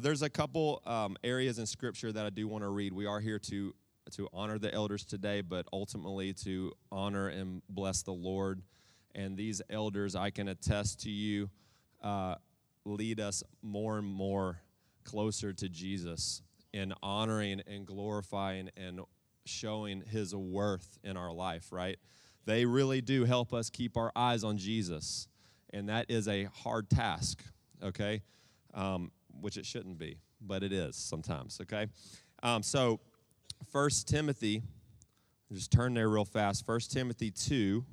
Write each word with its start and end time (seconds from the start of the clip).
there's 0.00 0.22
a 0.22 0.30
couple 0.30 0.80
um, 0.86 1.16
areas 1.24 1.58
in 1.58 1.66
Scripture 1.66 2.12
that 2.12 2.24
I 2.24 2.30
do 2.30 2.46
want 2.46 2.62
to 2.62 2.68
read. 2.68 2.92
We 2.92 3.06
are 3.06 3.20
here 3.20 3.38
to 3.40 3.74
to 4.12 4.26
honor 4.32 4.58
the 4.58 4.72
elders 4.72 5.04
today, 5.04 5.42
but 5.42 5.66
ultimately 5.70 6.32
to 6.32 6.72
honor 6.90 7.28
and 7.28 7.60
bless 7.68 8.00
the 8.00 8.12
Lord. 8.12 8.62
And 9.14 9.36
these 9.36 9.60
elders, 9.68 10.16
I 10.16 10.30
can 10.30 10.48
attest 10.48 11.02
to 11.02 11.10
you, 11.10 11.50
uh, 12.02 12.36
lead 12.86 13.20
us 13.20 13.42
more 13.60 13.98
and 13.98 14.06
more 14.06 14.60
closer 15.04 15.52
to 15.52 15.68
Jesus 15.68 16.40
in 16.72 16.94
honoring 17.02 17.60
and 17.66 17.86
glorifying 17.86 18.70
and 18.78 19.00
showing 19.44 20.00
His 20.00 20.34
worth 20.34 20.98
in 21.04 21.18
our 21.18 21.32
life. 21.32 21.70
Right? 21.70 21.98
They 22.46 22.64
really 22.64 23.02
do 23.02 23.24
help 23.24 23.52
us 23.52 23.68
keep 23.68 23.96
our 23.98 24.12
eyes 24.16 24.42
on 24.42 24.56
Jesus, 24.56 25.28
and 25.70 25.88
that 25.90 26.06
is 26.08 26.28
a 26.28 26.44
hard 26.44 26.88
task. 26.88 27.42
Okay. 27.82 28.22
Um, 28.72 29.10
which 29.40 29.56
it 29.56 29.66
shouldn't 29.66 29.98
be, 29.98 30.18
but 30.40 30.62
it 30.62 30.72
is 30.72 30.96
sometimes, 30.96 31.60
okay? 31.62 31.86
Um, 32.42 32.62
so, 32.62 33.00
First 33.72 34.08
Timothy, 34.08 34.62
just 35.52 35.72
turn 35.72 35.94
there 35.94 36.08
real 36.08 36.24
fast. 36.24 36.66
First 36.66 36.92
Timothy 36.92 37.30
2. 37.30 37.84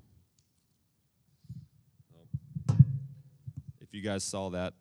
If 3.81 3.93
you 3.93 4.01
guys 4.01 4.23
saw 4.23 4.49
that, 4.49 4.73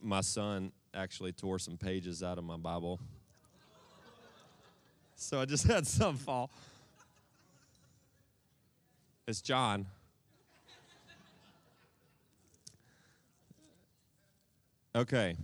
my 0.00 0.20
son 0.20 0.72
actually 0.94 1.32
tore 1.32 1.58
some 1.58 1.76
pages 1.76 2.22
out 2.22 2.38
of 2.38 2.44
my 2.44 2.56
Bible. 2.56 3.00
So 5.16 5.40
I 5.40 5.44
just 5.44 5.66
had 5.68 5.86
some 5.86 6.16
fall. 6.16 6.50
It's 9.26 9.40
John. 9.40 9.86
Okay. 14.94 15.36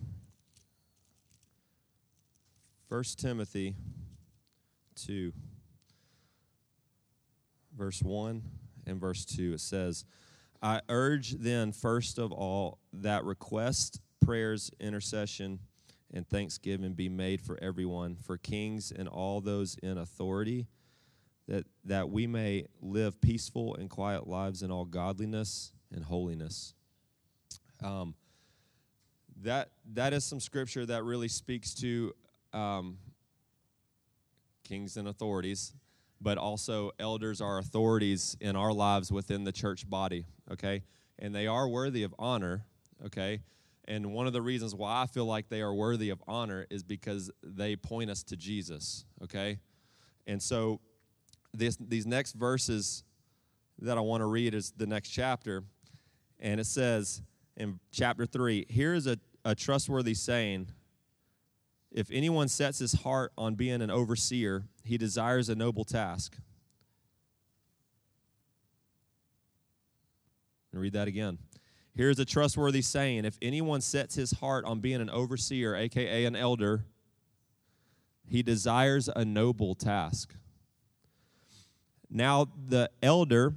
First 2.87 3.19
Timothy 3.19 3.74
2, 5.07 5.32
verse 7.77 8.02
1 8.02 8.43
and 8.87 9.01
verse 9.01 9.24
2. 9.24 9.55
It 9.55 9.60
says, 9.60 10.05
I 10.60 10.82
urge 10.90 11.32
then, 11.38 11.73
first 11.73 12.18
of 12.18 12.30
all, 12.30 12.79
that 12.93 13.24
request, 13.24 14.02
prayers, 14.21 14.71
intercession, 14.80 15.60
and 16.12 16.29
thanksgiving 16.29 16.93
be 16.93 17.09
made 17.09 17.40
for 17.40 17.59
everyone, 17.62 18.16
for 18.16 18.37
kings 18.37 18.93
and 18.93 19.09
all 19.09 19.40
those 19.40 19.77
in 19.83 19.96
authority, 19.96 20.66
that, 21.46 21.65
that 21.85 22.10
we 22.10 22.27
may 22.27 22.66
live 22.83 23.18
peaceful 23.23 23.77
and 23.77 23.88
quiet 23.88 24.27
lives 24.27 24.62
in 24.62 24.71
all 24.71 24.85
godliness 24.85 25.73
and 25.90 26.05
holiness. 26.05 26.74
Um, 27.83 28.15
that 29.42 29.70
that 29.94 30.12
is 30.12 30.24
some 30.24 30.40
scripture 30.40 30.84
that 30.86 31.04
really 31.04 31.28
speaks 31.28 31.74
to 31.74 32.12
um, 32.52 32.98
kings 34.64 34.96
and 34.96 35.08
authorities, 35.08 35.72
but 36.20 36.38
also 36.38 36.90
elders 36.98 37.40
are 37.40 37.59
authorities 37.59 38.36
in 38.40 38.56
our 38.56 38.72
lives 38.72 39.12
within 39.12 39.44
the 39.44 39.52
church 39.52 39.88
body. 39.88 40.26
Okay, 40.50 40.82
and 41.18 41.34
they 41.34 41.46
are 41.46 41.68
worthy 41.68 42.02
of 42.02 42.14
honor. 42.18 42.64
Okay, 43.06 43.40
and 43.86 44.12
one 44.12 44.26
of 44.26 44.32
the 44.32 44.42
reasons 44.42 44.74
why 44.74 45.02
I 45.02 45.06
feel 45.06 45.26
like 45.26 45.48
they 45.48 45.60
are 45.60 45.74
worthy 45.74 46.10
of 46.10 46.22
honor 46.26 46.66
is 46.70 46.82
because 46.82 47.30
they 47.42 47.76
point 47.76 48.10
us 48.10 48.22
to 48.24 48.36
Jesus. 48.36 49.04
Okay, 49.22 49.59
and 50.26 50.42
so 50.42 50.80
this 51.54 51.76
these 51.76 52.06
next 52.06 52.32
verses 52.32 53.04
that 53.80 53.96
I 53.96 54.00
want 54.00 54.22
to 54.22 54.26
read 54.26 54.54
is 54.54 54.72
the 54.76 54.86
next 54.86 55.10
chapter, 55.10 55.62
and 56.40 56.60
it 56.60 56.66
says 56.66 57.22
in 57.56 57.78
chapter 57.90 58.24
3 58.24 58.66
here 58.68 58.94
is 58.94 59.06
a 59.06 59.18
a 59.49 59.54
trustworthy 59.54 60.13
saying 60.13 60.68
if 61.91 62.10
anyone 62.13 62.49
sets 62.49 62.80
his 62.80 62.93
heart 62.93 63.32
on 63.38 63.55
being 63.55 63.80
an 63.80 63.90
overseer, 63.90 64.65
he 64.84 64.99
desires 64.99 65.49
a 65.49 65.55
noble 65.55 65.84
task. 65.84 66.37
And 70.71 70.83
read 70.83 70.93
that 70.93 71.09
again. 71.09 71.39
Here's 71.95 72.19
a 72.19 72.27
trustworthy 72.27 72.83
saying 72.83 73.25
if 73.25 73.39
anyone 73.41 73.81
sets 73.81 74.17
his 74.17 74.33
heart 74.33 74.67
on 74.67 74.81
being 74.81 75.00
an 75.00 75.09
overseer, 75.09 75.75
aka 75.75 76.27
an 76.27 76.37
elder, 76.37 76.84
he 78.27 78.43
desires 78.43 79.09
a 79.17 79.25
noble 79.25 79.75
task. 79.75 80.34
Now, 82.11 82.49
the 82.69 82.91
elder 83.03 83.55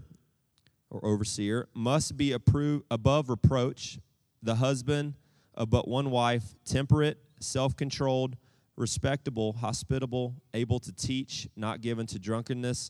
or 0.90 1.06
overseer 1.06 1.68
must 1.74 2.16
be 2.16 2.32
approved 2.32 2.86
above 2.90 3.28
reproach, 3.30 4.00
the 4.42 4.56
husband 4.56 5.16
of 5.62 5.70
but 5.70 5.88
one 5.88 6.10
wife, 6.10 6.56
temperate, 6.66 7.20
self 7.40 7.78
controlled, 7.78 8.36
respectable, 8.76 9.54
hospitable, 9.54 10.34
able 10.56 10.80
to 10.80 10.92
teach, 10.92 11.48
not 11.56 11.82
given 11.82 12.08
to 12.08 12.18
drunkenness, 12.18 12.90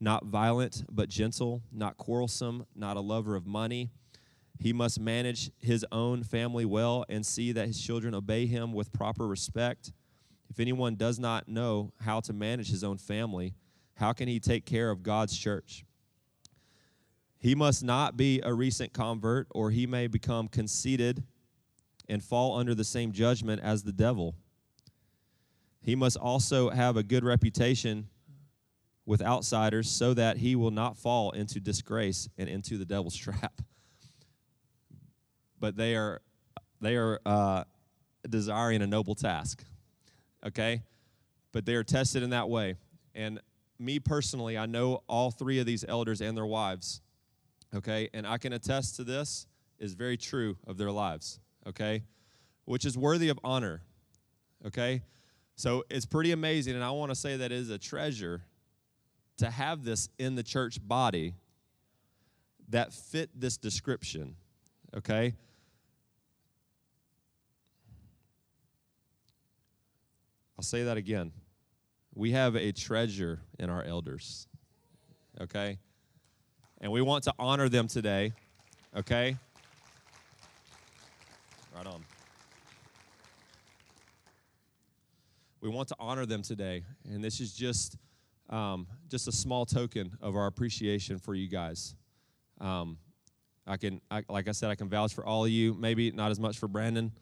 not 0.00 0.26
violent, 0.26 0.82
but 0.90 1.08
gentle, 1.08 1.62
not 1.70 1.96
quarrelsome, 1.96 2.66
not 2.74 2.96
a 2.96 3.00
lover 3.00 3.36
of 3.36 3.46
money. 3.46 3.90
He 4.58 4.72
must 4.72 4.98
manage 4.98 5.52
his 5.60 5.86
own 5.92 6.24
family 6.24 6.64
well 6.64 7.04
and 7.08 7.24
see 7.24 7.52
that 7.52 7.68
his 7.68 7.80
children 7.80 8.12
obey 8.12 8.46
him 8.46 8.72
with 8.72 8.92
proper 8.92 9.28
respect. 9.28 9.92
If 10.48 10.58
anyone 10.58 10.96
does 10.96 11.20
not 11.20 11.46
know 11.46 11.92
how 12.00 12.18
to 12.22 12.32
manage 12.32 12.70
his 12.70 12.82
own 12.82 12.98
family, 12.98 13.54
how 13.94 14.12
can 14.14 14.26
he 14.26 14.40
take 14.40 14.66
care 14.66 14.90
of 14.90 15.04
God's 15.04 15.38
church? 15.38 15.84
He 17.38 17.54
must 17.54 17.84
not 17.84 18.16
be 18.16 18.40
a 18.42 18.52
recent 18.52 18.92
convert, 18.92 19.46
or 19.50 19.70
he 19.70 19.86
may 19.86 20.08
become 20.08 20.48
conceited 20.48 21.22
and 22.10 22.22
fall 22.22 22.58
under 22.58 22.74
the 22.74 22.84
same 22.84 23.12
judgment 23.12 23.62
as 23.62 23.84
the 23.84 23.92
devil. 23.92 24.34
He 25.80 25.94
must 25.94 26.16
also 26.16 26.68
have 26.68 26.96
a 26.96 27.02
good 27.02 27.24
reputation 27.24 28.08
with 29.06 29.22
outsiders 29.22 29.88
so 29.88 30.12
that 30.14 30.36
he 30.36 30.56
will 30.56 30.72
not 30.72 30.96
fall 30.96 31.30
into 31.30 31.60
disgrace 31.60 32.28
and 32.36 32.48
into 32.48 32.76
the 32.76 32.84
devil's 32.84 33.16
trap. 33.16 33.62
But 35.58 35.76
they 35.76 35.94
are 35.94 36.20
they 36.80 36.96
are 36.96 37.20
uh, 37.24 37.64
desiring 38.28 38.82
a 38.82 38.86
noble 38.86 39.14
task, 39.14 39.64
okay? 40.46 40.82
But 41.52 41.66
they 41.66 41.74
are 41.74 41.84
tested 41.84 42.22
in 42.22 42.30
that 42.30 42.48
way. 42.48 42.76
And 43.14 43.40
me 43.78 43.98
personally, 43.98 44.56
I 44.56 44.64
know 44.66 45.02
all 45.06 45.30
three 45.30 45.58
of 45.58 45.66
these 45.66 45.84
elders 45.86 46.22
and 46.22 46.36
their 46.36 46.46
wives, 46.46 47.02
okay? 47.74 48.08
And 48.14 48.26
I 48.26 48.38
can 48.38 48.54
attest 48.54 48.96
to 48.96 49.04
this 49.04 49.46
is 49.78 49.92
very 49.92 50.16
true 50.16 50.56
of 50.66 50.78
their 50.78 50.90
lives 50.90 51.38
okay? 51.66 52.02
Which 52.64 52.84
is 52.84 52.96
worthy 52.96 53.28
of 53.28 53.38
honor, 53.44 53.82
okay? 54.66 55.02
So 55.56 55.84
it's 55.90 56.06
pretty 56.06 56.32
amazing, 56.32 56.74
and 56.74 56.84
I 56.84 56.90
want 56.90 57.10
to 57.10 57.14
say 57.14 57.36
that 57.36 57.52
it 57.52 57.58
is 57.58 57.70
a 57.70 57.78
treasure 57.78 58.42
to 59.38 59.50
have 59.50 59.84
this 59.84 60.08
in 60.18 60.34
the 60.34 60.42
church 60.42 60.78
body 60.86 61.34
that 62.68 62.92
fit 62.92 63.30
this 63.34 63.56
description, 63.56 64.36
okay? 64.96 65.34
I'll 70.56 70.62
say 70.62 70.84
that 70.84 70.96
again. 70.96 71.32
We 72.14 72.32
have 72.32 72.54
a 72.54 72.72
treasure 72.72 73.40
in 73.58 73.70
our 73.70 73.82
elders, 73.82 74.46
okay? 75.40 75.78
And 76.80 76.92
we 76.92 77.02
want 77.02 77.24
to 77.24 77.34
honor 77.38 77.68
them 77.68 77.88
today, 77.88 78.32
okay? 78.96 79.36
Right 81.82 81.94
on. 81.94 82.04
We 85.62 85.70
want 85.70 85.88
to 85.88 85.96
honor 85.98 86.26
them 86.26 86.42
today, 86.42 86.84
and 87.10 87.24
this 87.24 87.40
is 87.40 87.54
just 87.54 87.96
um, 88.50 88.86
just 89.08 89.28
a 89.28 89.32
small 89.32 89.64
token 89.64 90.12
of 90.20 90.36
our 90.36 90.46
appreciation 90.46 91.18
for 91.18 91.34
you 91.34 91.48
guys. 91.48 91.94
Um, 92.60 92.98
I 93.66 93.78
can, 93.78 94.02
I, 94.10 94.24
like 94.28 94.46
I 94.46 94.52
said, 94.52 94.68
I 94.68 94.74
can 94.74 94.90
vouch 94.90 95.14
for 95.14 95.24
all 95.24 95.46
of 95.46 95.50
you. 95.50 95.72
Maybe 95.72 96.10
not 96.10 96.30
as 96.30 96.38
much 96.38 96.58
for 96.58 96.68
Brandon, 96.68 97.12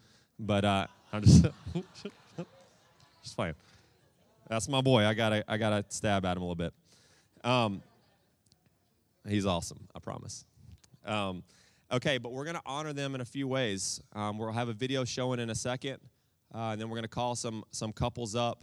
but 0.40 0.64
uh, 0.64 0.88
I'm 1.12 1.22
just 1.22 1.46
just 3.22 3.36
playing. 3.36 3.54
That's 4.48 4.68
my 4.68 4.80
boy. 4.80 5.04
I 5.04 5.14
gotta, 5.14 5.44
I 5.46 5.56
gotta 5.56 5.84
stab 5.88 6.24
at 6.24 6.36
him 6.36 6.42
a 6.42 6.46
little 6.46 6.56
bit. 6.56 6.74
Um, 7.44 7.80
he's 9.28 9.46
awesome. 9.46 9.86
I 9.94 10.00
promise. 10.00 10.44
Okay, 11.90 12.18
but 12.18 12.32
we're 12.32 12.44
going 12.44 12.56
to 12.56 12.62
honor 12.66 12.92
them 12.92 13.14
in 13.14 13.22
a 13.22 13.24
few 13.24 13.48
ways. 13.48 14.02
Um, 14.12 14.36
we'll 14.36 14.52
have 14.52 14.68
a 14.68 14.74
video 14.74 15.06
showing 15.06 15.40
in 15.40 15.48
a 15.48 15.54
second, 15.54 15.96
uh, 16.54 16.72
and 16.72 16.80
then 16.80 16.90
we're 16.90 16.96
going 16.96 17.04
to 17.04 17.08
call 17.08 17.34
some 17.34 17.64
some 17.70 17.92
couples 17.92 18.34
up 18.34 18.62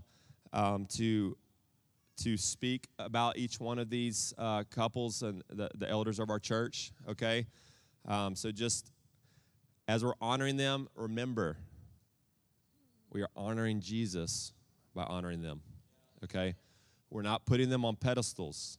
um, 0.53 0.85
to 0.97 1.35
to 2.17 2.37
speak 2.37 2.87
about 2.99 3.35
each 3.35 3.59
one 3.59 3.79
of 3.79 3.89
these 3.89 4.31
uh, 4.37 4.63
couples 4.69 5.23
and 5.23 5.43
the, 5.49 5.71
the 5.73 5.89
elders 5.89 6.19
of 6.19 6.29
our 6.29 6.37
church. 6.37 6.91
Okay, 7.09 7.47
um, 8.07 8.35
so 8.35 8.51
just 8.51 8.91
as 9.87 10.05
we're 10.05 10.13
honoring 10.21 10.57
them, 10.57 10.87
remember 10.93 11.57
we 13.11 13.23
are 13.23 13.29
honoring 13.35 13.81
Jesus 13.81 14.53
by 14.93 15.03
honoring 15.03 15.41
them. 15.41 15.61
Okay, 16.23 16.53
we're 17.09 17.23
not 17.23 17.43
putting 17.47 17.71
them 17.71 17.85
on 17.85 17.95
pedestals. 17.95 18.77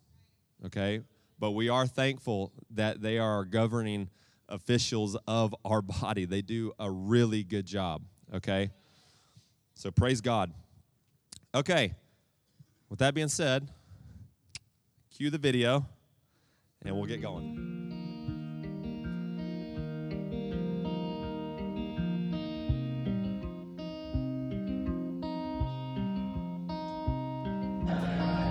Okay, 0.65 1.01
but 1.37 1.51
we 1.51 1.69
are 1.69 1.89
thankful 1.89 2.53
that 2.71 3.03
they 3.03 3.19
are 3.19 3.45
governing 3.45 4.09
officials 4.49 5.17
of 5.27 5.55
our 5.65 5.83
body. 6.01 6.25
They 6.25 6.43
do 6.43 6.73
a 6.79 6.91
really 6.91 7.43
good 7.43 7.67
job, 7.67 8.03
okay? 8.35 8.71
So 9.75 9.91
praise 9.91 10.21
God. 10.21 10.53
Okay, 11.55 11.95
with 12.91 12.99
that 12.99 13.15
being 13.15 13.29
said, 13.29 13.69
cue 15.11 15.31
the 15.31 15.39
video 15.39 15.87
and 16.85 16.95
we'll 16.95 17.07
get 17.07 17.23
going. 17.23 17.77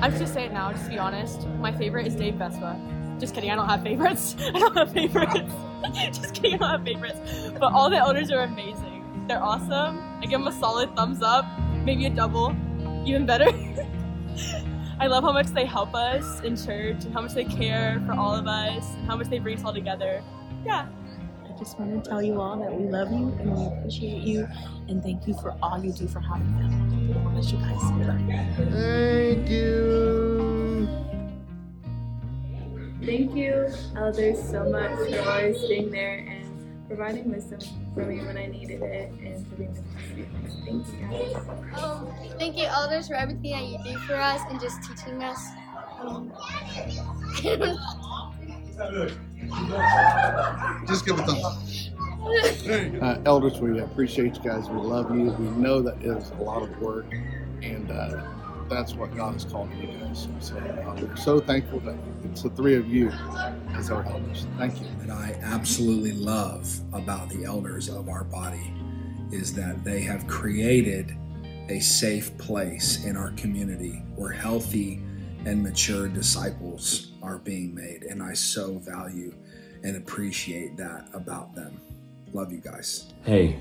I 0.02 0.10
should 0.10 0.20
just 0.20 0.34
say 0.34 0.46
it 0.46 0.54
now, 0.54 0.72
just 0.72 0.86
to 0.86 0.92
be 0.92 1.00
honest. 1.00 1.48
My 1.60 1.72
favorite 1.72 2.06
is 2.06 2.16
Dave 2.16 2.36
Vespa. 2.36 2.80
Just 3.20 3.34
kidding, 3.34 3.52
I 3.52 3.56
don't 3.56 3.70
have 3.70 3.84
favorites. 3.84 4.36
I 4.54 4.60
don't 4.60 4.76
have 4.76 4.92
favorites. 4.92 5.54
just 6.18 6.34
kidding, 6.34 6.56
I 6.56 6.58
don't 6.58 6.70
have 6.70 6.84
favorites. 6.84 7.52
But 7.60 7.74
all 7.74 7.90
the 7.90 7.98
elders 7.98 8.32
are 8.32 8.42
amazing. 8.42 9.26
They're 9.28 9.42
awesome. 9.42 10.00
I 10.20 10.22
give 10.22 10.40
them 10.40 10.48
a 10.48 10.52
solid 10.52 10.96
thumbs 10.96 11.22
up, 11.22 11.46
maybe 11.84 12.06
a 12.06 12.10
double, 12.10 12.56
even 13.06 13.26
better. 13.26 13.48
I 15.00 15.08
love 15.08 15.24
how 15.24 15.32
much 15.32 15.48
they 15.48 15.66
help 15.66 15.94
us 15.94 16.42
in 16.42 16.56
church 16.56 17.04
and 17.06 17.14
how 17.14 17.22
much 17.22 17.34
they 17.34 17.46
care 17.46 18.02
for 18.06 18.14
all 18.14 18.34
of 18.34 18.48
us 18.48 18.94
and 18.96 19.08
how 19.08 19.18
much 19.18 19.28
they 19.28 19.40
bring 19.40 19.58
us 19.58 19.64
all 19.64 19.74
together. 19.74 20.24
Yeah. 20.66 20.88
I 21.44 21.58
just 21.58 21.80
want 21.80 22.04
to 22.04 22.10
tell 22.10 22.22
you 22.22 22.40
all 22.40 22.58
that 22.60 22.74
we 22.74 22.86
love 22.86 23.12
you 23.12 23.30
and 23.40 23.56
we 23.56 23.66
appreciate 23.66 24.24
you 24.24 24.48
and 24.88 25.02
thank 25.04 25.28
you 25.28 25.34
for 25.36 25.56
all 25.62 25.84
you 25.84 25.92
do 25.92 26.08
for 26.08 26.20
having 26.20 26.54
them. 26.58 27.14
God 27.14 27.34
bless 27.34 27.52
you 27.52 27.58
guys. 27.60 27.82
We 27.94 28.04
love 28.06 28.20
you. 28.22 28.72
Thank 28.72 29.50
you. 29.50 30.25
Thank 33.06 33.36
you, 33.36 33.68
elders, 33.96 34.40
so 34.50 34.68
much 34.68 34.98
for 35.12 35.30
always 35.30 35.64
being 35.68 35.92
there 35.92 36.26
and 36.28 36.88
providing 36.88 37.30
wisdom 37.32 37.60
for 37.94 38.04
me 38.04 38.26
when 38.26 38.36
I 38.36 38.48
needed 38.48 38.82
it 38.82 39.12
and 39.12 39.48
for 39.48 39.56
being 39.56 39.74
the 39.74 39.82
Thank 40.66 40.88
you, 40.88 41.08
guys. 41.08 41.36
Um, 41.84 42.08
thank 42.40 42.58
you, 42.58 42.66
elders, 42.66 43.08
for 43.08 43.14
everything 43.14 43.52
that 43.52 43.66
you 43.66 43.78
do 43.84 44.00
for 44.00 44.16
us 44.16 44.42
and 44.50 44.60
just 44.60 44.82
teaching 44.82 45.22
us. 45.24 45.40
Um, 46.02 46.34
Just 50.88 51.06
give 51.06 51.20
a 51.20 51.24
thumbs 51.24 51.44
up. 51.44 51.58
Uh, 53.02 53.18
elders, 53.26 53.60
we 53.62 53.80
appreciate 53.80 54.36
you 54.36 54.42
guys. 54.42 54.68
We 54.68 54.80
love 54.80 55.16
you. 55.16 55.32
We 55.32 55.48
know 55.62 55.82
that 55.82 55.98
it 56.02 56.08
is 56.18 56.32
a 56.32 56.42
lot 56.44 56.64
of 56.64 56.78
work, 56.82 57.06
and 57.62 57.90
uh, 57.92 58.24
that's 58.70 58.94
what 58.94 59.16
God 59.16 59.34
has 59.34 59.46
called 59.46 59.70
you 59.76 59.88
guys. 59.88 60.28
So 60.40 60.56
uh, 60.58 60.96
we're 61.00 61.16
so 61.16 61.40
thankful 61.40 61.80
that 61.82 61.96
it's 62.24 62.42
the 62.42 62.50
three 62.50 62.76
of 62.76 62.88
you 62.88 63.12
as 63.74 63.92
our 63.92 64.06
elders. 64.06 64.48
Thank 64.58 64.82
you. 64.82 64.88
that 65.02 65.10
I 65.10 65.38
absolutely 65.42 66.14
love 66.14 66.80
about 66.94 67.30
the 67.30 67.46
elders 67.46 67.90
of 67.90 68.10
our 68.10 68.24
body 68.24 68.74
is 69.32 69.54
that 69.54 69.84
they 69.84 70.02
have 70.02 70.26
created 70.28 71.16
a 71.70 71.80
safe 71.80 72.38
place 72.38 73.06
in 73.06 73.18
our 73.18 73.32
community 73.32 74.04
where 74.16 74.32
healthy 74.32 75.02
and 75.46 75.62
mature 75.62 76.08
disciples 76.08 77.14
are 77.22 77.38
being 77.40 77.74
made. 77.74 78.04
And 78.04 78.22
I 78.22 78.34
so 78.34 78.78
value 78.80 79.34
and 79.84 79.98
appreciate 79.98 80.78
that 80.78 81.08
about 81.14 81.54
them. 81.56 81.80
Love 82.34 82.52
you 82.52 82.60
guys. 82.60 83.14
Hey, 83.24 83.60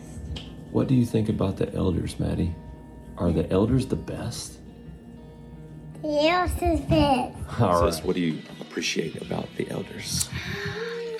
what 0.73 0.89
do 0.89 0.95
you 0.95 1.07
think 1.07 1.29
about 1.29 1.57
the 1.57 1.73
elders, 1.75 2.19
Maddie? 2.19 2.55
Are 3.19 3.31
the 3.31 3.49
elders 3.51 3.87
the 3.87 3.97
best? 3.97 4.59
Yes, 6.05 6.53
is 6.61 6.81
it? 6.91 7.33
All 7.59 7.91
Sis, 7.91 8.05
what 8.05 8.15
do 8.15 8.21
you 8.21 8.43
appreciate 8.61 9.23
about 9.23 9.49
the 9.57 9.71
elders? 9.71 10.29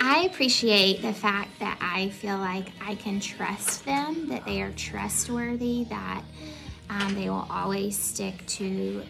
I 0.01 0.29
appreciate 0.31 1.01
the 1.01 1.15
fact 1.15 1.59
that 1.61 1.79
I 1.81 2.11
feel 2.11 2.37
like 2.37 2.67
I 2.83 2.95
can 2.97 3.19
trust 3.19 3.87
them, 3.87 4.29
that 4.29 4.45
they 4.45 4.61
are 4.61 4.73
trustworthy, 4.73 5.85
that 5.85 6.23
um, 6.91 7.15
they 7.15 7.31
will 7.31 7.47
always 7.49 7.97
stick 7.97 8.45
to 8.47 9.03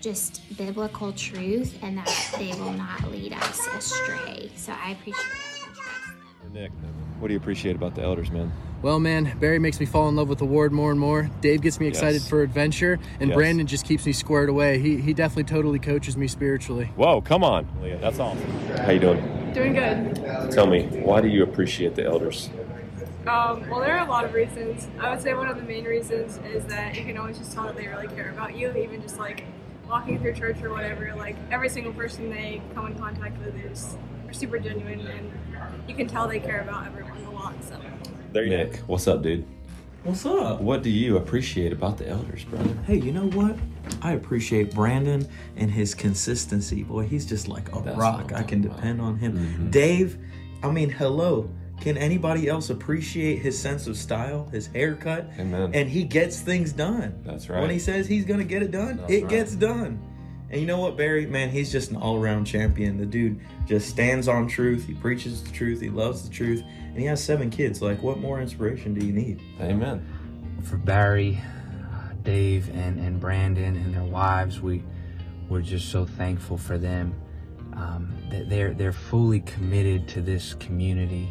just 0.00 0.40
biblical 0.56 1.12
truth, 1.12 1.78
and 1.82 1.98
that 1.98 2.34
they 2.38 2.54
will 2.54 2.72
not 2.72 3.10
lead 3.10 3.34
us 3.34 3.66
astray. 3.66 4.50
So 4.56 4.72
I 4.72 4.92
appreciate 4.92 5.26
Nick, 6.54 6.70
what 7.18 7.28
do 7.28 7.34
you 7.34 7.38
appreciate 7.40 7.76
about 7.76 7.94
the 7.94 8.02
elders, 8.02 8.30
man? 8.30 8.52
Well, 8.80 9.00
man, 9.00 9.36
Barry 9.40 9.58
makes 9.58 9.80
me 9.80 9.86
fall 9.86 10.08
in 10.08 10.14
love 10.14 10.28
with 10.28 10.38
the 10.38 10.44
Ward 10.44 10.72
more 10.72 10.92
and 10.92 11.00
more. 11.00 11.28
Dave 11.40 11.62
gets 11.62 11.80
me 11.80 11.88
excited 11.88 12.20
Yes. 12.22 12.28
for 12.28 12.42
adventure, 12.42 12.98
and 13.18 13.30
Yes. 13.30 13.36
Brandon 13.36 13.66
just 13.66 13.84
keeps 13.84 14.06
me 14.06 14.12
squared 14.12 14.48
away. 14.48 14.78
He, 14.78 14.98
he 14.98 15.12
definitely 15.12 15.44
totally 15.44 15.80
coaches 15.80 16.16
me 16.16 16.28
spiritually. 16.28 16.90
Whoa, 16.94 17.20
come 17.20 17.42
on. 17.42 17.66
That's 18.00 18.20
awesome. 18.20 18.48
How 18.78 18.92
you 18.92 19.00
doing? 19.00 19.52
Doing 19.52 19.72
good. 19.74 20.14
Tell 20.52 20.66
me, 20.66 20.84
why 21.02 21.20
do 21.20 21.26
you 21.28 21.42
appreciate 21.42 21.96
the 21.96 22.04
elders? 22.04 22.50
Um, 23.26 23.68
well, 23.68 23.80
there 23.80 23.98
are 23.98 24.06
a 24.06 24.08
lot 24.08 24.24
of 24.24 24.32
reasons. 24.32 24.86
I 25.00 25.10
would 25.10 25.20
say 25.20 25.34
one 25.34 25.48
of 25.48 25.56
the 25.56 25.62
main 25.64 25.84
reasons 25.84 26.38
is 26.46 26.64
that 26.66 26.96
you 26.96 27.04
can 27.04 27.18
always 27.18 27.36
just 27.36 27.52
tell 27.52 27.64
that 27.64 27.76
they 27.76 27.88
really 27.88 28.06
care 28.08 28.30
about 28.30 28.56
you, 28.56 28.72
even 28.76 29.02
just 29.02 29.18
like 29.18 29.44
walking 29.88 30.18
through 30.20 30.34
church 30.34 30.62
or 30.62 30.70
whatever. 30.70 31.12
Like 31.16 31.36
every 31.50 31.68
single 31.68 31.92
person 31.92 32.30
they 32.30 32.62
come 32.74 32.86
in 32.86 32.94
contact 32.94 33.38
with 33.44 33.54
is 33.56 33.96
are 34.28 34.32
super 34.32 34.58
genuine, 34.58 35.00
and 35.06 35.32
you 35.88 35.94
can 35.94 36.06
tell 36.06 36.28
they 36.28 36.40
care 36.40 36.60
about 36.60 36.86
everyone 36.86 37.24
a 37.24 37.30
lot. 37.30 37.54
So. 37.64 37.80
There 38.32 38.44
you 38.44 38.50
Nick, 38.50 38.76
what's 38.86 39.08
up, 39.08 39.22
dude? 39.22 39.46
What's 40.04 40.24
up? 40.26 40.60
What 40.60 40.82
do 40.82 40.90
you 40.90 41.16
appreciate 41.16 41.72
about 41.72 41.98
the 41.98 42.08
elders, 42.08 42.44
brother? 42.44 42.72
Hey, 42.86 42.96
you 42.98 43.10
know 43.12 43.28
what? 43.30 43.56
I 44.02 44.12
appreciate 44.12 44.74
Brandon 44.74 45.26
and 45.56 45.70
his 45.70 45.94
consistency. 45.94 46.82
Boy, 46.82 47.06
he's 47.06 47.26
just 47.26 47.48
like 47.48 47.74
a 47.74 47.80
That's 47.82 47.96
rock. 47.98 48.32
I'm 48.34 48.44
can 48.46 48.62
talking 48.62 48.62
depend 48.62 49.00
on 49.00 49.16
him. 49.16 49.36
Mhm. 49.38 49.70
Dave, 49.70 50.18
I 50.62 50.70
mean, 50.70 50.90
hello. 50.90 51.50
Can 51.80 51.96
anybody 51.96 52.48
else 52.48 52.70
appreciate 52.70 53.38
his 53.40 53.58
sense 53.58 53.86
of 53.86 53.96
style, 53.96 54.48
his 54.50 54.66
haircut? 54.68 55.30
Amen. 55.38 55.70
And 55.74 55.88
he 55.88 56.04
gets 56.04 56.40
things 56.40 56.72
done. 56.72 57.14
That's 57.24 57.48
right. 57.48 57.60
When 57.60 57.70
he 57.70 57.78
says 57.78 58.06
he's 58.06 58.24
going 58.24 58.40
to 58.40 58.46
get 58.46 58.62
it 58.62 58.70
done, 58.72 58.98
That's 58.98 59.12
it 59.12 59.22
right. 59.22 59.30
gets 59.30 59.54
done. 59.54 60.00
And 60.50 60.60
you 60.60 60.66
know 60.66 60.80
what, 60.80 60.96
Barry? 60.96 61.26
Man, 61.26 61.50
he's 61.50 61.70
just 61.70 61.90
an 61.90 61.96
all 61.96 62.16
around 62.16 62.46
champion. 62.46 62.96
The 62.96 63.04
dude 63.04 63.40
just 63.66 63.88
stands 63.88 64.28
on 64.28 64.48
truth. 64.48 64.86
He 64.86 64.94
preaches 64.94 65.42
the 65.42 65.50
truth. 65.50 65.80
He 65.80 65.90
loves 65.90 66.26
the 66.26 66.30
truth. 66.34 66.62
And 66.62 66.98
he 66.98 67.04
has 67.04 67.22
seven 67.22 67.50
kids. 67.50 67.82
Like, 67.82 68.02
what 68.02 68.18
more 68.18 68.40
inspiration 68.40 68.94
do 68.94 69.04
you 69.04 69.12
need? 69.12 69.42
Amen. 69.60 70.06
for 70.64 70.76
Barry, 70.76 71.38
uh, 71.92 72.14
Dave, 72.22 72.70
and, 72.70 72.98
and 72.98 73.20
Brandon 73.20 73.76
and 73.76 73.94
their 73.94 74.04
wives. 74.04 74.60
We 74.60 74.82
we're 75.48 75.62
just 75.62 75.90
so 75.90 76.04
thankful 76.04 76.58
for 76.58 76.78
them. 76.78 77.14
Um, 77.74 78.12
that 78.30 78.48
they're 78.48 78.74
they're 78.74 78.92
fully 78.92 79.40
committed 79.40 80.08
to 80.08 80.22
this 80.22 80.54
community 80.54 81.28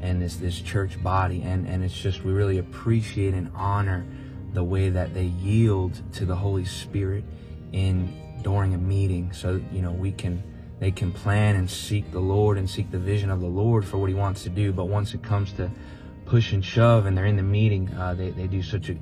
and 0.00 0.20
this 0.20 0.36
this 0.36 0.60
church 0.60 1.02
body, 1.02 1.42
and 1.42 1.66
and 1.68 1.84
it's 1.84 1.98
just 1.98 2.24
we 2.24 2.32
really 2.32 2.58
appreciate 2.58 3.34
and 3.34 3.50
honor 3.54 4.06
the 4.54 4.64
way 4.64 4.88
that 4.88 5.14
they 5.14 5.24
yield 5.24 6.00
to 6.14 6.24
the 6.24 6.34
Holy 6.34 6.64
Spirit 6.64 7.24
in 7.72 8.23
during 8.44 8.74
a 8.74 8.78
meeting, 8.78 9.32
so 9.32 9.60
you 9.72 9.82
know 9.82 9.90
we 9.90 10.12
can 10.12 10.40
they 10.78 10.92
can 10.92 11.10
plan 11.12 11.56
and 11.56 11.68
seek 11.68 12.12
the 12.12 12.20
Lord 12.20 12.58
and 12.58 12.70
seek 12.70 12.90
the 12.92 12.98
vision 12.98 13.30
of 13.30 13.40
the 13.40 13.48
Lord 13.48 13.84
for 13.84 13.98
what 13.98 14.08
He 14.08 14.14
wants 14.14 14.44
to 14.44 14.50
do. 14.50 14.72
But 14.72 14.84
once 14.84 15.14
it 15.14 15.22
comes 15.22 15.52
to 15.54 15.70
push 16.26 16.52
and 16.52 16.64
shove 16.64 17.06
and 17.06 17.18
they're 17.18 17.26
in 17.26 17.36
the 17.36 17.42
meeting, 17.42 17.92
uh, 17.94 18.14
they, 18.14 18.30
they 18.30 18.46
do 18.46 18.62
such 18.62 18.90
a 18.90 18.96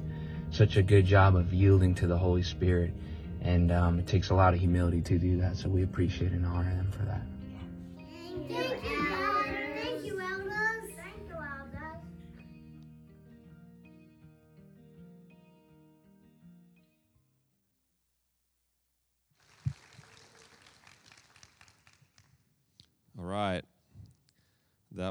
such 0.51 0.77
a 0.77 0.83
good 0.83 1.05
job 1.05 1.37
of 1.37 1.53
yielding 1.53 1.95
to 1.97 2.07
the 2.07 2.17
Holy 2.17 2.43
Spirit. 2.43 2.95
And 3.41 3.73
um, 3.73 3.99
it 3.99 4.07
takes 4.07 4.31
a 4.31 4.35
lot 4.35 4.55
of 4.55 4.61
humility 4.61 5.01
to 5.03 5.19
do 5.19 5.41
that. 5.41 5.57
So 5.57 5.69
we 5.69 5.83
appreciate 5.83 6.31
and 6.31 6.47
honor 6.47 6.75
them 6.75 6.93
for 6.93 7.05
that. 7.05 7.23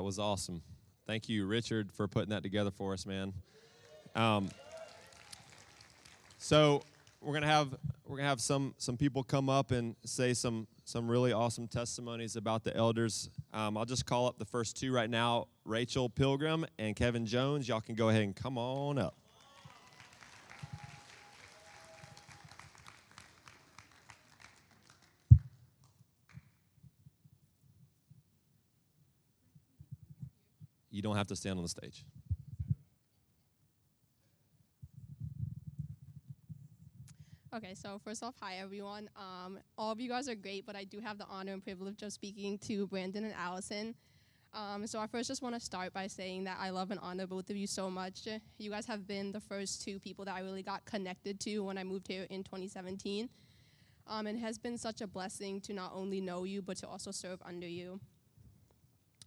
That 0.02 0.06
was 0.06 0.18
awesome. 0.18 0.64
Thank 1.06 1.30
you, 1.30 1.46
Richard, 1.46 1.92
for 1.92 2.08
putting 2.08 2.32
that 2.32 2.42
together 2.42 2.72
for 2.72 2.92
us, 2.94 3.06
man. 3.06 3.34
Um, 4.16 4.50
so 6.40 6.82
we're 7.22 7.36
gonna 7.36 7.46
have 7.46 7.76
we're 8.08 8.18
gonna 8.18 8.28
have 8.28 8.42
some 8.42 8.74
some 8.80 8.98
people 8.98 9.22
come 9.22 9.48
up 9.48 9.70
and 9.70 9.96
say 10.04 10.34
some 10.34 10.66
some 10.86 11.08
really 11.08 11.34
awesome 11.34 11.68
testimonies 11.68 12.36
about 12.36 12.64
the 12.64 12.76
elders. 12.76 13.30
Um, 13.54 13.78
I'll 13.78 13.86
just 13.86 14.08
call 14.08 14.26
up 14.26 14.40
the 14.40 14.46
first 14.46 14.76
two 14.76 14.92
right 14.92 15.08
now: 15.08 15.46
Rachel 15.66 16.10
Pilgrim 16.10 16.66
and 16.80 16.96
Kevin 16.96 17.28
Jones. 17.28 17.68
Y'all 17.68 17.80
can 17.80 17.94
go 17.94 18.10
ahead 18.10 18.24
and 18.24 18.36
come 18.36 18.58
on 18.58 18.98
up. 18.98 19.21
Don't 31.12 31.18
have 31.18 31.28
to 31.28 31.36
stand 31.36 31.58
on 31.58 31.64
the 31.64 31.70
stage. 31.70 32.06
Okay, 37.54 37.74
so 37.74 38.00
first 38.02 38.24
off, 38.24 38.34
hi 38.40 38.56
everyone. 38.56 39.10
Um, 39.18 39.60
all 39.78 39.92
of 39.92 40.00
you 40.00 40.08
guys 40.08 40.30
are 40.30 40.36
great, 40.36 40.66
but 40.66 40.78
I 40.78 40.86
do 40.86 41.02
have 41.02 41.18
the 41.18 41.26
honor 41.26 41.52
and 41.52 41.62
privilege 41.62 42.02
of 42.02 42.14
speaking 42.14 42.58
to 42.60 42.88
Brandon 42.88 43.26
and 43.26 43.34
Allison. 43.34 43.94
Um, 44.54 44.88
so 44.88 45.00
I 45.00 45.08
first 45.08 45.28
just 45.28 45.42
want 45.42 45.54
to 45.56 45.60
start 45.60 45.92
by 45.92 46.08
saying 46.08 46.46
that 46.46 46.58
I 46.62 46.70
love 46.70 46.92
and 46.92 47.00
honor 47.02 47.28
both 47.28 47.50
of 47.50 47.58
you 47.58 47.68
so 47.68 47.90
much. 47.90 48.26
You 48.58 48.72
guys 48.72 48.86
have 48.86 49.06
been 49.06 49.34
the 49.34 49.42
first 49.42 49.84
two 49.84 50.00
people 50.00 50.24
that 50.26 50.36
I 50.36 50.40
really 50.40 50.64
got 50.64 50.86
connected 50.86 51.42
to 51.42 51.60
when 51.60 51.78
I 51.78 51.84
moved 51.84 52.08
here 52.08 52.26
in 52.30 52.46
2017. 52.46 53.28
Um, 54.08 54.28
and 54.28 54.38
it 54.38 54.42
has 54.42 54.58
been 54.58 54.78
such 54.78 55.02
a 55.02 55.08
blessing 55.08 55.60
to 55.62 55.74
not 55.74 55.92
only 55.94 56.22
know 56.22 56.46
you, 56.46 56.62
but 56.62 56.78
to 56.78 56.88
also 56.88 57.12
serve 57.12 57.42
under 57.46 57.68
you. 57.68 58.00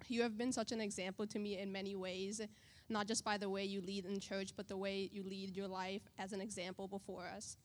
You 0.08 0.22
have 0.22 0.36
been 0.36 0.52
such 0.52 0.72
an 0.72 0.80
example 0.80 1.26
to 1.26 1.38
me 1.38 1.58
in 1.58 1.72
many 1.72 1.94
ways, 1.94 2.40
not 2.88 3.06
just 3.06 3.24
by 3.24 3.38
the 3.38 3.48
way 3.48 3.64
you 3.64 3.80
lead 3.80 4.04
in 4.04 4.20
church, 4.20 4.50
but 4.56 4.68
the 4.68 4.76
way 4.76 5.08
you 5.12 5.22
lead 5.22 5.56
your 5.56 5.68
life 5.68 6.02
as 6.18 6.32
an 6.32 6.40
example 6.40 6.88
before 6.88 7.26
us 7.26 7.56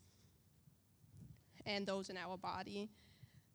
and 1.65 1.85
those 1.85 2.09
in 2.09 2.17
our 2.17 2.37
body. 2.37 2.89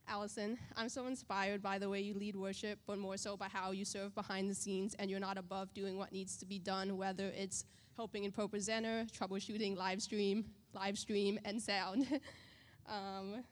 Allison, 0.07 0.59
I'm 0.77 0.91
so 0.91 1.07
inspired 1.07 1.63
by 1.63 1.79
the 1.79 1.89
way 1.89 2.01
you 2.01 2.15
lead 2.15 2.37
worship, 2.37 2.79
but 2.87 2.99
more 2.99 3.17
so 3.17 3.37
by 3.37 3.49
how 3.49 3.71
you 3.71 3.87
serve 3.87 4.15
behind 4.15 4.51
the 4.51 4.55
scenes 4.55 4.95
and 4.99 5.11
you're 5.11 5.21
not 5.21 5.39
above 5.39 5.73
doing 5.73 5.97
what 5.97 6.13
needs 6.13 6.37
to 6.39 6.47
be 6.47 6.59
done, 6.59 6.99
whether 6.99 7.33
it's 7.35 7.65
helping 7.97 8.25
in 8.25 8.33
ProPresenter, 8.33 9.11
troubleshooting 9.11 9.77
live 9.77 10.03
stream, 10.03 10.45
live 10.75 10.99
stream, 10.99 11.39
and 11.47 11.61
sound. 11.61 12.21
um, 12.87 13.45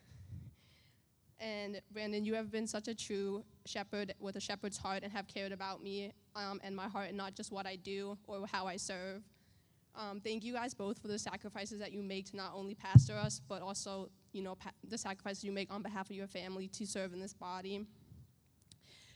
and 1.43 1.81
Brandon, 1.91 2.25
you 2.25 2.35
have 2.35 2.53
been 2.53 2.69
such 2.69 2.87
a 2.87 2.95
true 2.95 3.45
shepherd 3.67 4.15
with 4.21 4.37
a 4.37 4.41
shepherd's 4.41 4.79
heart 4.79 5.03
and 5.03 5.13
have 5.13 5.27
cared 5.27 5.51
about 5.51 5.83
me 5.83 6.13
um, 6.37 6.61
and 6.63 6.75
my 6.75 6.89
heart 6.89 7.09
and 7.09 7.17
not 7.17 7.35
just 7.35 7.51
what 7.51 7.67
I 7.67 7.75
do 7.75 8.17
or 8.29 8.47
how 8.51 8.69
I 8.69 8.77
serve. 8.77 9.23
Um, 9.97 10.21
thank 10.21 10.45
you 10.45 10.53
guys 10.53 10.73
both 10.73 11.01
for 11.01 11.09
the 11.09 11.19
sacrifices 11.19 11.81
that 11.81 11.93
you 11.93 12.01
make 12.03 12.31
to 12.31 12.37
not 12.37 12.53
only 12.55 12.75
pastor 12.77 13.17
us, 13.17 13.41
but 13.49 13.61
also, 13.61 14.09
you 14.33 14.41
know, 14.41 14.55
pa- 14.55 14.71
the 14.89 14.97
sacrifices 14.97 15.43
you 15.43 15.51
make 15.51 15.73
on 15.73 15.83
behalf 15.83 16.09
of 16.09 16.17
your 16.17 16.29
family 16.29 16.69
to 16.69 16.87
serve 16.87 17.13
in 17.13 17.21
this 17.21 17.35
body. 17.35 17.85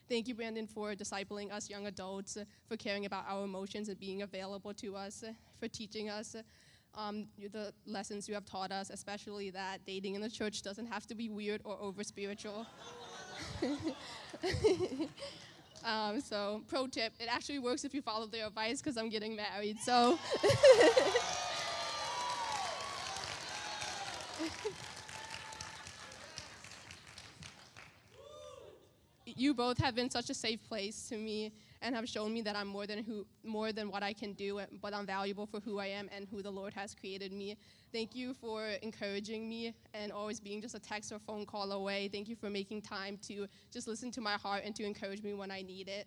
Thank 0.09 0.27
you, 0.29 0.35
Brandon, 0.35 0.67
for 0.67 0.95
discipling 0.95 1.53
us 1.53 1.71
young 1.71 1.87
adults, 1.87 2.37
for 2.69 2.77
caring 2.77 3.07
about 3.07 3.25
our 3.29 3.45
emotions 3.45 3.89
and 3.89 3.99
being 3.99 4.23
available 4.23 4.75
to 4.75 4.97
us, 4.97 5.25
for 5.59 5.69
teaching 5.69 6.11
us 6.11 6.37
um, 6.97 7.27
the 7.53 7.73
lessons 7.87 8.29
you 8.29 8.35
have 8.35 8.47
taught 8.47 8.73
us, 8.73 8.91
especially 8.91 9.51
that 9.51 9.85
dating 9.87 10.15
in 10.15 10.21
the 10.21 10.31
church 10.31 10.63
doesn't 10.63 10.87
have 10.87 11.07
to 11.07 11.15
be 11.15 11.29
weird 11.29 11.61
or 11.65 11.77
over 11.81 12.03
spiritual. 12.03 12.67
Um, 15.85 16.21
so, 16.21 16.63
pro 16.67 16.89
tip: 16.89 17.13
it 17.21 17.29
actually 17.31 17.61
works 17.61 17.85
if 17.85 17.95
you 17.95 18.03
follow 18.03 18.27
their 18.27 18.49
advice 18.49 18.83
because 18.83 18.97
I'm 18.97 19.09
getting 19.09 19.37
married. 19.37 19.79
So. 19.79 20.19
you 29.37 29.55
both 29.55 29.79
have 29.79 29.95
been 29.95 30.11
such 30.11 30.29
a 30.31 30.35
safe 30.35 30.67
place 30.67 31.09
to 31.09 31.17
me 31.17 31.53
and 31.83 31.95
have 31.95 32.09
shown 32.09 32.33
me 32.33 32.43
that 32.43 32.57
I'm 32.57 32.69
more 32.69 32.87
than 32.87 33.05
who 33.05 33.27
more 33.45 33.73
than 33.73 33.91
what 33.91 34.03
I 34.03 34.13
can 34.13 34.33
do, 34.33 34.61
but 34.83 34.95
I'm 34.95 35.07
valuable 35.07 35.47
for 35.47 35.61
who 35.61 35.79
I 35.79 35.87
am 35.87 36.09
and 36.15 36.27
who 36.31 36.43
the 36.43 36.51
Lord 36.51 36.75
has 36.75 36.95
created 36.95 37.33
me. 37.33 37.57
Thank 37.93 38.15
you 38.15 38.35
for 38.35 38.67
encouraging 38.83 39.49
me 39.49 39.75
and 39.95 40.13
always 40.13 40.41
being 40.41 40.61
just 40.61 40.75
a 40.75 40.81
text 40.81 41.13
or 41.13 41.19
phone 41.19 41.47
call 41.47 41.73
away. 41.73 42.09
Thank 42.09 42.29
you 42.29 42.37
for 42.37 42.51
making 42.51 42.83
time 42.83 43.19
to 43.29 43.47
just 43.73 43.87
listen 43.87 44.11
to 44.13 44.21
my 44.21 44.35
heart 44.35 44.63
and 44.65 44.75
to 44.77 44.85
encourage 44.85 45.23
me 45.23 45.35
when 45.35 45.51
I 45.51 45.63
need 45.63 45.89
it. 45.89 46.07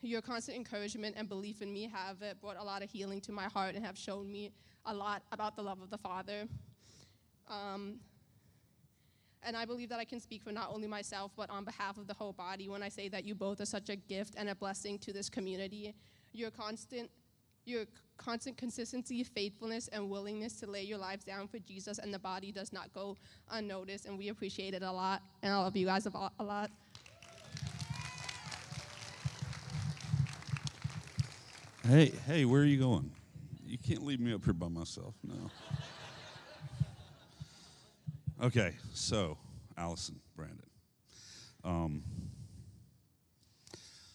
Your 0.00 0.20
constant 0.20 0.56
encouragement 0.56 1.14
and 1.16 1.28
belief 1.28 1.62
in 1.62 1.72
me 1.72 1.88
have 1.92 2.16
brought 2.40 2.56
a 2.58 2.64
lot 2.64 2.82
of 2.82 2.90
healing 2.90 3.20
to 3.22 3.32
my 3.32 3.44
heart 3.44 3.74
and 3.74 3.84
have 3.84 3.96
shown 3.96 4.30
me 4.30 4.50
a 4.86 4.92
lot 4.94 5.22
about 5.30 5.54
the 5.54 5.62
love 5.62 5.80
of 5.80 5.90
the 5.90 5.98
Father. 5.98 6.48
Um, 7.48 8.00
and 9.44 9.56
I 9.56 9.64
believe 9.64 9.88
that 9.88 9.98
I 9.98 10.04
can 10.04 10.20
speak 10.20 10.42
for 10.42 10.52
not 10.52 10.70
only 10.72 10.86
myself, 10.86 11.32
but 11.36 11.50
on 11.50 11.64
behalf 11.64 11.98
of 11.98 12.06
the 12.06 12.14
whole 12.14 12.32
body 12.32 12.68
when 12.68 12.82
I 12.82 12.88
say 12.88 13.08
that 13.08 13.24
you 13.24 13.34
both 13.34 13.60
are 13.60 13.66
such 13.66 13.88
a 13.88 13.96
gift 13.96 14.34
and 14.36 14.48
a 14.48 14.54
blessing 14.54 14.98
to 15.00 15.12
this 15.12 15.28
community. 15.28 15.94
Your 16.32 16.50
constant, 16.50 17.10
your 17.64 17.84
constant 18.16 18.56
consistency, 18.56 19.24
faithfulness, 19.24 19.88
and 19.88 20.08
willingness 20.08 20.60
to 20.60 20.66
lay 20.70 20.82
your 20.82 20.98
lives 20.98 21.24
down 21.24 21.48
for 21.48 21.58
Jesus 21.58 21.98
and 21.98 22.14
the 22.14 22.18
body 22.18 22.52
does 22.52 22.72
not 22.72 22.92
go 22.94 23.16
unnoticed, 23.50 24.06
and 24.06 24.16
we 24.16 24.28
appreciate 24.28 24.74
it 24.74 24.82
a 24.82 24.92
lot. 24.92 25.22
And 25.42 25.52
I 25.52 25.58
love 25.58 25.76
you 25.76 25.86
guys 25.86 26.06
a 26.06 26.44
lot. 26.44 26.70
Hey, 31.88 32.12
hey, 32.26 32.44
where 32.44 32.62
are 32.62 32.64
you 32.64 32.78
going? 32.78 33.10
You 33.66 33.76
can't 33.76 34.04
leave 34.04 34.20
me 34.20 34.32
up 34.32 34.44
here 34.44 34.54
by 34.54 34.68
myself. 34.68 35.14
No. 35.24 35.50
Okay, 38.42 38.72
so 38.92 39.38
Allison, 39.78 40.18
Brandon. 40.34 40.66
Um, 41.62 42.02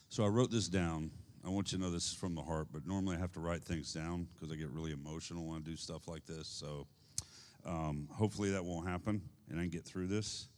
so 0.10 0.26
I 0.26 0.28
wrote 0.28 0.52
this 0.52 0.68
down. 0.68 1.12
I 1.46 1.50
want 1.50 1.72
you 1.72 1.78
to 1.78 1.84
know 1.86 1.90
this 1.90 2.08
is 2.08 2.14
from 2.14 2.36
the 2.36 2.42
heart, 2.42 2.68
but 2.74 2.86
normally 2.86 3.16
I 3.16 3.20
have 3.20 3.32
to 3.34 3.40
write 3.40 3.64
things 3.64 3.94
down 3.94 4.28
because 4.34 4.52
I 4.52 4.58
get 4.58 4.70
really 4.70 4.92
emotional 4.92 5.46
when 5.46 5.60
I 5.60 5.62
do 5.62 5.78
stuff 5.78 6.10
like 6.10 6.26
this. 6.26 6.50
So 6.50 6.88
um, 7.66 8.10
hopefully 8.12 8.52
that 8.52 8.66
won't 8.66 8.86
happen 8.86 9.22
and 9.50 9.60
I 9.60 9.62
can 9.62 9.70
get 9.70 9.86
through 9.86 10.08
this. 10.08 10.50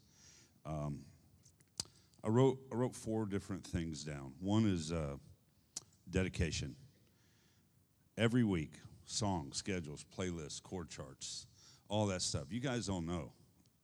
Um, 0.66 1.02
I 2.24 2.30
wrote 2.30 2.58
I 2.72 2.76
wrote 2.76 2.96
four 2.96 3.28
different 3.28 3.64
things 3.64 4.04
down. 4.04 4.34
One 4.40 4.66
is 4.66 4.92
uh, 4.92 5.18
dedication. 6.10 6.76
Every 8.18 8.44
week, 8.44 8.74
songs, 9.06 9.58
schedules, 9.58 10.04
playlists, 10.18 10.60
chord 10.64 10.90
charts, 10.90 11.46
all 11.88 12.08
that 12.08 12.24
stuff. 12.24 12.46
You 12.50 12.62
guys 12.62 12.88
don't 12.88 13.06
know 13.06 13.34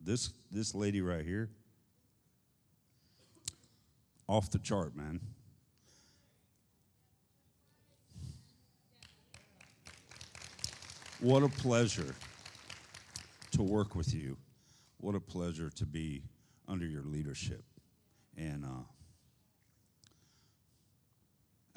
this 0.06 0.30
this 0.52 0.76
lady 0.76 1.02
right 1.02 1.26
here 1.26 1.50
off 4.28 4.52
the 4.52 4.60
chart, 4.60 4.96
man. 4.96 5.20
What 11.20 11.44
a 11.44 11.50
pleasure 11.50 12.16
to 13.52 13.64
work 13.64 13.96
with 13.96 14.14
you. 14.14 14.38
What 15.00 15.16
a 15.16 15.20
pleasure 15.20 15.70
to 15.72 15.86
be 15.86 16.24
under 16.68 16.86
your 16.86 17.04
leadership. 17.04 17.64
And 18.38 18.66
uh, 18.66 18.84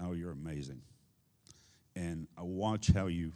oh, 0.00 0.12
you're 0.12 0.32
amazing. 0.32 0.82
And 1.96 2.26
I 2.36 2.42
watch 2.42 2.90
how 2.92 3.06
you. 3.06 3.32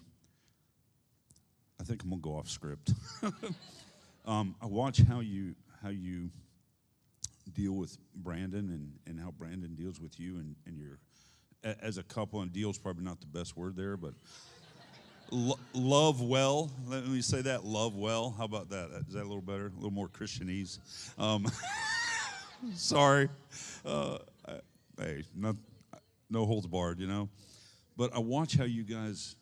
I 1.80 1.84
think 1.84 2.02
I'm 2.02 2.11
gonna 2.11 2.20
go 2.20 2.37
off 2.37 2.49
script. 2.49 2.92
Um, 4.25 4.55
I 4.62 4.67
watch 4.67 5.00
how 5.02 5.21
you 5.21 5.55
how 5.83 5.88
you 5.88 6.31
deal 7.55 7.73
with 7.73 7.99
Brandon 8.14 8.71
and, 8.71 8.93
and 9.07 9.21
how 9.21 9.33
Brandon 9.33 9.75
deals 9.75 10.00
with 10.00 10.19
you 10.21 10.37
and, 10.37 10.55
and 10.67 10.79
your 10.79 10.99
as 11.81 11.99
a 11.99 12.02
couple 12.02 12.41
and 12.41 12.52
deals 12.52 12.79
probably 12.79 13.05
not 13.05 13.21
the 13.21 13.26
best 13.26 13.57
word 13.57 13.76
there, 13.76 13.97
but 13.97 14.14
lo- 15.31 15.59
love 15.73 16.21
well. 16.21 16.71
Let 16.87 17.07
me 17.07 17.21
say 17.21 17.43
that 17.43 17.64
love 17.64 17.95
well. 17.95 18.35
How 18.37 18.45
about 18.45 18.71
that? 18.71 18.91
Is 19.09 19.14
that 19.14 19.23
a 19.23 19.29
little 19.29 19.43
better? 19.43 19.67
A 19.67 19.75
little 19.76 19.91
more 19.91 20.09
Christianese. 20.09 20.79
Um, 21.19 21.47
sorry. 22.75 23.29
Uh, 23.85 24.19
hey, 24.99 25.25
not, 25.35 25.57
no 26.31 26.47
holds 26.47 26.67
barred, 26.67 26.99
you 26.99 27.07
know. 27.07 27.29
But 27.97 28.14
I 28.14 28.19
watch 28.19 28.57
how 28.57 28.64
you 28.64 28.85
guys 28.85 29.37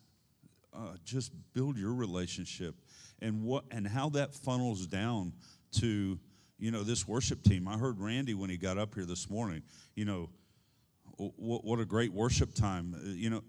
uh, 0.73 0.95
just 1.03 1.31
build 1.53 1.77
your 1.77 1.93
relationship 1.93 2.75
and 3.21 3.43
what 3.43 3.65
and 3.71 3.87
how 3.87 4.09
that 4.09 4.33
funnels 4.33 4.87
down 4.87 5.33
to 5.79 6.19
you 6.57 6.71
know 6.71 6.83
this 6.83 7.07
worship 7.07 7.43
team. 7.43 7.67
I 7.67 7.77
heard 7.77 7.99
Randy 7.99 8.33
when 8.33 8.49
he 8.49 8.57
got 8.57 8.77
up 8.77 8.95
here 8.95 9.05
this 9.05 9.29
morning. 9.29 9.63
You 9.95 10.05
know, 10.05 10.29
what, 11.17 11.63
what 11.63 11.79
a 11.79 11.85
great 11.85 12.13
worship 12.13 12.53
time. 12.53 12.95
Uh, 12.95 13.09
you 13.09 13.29
know, 13.29 13.43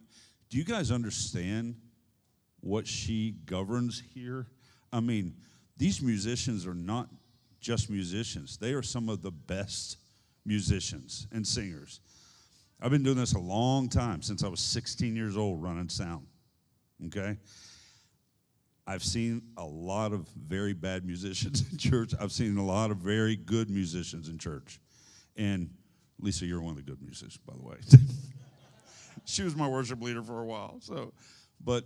do 0.50 0.58
you 0.58 0.64
guys 0.64 0.90
understand 0.90 1.76
what 2.60 2.86
she 2.86 3.34
governs 3.46 4.02
here? 4.14 4.46
I 4.92 5.00
mean, 5.00 5.34
these 5.76 6.02
musicians 6.02 6.66
are 6.66 6.74
not 6.74 7.08
just 7.60 7.90
musicians; 7.90 8.56
they 8.56 8.72
are 8.72 8.82
some 8.82 9.08
of 9.08 9.22
the 9.22 9.30
best 9.32 9.98
musicians 10.44 11.26
and 11.32 11.46
singers. 11.46 12.00
I've 12.80 12.90
been 12.90 13.04
doing 13.04 13.16
this 13.16 13.34
a 13.34 13.38
long 13.38 13.88
time 13.88 14.22
since 14.22 14.42
I 14.42 14.48
was 14.48 14.58
16 14.58 15.14
years 15.14 15.36
old 15.36 15.62
running 15.62 15.88
sound. 15.88 16.26
Okay? 17.06 17.36
I've 18.86 19.04
seen 19.04 19.42
a 19.56 19.64
lot 19.64 20.12
of 20.12 20.28
very 20.28 20.72
bad 20.72 21.04
musicians 21.04 21.64
in 21.70 21.78
church. 21.78 22.12
I've 22.20 22.32
seen 22.32 22.56
a 22.56 22.64
lot 22.64 22.90
of 22.90 22.98
very 22.98 23.36
good 23.36 23.70
musicians 23.70 24.28
in 24.28 24.38
church. 24.38 24.80
And 25.36 25.70
Lisa, 26.20 26.46
you're 26.46 26.60
one 26.60 26.72
of 26.72 26.76
the 26.76 26.90
good 26.90 27.00
musicians, 27.00 27.38
by 27.38 27.54
the 27.54 27.62
way. 27.62 27.76
she 29.24 29.42
was 29.42 29.56
my 29.56 29.68
worship 29.68 30.02
leader 30.02 30.22
for 30.22 30.40
a 30.40 30.44
while. 30.46 30.78
So, 30.80 31.12
but 31.62 31.84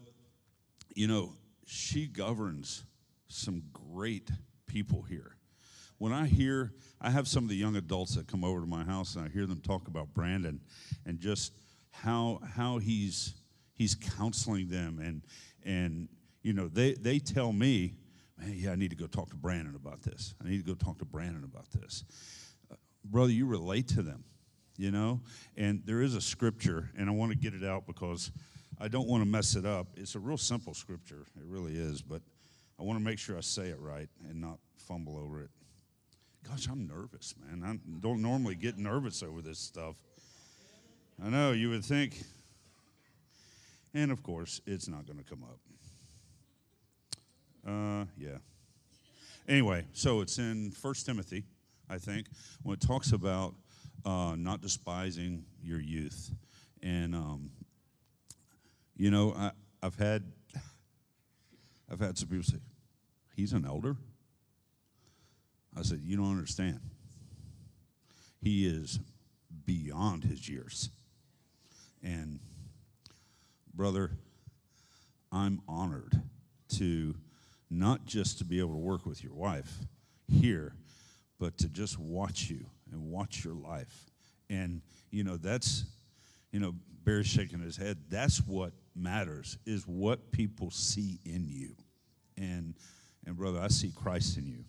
you 0.94 1.06
know, 1.06 1.34
she 1.66 2.06
governs 2.06 2.84
some 3.28 3.62
great 3.72 4.30
people 4.66 5.02
here. 5.02 5.36
When 5.98 6.12
I 6.12 6.26
hear, 6.26 6.72
I 7.00 7.10
have 7.10 7.26
some 7.26 7.44
of 7.44 7.50
the 7.50 7.56
young 7.56 7.76
adults 7.76 8.16
that 8.16 8.26
come 8.26 8.44
over 8.44 8.60
to 8.60 8.66
my 8.66 8.84
house, 8.84 9.16
and 9.16 9.24
I 9.24 9.28
hear 9.28 9.46
them 9.46 9.60
talk 9.60 9.88
about 9.88 10.12
Brandon 10.14 10.60
and 11.06 11.18
just 11.18 11.52
how 11.90 12.40
how 12.54 12.78
he's 12.78 13.34
he's 13.72 13.94
counseling 13.94 14.68
them 14.68 14.98
and 14.98 15.22
and 15.64 16.08
you 16.46 16.52
know, 16.52 16.68
they, 16.68 16.92
they 16.92 17.18
tell 17.18 17.52
me, 17.52 17.96
man, 18.38 18.54
yeah, 18.56 18.70
I 18.70 18.76
need 18.76 18.90
to 18.90 18.96
go 18.96 19.08
talk 19.08 19.30
to 19.30 19.36
Brandon 19.36 19.74
about 19.74 20.02
this. 20.02 20.32
I 20.40 20.48
need 20.48 20.58
to 20.58 20.62
go 20.62 20.74
talk 20.74 20.98
to 20.98 21.04
Brandon 21.04 21.42
about 21.42 21.68
this. 21.72 22.04
Uh, 22.70 22.76
brother, 23.04 23.32
you 23.32 23.46
relate 23.46 23.88
to 23.88 24.02
them. 24.02 24.22
you 24.76 24.92
know? 24.92 25.20
And 25.56 25.82
there 25.84 26.02
is 26.02 26.14
a 26.14 26.20
scripture, 26.20 26.90
and 26.96 27.08
I 27.08 27.12
want 27.12 27.32
to 27.32 27.36
get 27.36 27.54
it 27.54 27.64
out 27.64 27.86
because 27.86 28.30
I 28.80 28.86
don't 28.86 29.08
want 29.08 29.24
to 29.24 29.28
mess 29.28 29.56
it 29.56 29.66
up. 29.66 29.88
It's 29.96 30.14
a 30.14 30.20
real 30.20 30.36
simple 30.36 30.74
scripture, 30.74 31.24
it 31.36 31.44
really 31.44 31.74
is, 31.74 32.02
but 32.02 32.22
I 32.78 32.82
want 32.82 32.98
to 32.98 33.04
make 33.04 33.18
sure 33.18 33.36
I 33.36 33.40
say 33.40 33.68
it 33.68 33.80
right 33.80 34.08
and 34.28 34.40
not 34.40 34.58
fumble 34.76 35.16
over 35.16 35.40
it. 35.40 35.50
Gosh, 36.48 36.68
I'm 36.70 36.86
nervous, 36.86 37.34
man. 37.44 37.64
I 37.64 38.00
don't 38.00 38.22
normally 38.22 38.54
get 38.54 38.78
nervous 38.78 39.22
over 39.22 39.42
this 39.42 39.58
stuff. 39.58 39.96
I 41.24 41.28
know, 41.28 41.52
you 41.52 41.70
would 41.70 41.84
think. 41.84 42.22
And 43.94 44.12
of 44.12 44.22
course, 44.22 44.60
it's 44.66 44.86
not 44.86 45.06
going 45.06 45.18
to 45.18 45.24
come 45.24 45.42
up. 45.42 45.58
Uh, 47.66 48.04
yeah. 48.16 48.38
Anyway, 49.48 49.84
so 49.92 50.20
it's 50.20 50.38
in 50.38 50.70
First 50.70 51.04
Timothy, 51.04 51.44
I 51.90 51.98
think, 51.98 52.26
when 52.62 52.74
it 52.74 52.80
talks 52.80 53.12
about 53.12 53.54
uh, 54.04 54.36
not 54.38 54.60
despising 54.60 55.44
your 55.62 55.80
youth. 55.80 56.30
And, 56.82 57.14
um, 57.14 57.50
you 58.96 59.10
know, 59.10 59.34
I, 59.36 59.50
I've 59.82 59.96
had 59.96 60.22
I've 61.90 62.00
had 62.00 62.18
some 62.18 62.28
people 62.28 62.44
say, 62.44 62.58
he's 63.34 63.52
an 63.52 63.64
elder? 63.64 63.96
I 65.76 65.82
said, 65.82 66.00
you 66.02 66.16
don't 66.16 66.30
understand. 66.30 66.80
He 68.40 68.66
is 68.66 68.98
beyond 69.64 70.24
his 70.24 70.48
years. 70.48 70.90
And, 72.02 72.40
brother, 73.74 74.12
I'm 75.30 75.60
honored 75.68 76.22
to 76.76 77.14
not 77.70 78.04
just 78.04 78.38
to 78.38 78.44
be 78.44 78.58
able 78.58 78.72
to 78.72 78.80
work 78.80 79.06
with 79.06 79.22
your 79.22 79.34
wife 79.34 79.72
here, 80.28 80.74
but 81.38 81.58
to 81.58 81.68
just 81.68 81.98
watch 81.98 82.48
you 82.50 82.64
and 82.92 83.10
watch 83.10 83.44
your 83.44 83.54
life. 83.54 84.06
And, 84.48 84.82
you 85.10 85.24
know, 85.24 85.36
that's, 85.36 85.84
you 86.52 86.60
know, 86.60 86.74
Barry's 87.04 87.26
shaking 87.26 87.60
his 87.60 87.76
head. 87.76 87.98
That's 88.08 88.38
what 88.38 88.72
matters, 88.94 89.58
is 89.66 89.86
what 89.86 90.32
people 90.32 90.70
see 90.70 91.18
in 91.24 91.46
you. 91.48 91.76
And, 92.36 92.74
and 93.26 93.36
brother, 93.36 93.60
I 93.60 93.68
see 93.68 93.92
Christ 93.94 94.38
in 94.38 94.46
you. 94.46 94.64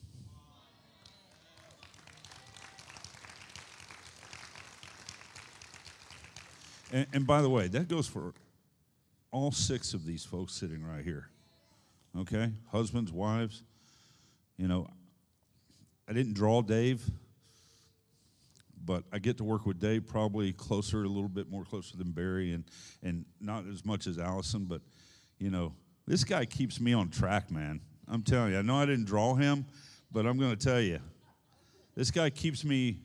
And, 6.92 7.08
and 7.14 7.28
by 7.28 7.42
the 7.42 7.50
way, 7.50 7.68
that 7.68 7.88
goes 7.88 8.08
for 8.08 8.34
all 9.32 9.52
six 9.52 9.94
of 9.94 10.06
these 10.06 10.24
folks 10.24 10.54
sitting 10.54 10.84
right 10.84 11.04
here. 11.04 11.30
Okay? 12.18 12.52
Husbands, 12.72 13.12
wives. 13.12 13.64
You 14.58 14.68
know, 14.68 14.88
I 16.08 16.14
didn't 16.14 16.34
draw 16.34 16.62
Dave, 16.62 17.04
but 18.84 19.04
I 19.12 19.20
get 19.20 19.38
to 19.38 19.44
work 19.44 19.66
with 19.66 19.80
Dave 19.80 20.08
probably 20.08 20.54
closer, 20.54 21.04
a 21.04 21.08
little 21.08 21.30
bit 21.30 21.50
more 21.50 21.64
closer 21.64 21.98
than 21.98 22.12
Barry, 22.12 22.54
and, 22.54 22.64
and 23.04 23.26
not 23.40 23.66
as 23.68 23.86
much 23.86 24.08
as 24.08 24.18
Allison, 24.18 24.66
but, 24.66 24.82
you 25.38 25.52
know, 25.52 25.74
this 26.08 26.24
guy 26.24 26.46
keeps 26.46 26.80
me 26.80 26.94
on 26.94 27.10
track, 27.10 27.52
man. 27.52 27.82
I'm 28.08 28.24
telling 28.24 28.54
you. 28.54 28.60
I 28.60 28.62
know 28.62 28.78
I 28.78 28.86
didn't 28.86 29.06
draw 29.06 29.36
him, 29.36 29.66
but 30.12 30.26
I'm 30.26 30.38
going 30.38 30.56
to 30.56 30.66
tell 30.66 30.80
you, 30.80 31.00
this 31.96 32.12
guy 32.12 32.30
keeps 32.30 32.64
me 32.64 33.00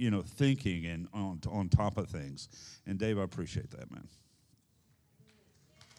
you 0.00 0.10
know, 0.10 0.22
thinking 0.22 0.86
and 0.86 1.06
on, 1.12 1.38
on 1.50 1.68
top 1.68 1.98
of 1.98 2.08
things. 2.08 2.48
And 2.86 2.98
Dave, 2.98 3.18
I 3.18 3.22
appreciate 3.22 3.70
that, 3.72 3.90
man. 3.90 4.08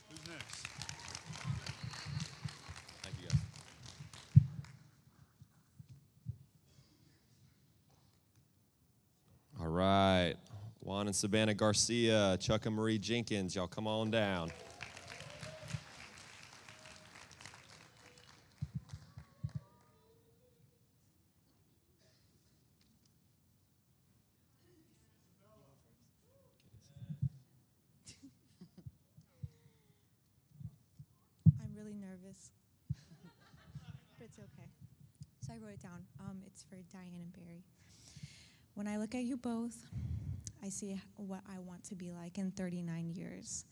Who's 0.10 0.20
next? 0.28 0.66
Thank 3.04 3.16
you, 3.22 3.28
guys. 3.30 3.38
All 9.62 9.68
right. 9.82 10.36
Juan 10.82 11.08
and 11.08 11.16
Savannah 11.16 11.54
Garcia, 11.54 12.38
Chuck 12.40 12.66
and 12.66 12.76
Marie 12.76 13.00
Jenkins, 13.00 13.56
y'all 13.56 13.68
come 13.68 13.88
on 13.88 14.12
down. 14.12 14.52
I'm 31.60 31.76
really 31.76 31.94
nervous. 31.94 32.52
but 34.18 34.26
it's 34.26 34.38
okay. 34.38 34.70
So 35.46 35.54
I 35.54 35.58
wrote 35.58 35.74
it 35.74 35.82
down. 35.82 36.06
Um, 36.20 36.38
it's 36.46 36.64
for 36.64 36.76
Diane 36.92 37.14
and 37.16 37.34
Barry. 37.34 37.64
When 38.74 38.88
I 38.88 38.98
look 38.98 39.16
at 39.16 39.24
you 39.24 39.36
both, 39.36 39.76
I 40.64 40.70
see 40.70 41.00
what 41.18 41.42
I 41.54 41.60
want 41.60 41.84
to 41.86 41.96
be 41.96 42.12
like 42.12 42.38
in 42.38 42.52
39 42.52 43.12
years. 43.14 43.66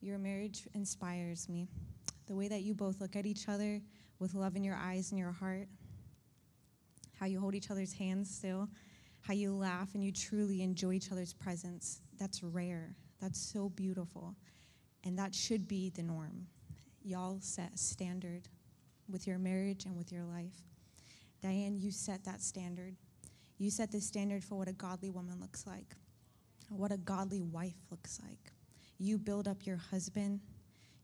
Your 0.00 0.18
marriage 0.18 0.66
inspires 0.74 1.48
me. 1.48 1.68
The 2.26 2.34
way 2.34 2.48
that 2.48 2.62
you 2.62 2.74
both 2.74 3.00
look 3.00 3.14
at 3.14 3.26
each 3.26 3.48
other 3.48 3.80
with 4.18 4.34
love 4.34 4.56
in 4.56 4.64
your 4.64 4.74
eyes 4.74 5.12
and 5.12 5.18
your 5.18 5.30
heart, 5.30 5.68
how 7.18 7.26
you 7.26 7.38
hold 7.38 7.54
each 7.54 7.70
other's 7.70 7.92
hands 7.92 8.34
still, 8.34 8.68
how 9.20 9.34
you 9.34 9.54
laugh 9.54 9.94
and 9.94 10.02
you 10.02 10.10
truly 10.10 10.62
enjoy 10.62 10.94
each 10.94 11.12
other's 11.12 11.32
presence. 11.32 12.00
That's 12.18 12.42
rare. 12.42 12.96
That's 13.20 13.38
so 13.38 13.68
beautiful. 13.68 14.34
And 15.04 15.16
that 15.18 15.34
should 15.34 15.68
be 15.68 15.90
the 15.90 16.02
norm. 16.02 16.46
Y'all 17.02 17.38
set 17.40 17.74
a 17.74 17.78
standard 17.78 18.48
with 19.08 19.26
your 19.26 19.38
marriage 19.38 19.84
and 19.84 19.96
with 19.96 20.10
your 20.10 20.24
life. 20.24 20.56
Diane, 21.40 21.76
you 21.78 21.90
set 21.92 22.24
that 22.24 22.42
standard. 22.42 22.96
You 23.60 23.70
set 23.70 23.92
the 23.92 24.00
standard 24.00 24.42
for 24.42 24.54
what 24.54 24.68
a 24.68 24.72
godly 24.72 25.10
woman 25.10 25.38
looks 25.38 25.66
like, 25.66 25.94
what 26.70 26.90
a 26.92 26.96
godly 26.96 27.42
wife 27.42 27.76
looks 27.90 28.18
like. 28.26 28.52
You 28.98 29.18
build 29.18 29.46
up 29.46 29.66
your 29.66 29.76
husband. 29.76 30.40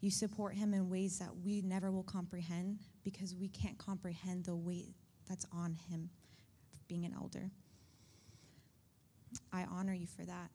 You 0.00 0.10
support 0.10 0.54
him 0.54 0.72
in 0.72 0.88
ways 0.88 1.18
that 1.18 1.28
we 1.44 1.60
never 1.60 1.90
will 1.90 2.02
comprehend 2.02 2.78
because 3.04 3.34
we 3.34 3.48
can't 3.48 3.76
comprehend 3.76 4.46
the 4.46 4.56
weight 4.56 4.94
that's 5.28 5.44
on 5.52 5.74
him 5.90 6.08
being 6.88 7.04
an 7.04 7.14
elder. 7.14 7.50
I 9.52 9.64
honor 9.70 9.94
you 9.94 10.06
for 10.06 10.24
that. 10.24 10.50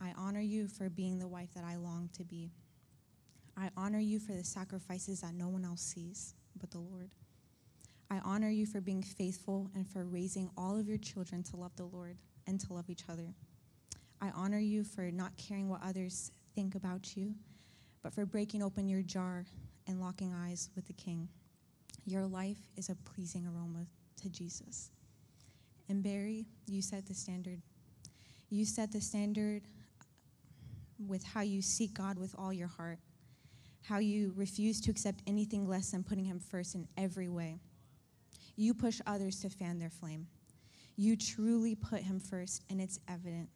I 0.00 0.12
honor 0.16 0.40
you 0.40 0.68
for 0.68 0.88
being 0.88 1.18
the 1.18 1.26
wife 1.26 1.52
that 1.54 1.64
I 1.64 1.76
long 1.76 2.10
to 2.16 2.24
be. 2.24 2.52
I 3.56 3.70
honor 3.76 4.00
you 4.00 4.20
for 4.20 4.34
the 4.34 4.44
sacrifices 4.44 5.22
that 5.22 5.34
no 5.34 5.48
one 5.48 5.64
else 5.64 5.82
sees 5.82 6.34
but 6.60 6.70
the 6.70 6.78
Lord. 6.78 7.10
I 8.10 8.20
honor 8.24 8.50
you 8.50 8.66
for 8.66 8.80
being 8.80 9.02
faithful 9.02 9.70
and 9.74 9.88
for 9.88 10.04
raising 10.04 10.50
all 10.56 10.78
of 10.78 10.86
your 10.86 10.98
children 10.98 11.42
to 11.44 11.56
love 11.56 11.74
the 11.76 11.84
Lord 11.84 12.16
and 12.46 12.60
to 12.60 12.72
love 12.72 12.90
each 12.90 13.04
other. 13.08 13.34
I 14.20 14.30
honor 14.34 14.58
you 14.58 14.84
for 14.84 15.10
not 15.10 15.36
caring 15.36 15.68
what 15.68 15.82
others 15.82 16.30
think 16.54 16.74
about 16.74 17.16
you, 17.16 17.34
but 18.02 18.12
for 18.12 18.26
breaking 18.26 18.62
open 18.62 18.88
your 18.88 19.02
jar 19.02 19.44
and 19.86 20.00
locking 20.00 20.32
eyes 20.32 20.70
with 20.76 20.86
the 20.86 20.92
King. 20.92 21.28
Your 22.06 22.26
life 22.26 22.58
is 22.76 22.88
a 22.88 22.94
pleasing 22.94 23.46
aroma 23.46 23.86
to 24.22 24.28
Jesus. 24.28 24.90
And 25.88 26.02
Barry, 26.02 26.46
you 26.66 26.82
set 26.82 27.06
the 27.06 27.14
standard. 27.14 27.60
You 28.50 28.64
set 28.64 28.92
the 28.92 29.00
standard 29.00 29.62
with 30.98 31.24
how 31.24 31.40
you 31.40 31.60
seek 31.60 31.94
God 31.94 32.18
with 32.18 32.34
all 32.38 32.52
your 32.52 32.68
heart, 32.68 32.98
how 33.82 33.98
you 33.98 34.32
refuse 34.36 34.80
to 34.82 34.90
accept 34.90 35.22
anything 35.26 35.66
less 35.66 35.90
than 35.90 36.02
putting 36.02 36.24
Him 36.24 36.38
first 36.38 36.74
in 36.74 36.86
every 36.96 37.28
way. 37.28 37.58
You 38.56 38.74
push 38.74 39.00
others 39.06 39.40
to 39.40 39.50
fan 39.50 39.78
their 39.78 39.90
flame. 39.90 40.26
You 40.96 41.16
truly 41.16 41.74
put 41.74 42.00
Him 42.00 42.20
first, 42.20 42.62
and 42.70 42.80
it's 42.80 43.00
evident. 43.08 43.48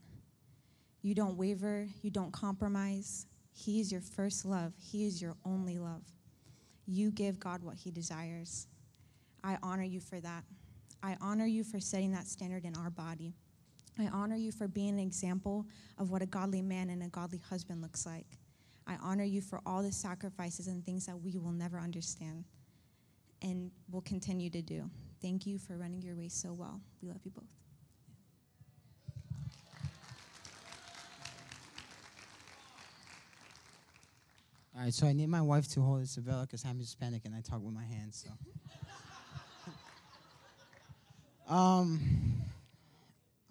You 1.03 1.15
don't 1.15 1.37
waver, 1.37 1.87
you 2.03 2.11
don't 2.11 2.33
compromise. 2.33 3.27
He 3.53 3.81
is 3.81 3.93
your 3.93 4.01
first 4.01 4.45
love, 4.45 4.73
He 4.79 5.07
is 5.07 5.23
your 5.23 5.37
only 5.45 5.79
love. 5.79 6.03
You 6.87 7.11
give 7.11 7.39
God 7.39 7.63
what 7.63 7.77
He 7.77 7.91
desires. 7.91 8.67
I 9.45 9.57
honor 9.63 9.85
you 9.85 10.01
for 10.01 10.21
that. 10.21 10.45
I 11.03 11.17
honor 11.21 11.47
you 11.47 11.63
for 11.63 11.79
setting 11.79 12.13
that 12.13 12.27
standard 12.27 12.65
in 12.65 12.77
our 12.77 12.91
body. 12.91 13.35
I 13.99 14.07
honor 14.09 14.37
you 14.37 14.53
for 14.53 14.67
being 14.67 14.91
an 14.91 14.99
example 14.99 15.67
of 15.97 16.11
what 16.11 16.23
a 16.23 16.27
godly 16.27 16.63
man 16.63 16.91
and 16.91 17.03
a 17.03 17.09
godly 17.09 17.39
husband 17.39 17.83
looks 17.83 18.05
like. 18.05 18.27
I 18.87 18.97
honor 19.03 19.25
you 19.25 19.41
for 19.41 19.61
all 19.67 19.83
the 19.83 19.93
sacrifices 19.93 20.67
and 20.67 20.85
things 20.85 21.07
that 21.07 21.21
we 21.21 21.37
will 21.37 21.53
never 21.53 21.79
understand 21.79 22.45
and 23.43 23.71
will 23.91 24.01
continue 24.03 24.51
to 24.51 24.63
do. 24.63 24.91
Thank 25.21 25.47
you 25.47 25.59
for 25.59 25.77
running 25.77 26.03
your 26.03 26.15
race 26.15 26.35
so 26.35 26.53
well. 26.53 26.81
We 27.03 27.09
love 27.09 27.21
you 27.25 27.31
both. 27.31 27.45
All 34.77 34.85
right, 34.85 34.95
so 34.95 35.09
I 35.09 35.13
need 35.13 35.29
my 35.29 35.43
wife 35.43 35.67
to 35.73 35.81
hold 35.81 36.03
Isabella 36.03 36.43
because 36.43 36.65
I'm 36.65 36.79
Hispanic 36.79 37.25
and 37.25 37.35
I 37.35 37.41
talk 37.41 37.61
with 37.61 37.75
my 37.75 37.85
hands. 37.85 38.25
So, 38.25 38.31
um, 41.53 42.01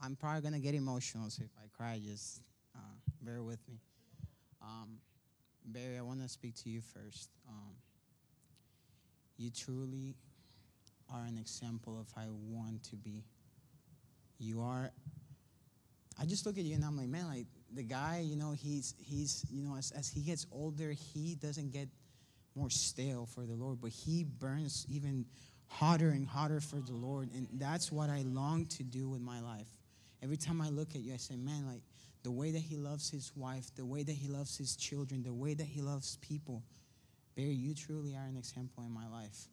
I'm 0.02 0.16
probably 0.16 0.42
gonna 0.42 0.60
get 0.60 0.74
emotional. 0.74 1.30
So 1.30 1.44
if 1.44 1.52
I 1.62 1.68
cry, 1.76 2.00
just 2.02 2.40
uh, 2.74 2.80
bear 3.22 3.44
with 3.44 3.60
me. 3.68 3.82
Um, 4.62 5.00
Barry, 5.66 5.98
I 5.98 6.02
want 6.02 6.22
to 6.22 6.30
speak 6.30 6.56
to 6.64 6.70
you 6.70 6.80
first. 6.80 7.30
Um, 7.50 7.76
you 9.38 9.50
truly 9.50 10.16
are 11.14 11.26
an 11.26 11.38
example 11.38 12.00
of 12.00 12.08
how 12.16 12.24
I 12.24 12.28
want 12.50 12.84
to 12.86 12.96
be. 12.96 13.24
You 14.40 14.62
are 14.62 14.92
I 16.20 16.26
just 16.26 16.46
look 16.46 16.58
at 16.58 16.64
you 16.64 16.74
and 16.76 16.84
I'm 16.84 16.98
like, 16.98 17.08
man, 17.08 17.28
like 17.28 17.46
the 17.74 17.84
guy, 17.84 18.24
you 18.24 18.36
know, 18.36 18.52
he's 18.52 18.96
he's 18.98 19.46
you 19.52 19.62
know, 19.62 19.76
as, 19.76 19.92
as 19.92 20.10
he 20.10 20.22
gets 20.22 20.46
older, 20.52 20.92
he 20.92 21.36
doesn't 21.36 21.72
get 21.72 21.88
more 22.56 22.70
stale 22.70 23.28
for 23.28 23.46
the 23.46 23.54
Lord, 23.54 23.80
but 23.82 23.92
he 23.92 24.24
burns 24.24 24.86
even 24.90 25.26
hotter 25.68 26.10
and 26.10 26.26
hotter 26.26 26.60
for 26.60 26.78
the 26.78 26.94
Lord. 26.94 27.30
And 27.34 27.48
that's 27.54 27.92
what 27.92 28.10
I 28.10 28.24
long 28.24 28.66
to 28.68 28.84
do 28.84 29.10
with 29.10 29.22
my 29.22 29.40
life. 29.42 29.68
Every 30.24 30.38
time 30.38 30.62
I 30.62 30.70
look 30.70 30.96
at 30.96 31.02
you, 31.02 31.14
I 31.14 31.18
say, 31.18 31.36
man, 31.36 31.68
like 31.68 31.82
the 32.24 32.32
way 32.32 32.52
that 32.52 32.62
he 32.62 32.76
loves 32.76 33.10
his 33.10 33.32
wife, 33.36 33.70
the 33.76 33.86
way 33.86 34.02
that 34.02 34.12
he 34.12 34.28
loves 34.28 34.58
his 34.58 34.76
children, 34.76 35.22
the 35.22 35.34
way 35.34 35.54
that 35.54 35.68
he 35.68 35.82
loves 35.82 36.18
people. 36.18 36.64
Barry, 37.38 37.54
you 37.54 37.76
truly 37.76 38.16
are 38.16 38.26
an 38.26 38.36
example 38.36 38.84
in 38.84 38.92
my 38.92 39.08
life. 39.08 39.48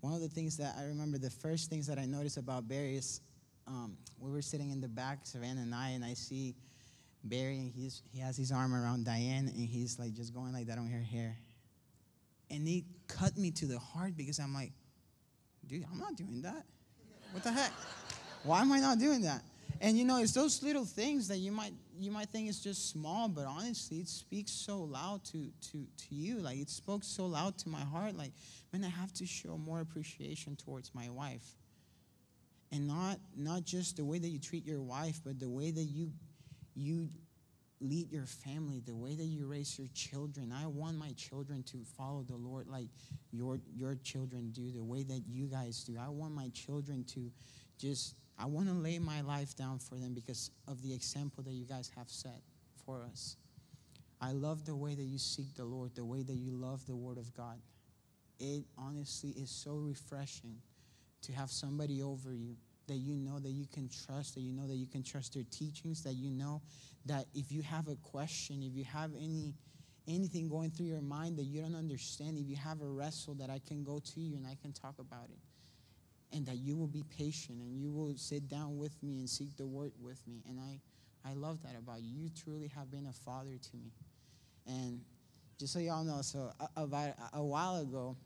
One 0.00 0.14
of 0.14 0.20
the 0.20 0.28
things 0.28 0.56
that 0.58 0.76
I 0.78 0.84
remember, 0.84 1.18
the 1.18 1.30
first 1.30 1.68
things 1.68 1.88
that 1.88 1.98
I 1.98 2.04
noticed 2.06 2.36
about 2.36 2.68
Barry 2.68 2.96
is 2.96 3.20
um, 3.66 3.98
we 4.20 4.30
were 4.30 4.40
sitting 4.40 4.70
in 4.70 4.80
the 4.80 4.86
back, 4.86 5.18
Savannah 5.24 5.62
and 5.62 5.74
I, 5.74 5.90
and 5.90 6.04
I 6.04 6.14
see 6.14 6.54
Barry, 7.24 7.58
and 7.58 7.72
he's, 7.72 8.02
he 8.12 8.20
has 8.20 8.36
his 8.36 8.52
arm 8.52 8.72
around 8.72 9.04
Diane, 9.04 9.48
and 9.48 9.68
he's 9.68 9.98
like 9.98 10.14
just 10.14 10.32
going 10.32 10.52
like 10.52 10.68
that 10.68 10.78
on 10.78 10.86
her 10.86 11.02
hair. 11.02 11.36
And 12.50 12.66
he 12.68 12.84
cut 13.08 13.36
me 13.36 13.50
to 13.50 13.66
the 13.66 13.80
heart 13.80 14.16
because 14.16 14.38
I'm 14.38 14.54
like, 14.54 14.70
dude, 15.66 15.84
I'm 15.90 15.98
not 15.98 16.14
doing 16.14 16.42
that. 16.42 16.64
What 17.32 17.42
the 17.42 17.50
heck? 17.50 17.72
Why 18.44 18.60
am 18.60 18.70
I 18.70 18.78
not 18.78 19.00
doing 19.00 19.22
that? 19.22 19.42
And 19.80 19.98
you 19.98 20.04
know, 20.04 20.22
it's 20.22 20.32
those 20.32 20.62
little 20.62 20.84
things 20.84 21.26
that 21.28 21.38
you 21.38 21.50
might 21.50 21.72
you 21.98 22.10
might 22.10 22.28
think 22.28 22.48
it's 22.48 22.62
just 22.62 22.90
small, 22.90 23.28
but 23.28 23.46
honestly, 23.46 23.98
it 23.98 24.08
speaks 24.08 24.52
so 24.52 24.78
loud 24.78 25.24
to 25.26 25.50
to 25.72 25.86
to 26.08 26.14
you. 26.14 26.38
Like 26.38 26.58
it 26.58 26.70
spoke 26.70 27.04
so 27.04 27.26
loud 27.26 27.58
to 27.58 27.68
my 27.68 27.80
heart. 27.80 28.16
Like, 28.16 28.32
man, 28.72 28.84
I 28.84 28.88
have 28.88 29.12
to 29.14 29.26
show 29.26 29.58
more 29.58 29.80
appreciation 29.80 30.56
towards 30.56 30.94
my 30.94 31.08
wife 31.10 31.56
and 32.72 32.86
not 32.86 33.18
not 33.36 33.64
just 33.64 33.96
the 33.96 34.04
way 34.04 34.18
that 34.18 34.28
you 34.28 34.38
treat 34.38 34.66
your 34.66 34.82
wife 34.82 35.20
but 35.24 35.38
the 35.38 35.48
way 35.48 35.70
that 35.70 35.84
you 35.84 36.10
you 36.74 37.08
lead 37.80 38.10
your 38.10 38.26
family 38.26 38.82
the 38.84 38.94
way 38.94 39.14
that 39.14 39.24
you 39.24 39.46
raise 39.46 39.78
your 39.78 39.88
children 39.94 40.52
i 40.52 40.66
want 40.66 40.96
my 40.96 41.12
children 41.12 41.62
to 41.62 41.78
follow 41.96 42.22
the 42.22 42.34
lord 42.34 42.66
like 42.66 42.88
your 43.30 43.58
your 43.74 43.94
children 43.96 44.50
do 44.50 44.70
the 44.72 44.82
way 44.82 45.02
that 45.02 45.22
you 45.28 45.46
guys 45.46 45.84
do 45.84 45.96
i 46.00 46.08
want 46.08 46.34
my 46.34 46.48
children 46.48 47.04
to 47.04 47.30
just 47.78 48.14
i 48.38 48.46
want 48.46 48.66
to 48.68 48.74
lay 48.74 48.98
my 48.98 49.20
life 49.20 49.56
down 49.56 49.78
for 49.78 49.96
them 49.96 50.14
because 50.14 50.50
of 50.66 50.82
the 50.82 50.92
example 50.92 51.42
that 51.42 51.52
you 51.52 51.64
guys 51.64 51.90
have 51.96 52.08
set 52.08 52.40
for 52.84 53.04
us 53.04 53.36
i 54.20 54.32
love 54.32 54.64
the 54.64 54.74
way 54.74 54.94
that 54.94 55.04
you 55.04 55.18
seek 55.18 55.54
the 55.54 55.64
lord 55.64 55.94
the 55.94 56.04
way 56.04 56.22
that 56.22 56.36
you 56.36 56.50
love 56.52 56.84
the 56.86 56.96
word 56.96 57.18
of 57.18 57.32
god 57.34 57.58
it 58.38 58.64
honestly 58.76 59.30
is 59.30 59.50
so 59.50 59.76
refreshing 59.76 60.56
to 61.22 61.32
have 61.32 61.50
somebody 61.50 62.02
over 62.02 62.32
you 62.32 62.56
that 62.86 62.96
you 62.96 63.14
know 63.14 63.38
that 63.38 63.50
you 63.50 63.66
can 63.72 63.88
trust, 63.88 64.34
that 64.34 64.40
you 64.40 64.52
know 64.52 64.66
that 64.66 64.76
you 64.76 64.86
can 64.86 65.02
trust 65.02 65.34
their 65.34 65.44
teachings, 65.50 66.02
that 66.02 66.14
you 66.14 66.30
know 66.30 66.62
that 67.06 67.26
if 67.34 67.52
you 67.52 67.62
have 67.62 67.88
a 67.88 67.96
question, 67.96 68.62
if 68.62 68.74
you 68.74 68.84
have 68.84 69.10
any 69.14 69.54
anything 70.06 70.48
going 70.48 70.70
through 70.70 70.86
your 70.86 71.02
mind 71.02 71.36
that 71.36 71.44
you 71.44 71.60
don't 71.60 71.76
understand, 71.76 72.38
if 72.38 72.48
you 72.48 72.56
have 72.56 72.80
a 72.80 72.88
wrestle 72.88 73.34
that 73.34 73.50
I 73.50 73.60
can 73.66 73.84
go 73.84 74.00
to 74.14 74.20
you 74.20 74.36
and 74.36 74.46
I 74.46 74.56
can 74.62 74.72
talk 74.72 74.94
about 74.98 75.26
it. 75.28 75.38
And 76.32 76.44
that 76.46 76.56
you 76.56 76.76
will 76.76 76.88
be 76.88 77.04
patient 77.16 77.58
and 77.58 77.80
you 77.80 77.90
will 77.90 78.14
sit 78.16 78.48
down 78.48 78.76
with 78.76 79.02
me 79.02 79.18
and 79.18 79.28
seek 79.28 79.56
the 79.56 79.66
word 79.66 79.92
with 80.00 80.20
me. 80.26 80.42
And 80.46 80.60
I, 80.60 80.78
I 81.28 81.32
love 81.32 81.62
that 81.62 81.74
about 81.78 82.02
you. 82.02 82.24
You 82.24 82.30
truly 82.44 82.70
have 82.76 82.90
been 82.90 83.06
a 83.06 83.12
father 83.12 83.56
to 83.56 83.76
me. 83.76 83.92
And 84.66 85.00
just 85.58 85.72
so 85.72 85.78
y'all 85.78 86.04
know, 86.04 86.20
so 86.22 86.52
about 86.76 87.14
a 87.32 87.42
while 87.42 87.76
ago, 87.76 88.16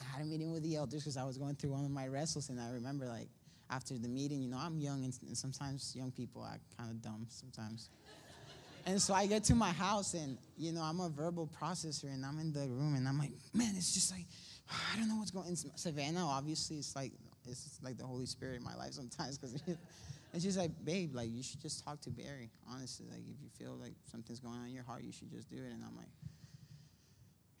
I 0.00 0.04
had 0.16 0.22
a 0.22 0.24
meeting 0.26 0.52
with 0.52 0.62
the 0.62 0.76
elders 0.76 1.02
because 1.02 1.16
I 1.16 1.24
was 1.24 1.38
going 1.38 1.54
through 1.54 1.70
one 1.70 1.84
of 1.84 1.90
my 1.90 2.06
wrestles, 2.08 2.50
and 2.50 2.60
I 2.60 2.70
remember 2.70 3.06
like 3.06 3.28
after 3.70 3.94
the 3.94 4.08
meeting, 4.08 4.42
you 4.42 4.48
know, 4.48 4.58
I'm 4.58 4.78
young, 4.78 5.04
and, 5.04 5.16
and 5.26 5.36
sometimes 5.36 5.94
young 5.96 6.10
people 6.10 6.42
are 6.42 6.58
kind 6.76 6.90
of 6.90 7.02
dumb 7.02 7.26
sometimes. 7.28 7.90
and 8.86 9.00
so 9.00 9.14
I 9.14 9.26
get 9.26 9.44
to 9.44 9.54
my 9.54 9.70
house, 9.70 10.14
and 10.14 10.36
you 10.56 10.72
know, 10.72 10.82
I'm 10.82 11.00
a 11.00 11.08
verbal 11.08 11.48
processor, 11.60 12.04
and 12.04 12.24
I'm 12.24 12.38
in 12.38 12.52
the 12.52 12.68
room, 12.68 12.94
and 12.96 13.08
I'm 13.08 13.18
like, 13.18 13.32
man, 13.54 13.74
it's 13.76 13.94
just 13.94 14.12
like 14.12 14.26
I 14.94 14.98
don't 14.98 15.08
know 15.08 15.16
what's 15.16 15.30
going. 15.30 15.48
on. 15.48 15.56
Savannah, 15.56 16.26
obviously, 16.26 16.76
it's 16.76 16.94
like 16.94 17.12
it's 17.48 17.80
like 17.82 17.96
the 17.98 18.06
Holy 18.06 18.26
Spirit 18.26 18.56
in 18.56 18.64
my 18.64 18.74
life 18.74 18.92
sometimes 18.92 19.38
because. 19.38 19.62
And 20.32 20.42
she's 20.42 20.58
like, 20.58 20.72
babe, 20.84 21.14
like 21.14 21.30
you 21.30 21.42
should 21.42 21.60
just 21.60 21.82
talk 21.84 22.00
to 22.02 22.10
Barry. 22.10 22.50
Honestly, 22.70 23.06
like 23.10 23.22
if 23.22 23.40
you 23.40 23.48
feel 23.58 23.76
like 23.80 23.94
something's 24.10 24.40
going 24.40 24.56
on 24.56 24.66
in 24.66 24.74
your 24.74 24.84
heart, 24.84 25.02
you 25.02 25.12
should 25.12 25.30
just 25.30 25.48
do 25.48 25.56
it. 25.56 25.72
And 25.72 25.82
I'm 25.82 25.96
like, 25.96 26.08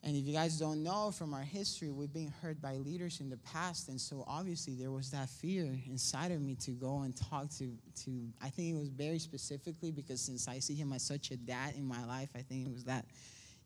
and 0.04 0.16
if 0.16 0.26
you 0.26 0.32
guys 0.32 0.58
don't 0.58 0.82
know 0.82 1.10
from 1.10 1.34
our 1.34 1.42
history, 1.42 1.90
we've 1.90 2.12
been 2.12 2.32
hurt 2.40 2.60
by 2.62 2.74
leaders 2.74 3.20
in 3.20 3.30
the 3.30 3.36
past. 3.38 3.88
And 3.88 4.00
so 4.00 4.22
obviously 4.28 4.74
there 4.74 4.92
was 4.92 5.10
that 5.10 5.28
fear 5.28 5.76
inside 5.86 6.30
of 6.30 6.40
me 6.40 6.54
to 6.56 6.70
go 6.70 7.00
and 7.00 7.16
talk 7.16 7.50
to, 7.58 7.76
to 8.04 8.28
I 8.40 8.48
think 8.48 8.74
it 8.74 8.78
was 8.78 8.90
Barry 8.90 9.18
specifically 9.18 9.90
because 9.90 10.20
since 10.20 10.46
I 10.46 10.60
see 10.60 10.74
him 10.74 10.92
as 10.92 11.02
such 11.02 11.30
a 11.30 11.36
dad 11.36 11.74
in 11.74 11.84
my 11.84 12.04
life, 12.04 12.28
I 12.36 12.42
think 12.42 12.66
it 12.66 12.72
was 12.72 12.84
that, 12.84 13.06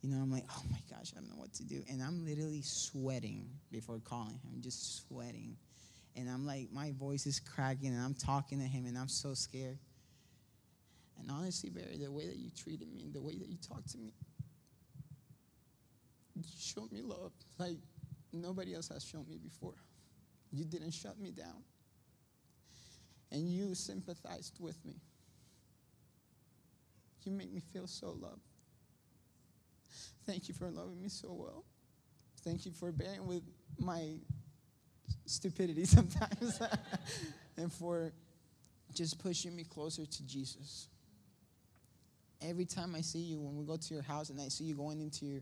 you 0.01 0.09
know, 0.11 0.23
I'm 0.23 0.31
like, 0.31 0.45
oh 0.51 0.63
my 0.71 0.81
gosh, 0.91 1.13
I 1.15 1.21
don't 1.21 1.29
know 1.29 1.37
what 1.37 1.53
to 1.55 1.65
do. 1.65 1.83
And 1.91 2.03
I'm 2.03 2.25
literally 2.25 2.63
sweating 2.63 3.51
before 3.71 3.99
calling 3.99 4.41
him, 4.43 4.61
just 4.61 5.07
sweating. 5.07 5.57
And 6.16 6.29
I'm 6.29 6.46
like, 6.46 6.68
my 6.72 6.92
voice 6.92 7.27
is 7.27 7.40
cracking 7.40 7.88
and 7.88 8.01
I'm 8.01 8.14
talking 8.14 8.59
to 8.59 8.66
him 8.66 8.87
and 8.87 8.98
I'm 8.98 9.09
so 9.09 9.35
scared. 9.35 9.79
And 11.18 11.31
honestly, 11.31 11.70
Barry, 11.70 11.96
the 11.98 12.11
way 12.11 12.27
that 12.27 12.37
you 12.37 12.51
treated 12.51 12.92
me, 12.92 13.09
the 13.12 13.22
way 13.22 13.37
that 13.37 13.48
you 13.48 13.57
talked 13.57 13.90
to 13.92 13.98
me, 13.98 14.12
you 16.35 16.42
showed 16.59 16.90
me 16.92 17.01
love 17.03 17.33
like 17.59 17.79
nobody 18.33 18.75
else 18.75 18.88
has 18.88 19.05
shown 19.05 19.27
me 19.29 19.38
before. 19.42 19.75
You 20.51 20.64
didn't 20.64 20.92
shut 20.92 21.18
me 21.18 21.31
down. 21.31 21.62
And 23.31 23.48
you 23.48 23.75
sympathized 23.75 24.59
with 24.61 24.85
me. 24.85 24.96
You 27.25 27.33
make 27.33 27.53
me 27.53 27.62
feel 27.72 27.87
so 27.87 28.11
loved. 28.11 28.42
Thank 30.27 30.48
you 30.48 30.55
for 30.55 30.70
loving 30.70 31.01
me 31.01 31.09
so 31.09 31.33
well. 31.33 31.64
Thank 32.44 32.66
you 32.66 32.72
for 32.72 32.92
bearing 32.92 33.27
with 33.27 33.42
my 33.79 34.16
stupidity 35.27 35.85
sometimes 35.87 36.61
and 37.57 37.73
for 37.73 38.12
just 38.95 39.23
pushing 39.23 39.55
me 39.57 39.65
closer 39.65 40.05
to 40.05 40.27
Jesus. 40.27 40.88
Every 42.41 42.65
time 42.65 42.95
I 42.95 43.01
see 43.01 43.21
you, 43.21 43.41
when 43.41 43.57
we 43.57 43.65
go 43.65 43.77
to 43.77 43.95
your 43.95 44.03
house 44.03 44.31
and 44.31 44.41
I 44.41 44.49
see 44.49 44.65
you 44.65 44.75
going 44.75 45.01
into 45.01 45.25
your 45.25 45.41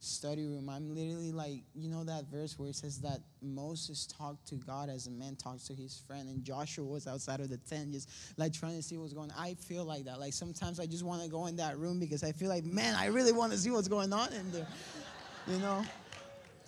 study 0.00 0.46
room, 0.46 0.68
I'm 0.68 0.94
literally 0.94 1.30
like, 1.30 1.62
you 1.74 1.90
know 1.90 2.04
that 2.04 2.30
verse 2.30 2.58
where 2.58 2.70
it 2.70 2.76
says 2.76 3.00
that 3.00 3.18
Moses 3.42 4.06
talked 4.06 4.46
to 4.48 4.54
God 4.54 4.88
as 4.88 5.06
a 5.06 5.10
man 5.10 5.36
talks 5.36 5.64
to 5.64 5.74
his 5.74 6.02
friend, 6.06 6.28
and 6.28 6.42
Joshua 6.42 6.84
was 6.84 7.06
outside 7.06 7.40
of 7.40 7.50
the 7.50 7.58
tent 7.58 7.92
just 7.92 8.08
like 8.38 8.52
trying 8.52 8.76
to 8.76 8.82
see 8.82 8.96
what's 8.96 9.12
going 9.12 9.30
on. 9.30 9.36
I 9.38 9.54
feel 9.54 9.84
like 9.84 10.04
that. 10.04 10.18
Like 10.18 10.32
sometimes 10.32 10.80
I 10.80 10.86
just 10.86 11.04
want 11.04 11.22
to 11.22 11.28
go 11.28 11.46
in 11.46 11.56
that 11.56 11.78
room 11.78 12.00
because 12.00 12.24
I 12.24 12.32
feel 12.32 12.48
like, 12.48 12.64
man, 12.64 12.94
I 12.94 13.06
really 13.06 13.32
want 13.32 13.52
to 13.52 13.58
see 13.58 13.70
what's 13.70 13.88
going 13.88 14.12
on 14.12 14.32
in 14.32 14.50
there, 14.52 14.68
you 15.46 15.58
know? 15.58 15.84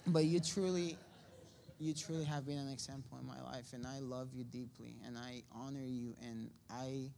But 0.07 0.24
you 0.24 0.40
truly, 0.40 0.98
you 1.81 1.95
truly 1.95 2.25
have 2.25 2.47
been 2.47 2.59
an 2.59 2.69
example 2.69 3.19
in 3.19 3.27
my 3.27 3.40
life, 3.51 3.73
and 3.73 3.87
I 3.87 3.99
love 4.01 4.29
you 4.35 4.45
deeply, 4.45 4.97
and 5.07 5.16
I 5.19 5.43
honor 5.53 5.85
you, 5.85 6.14
and 6.23 6.51
I. 6.71 7.11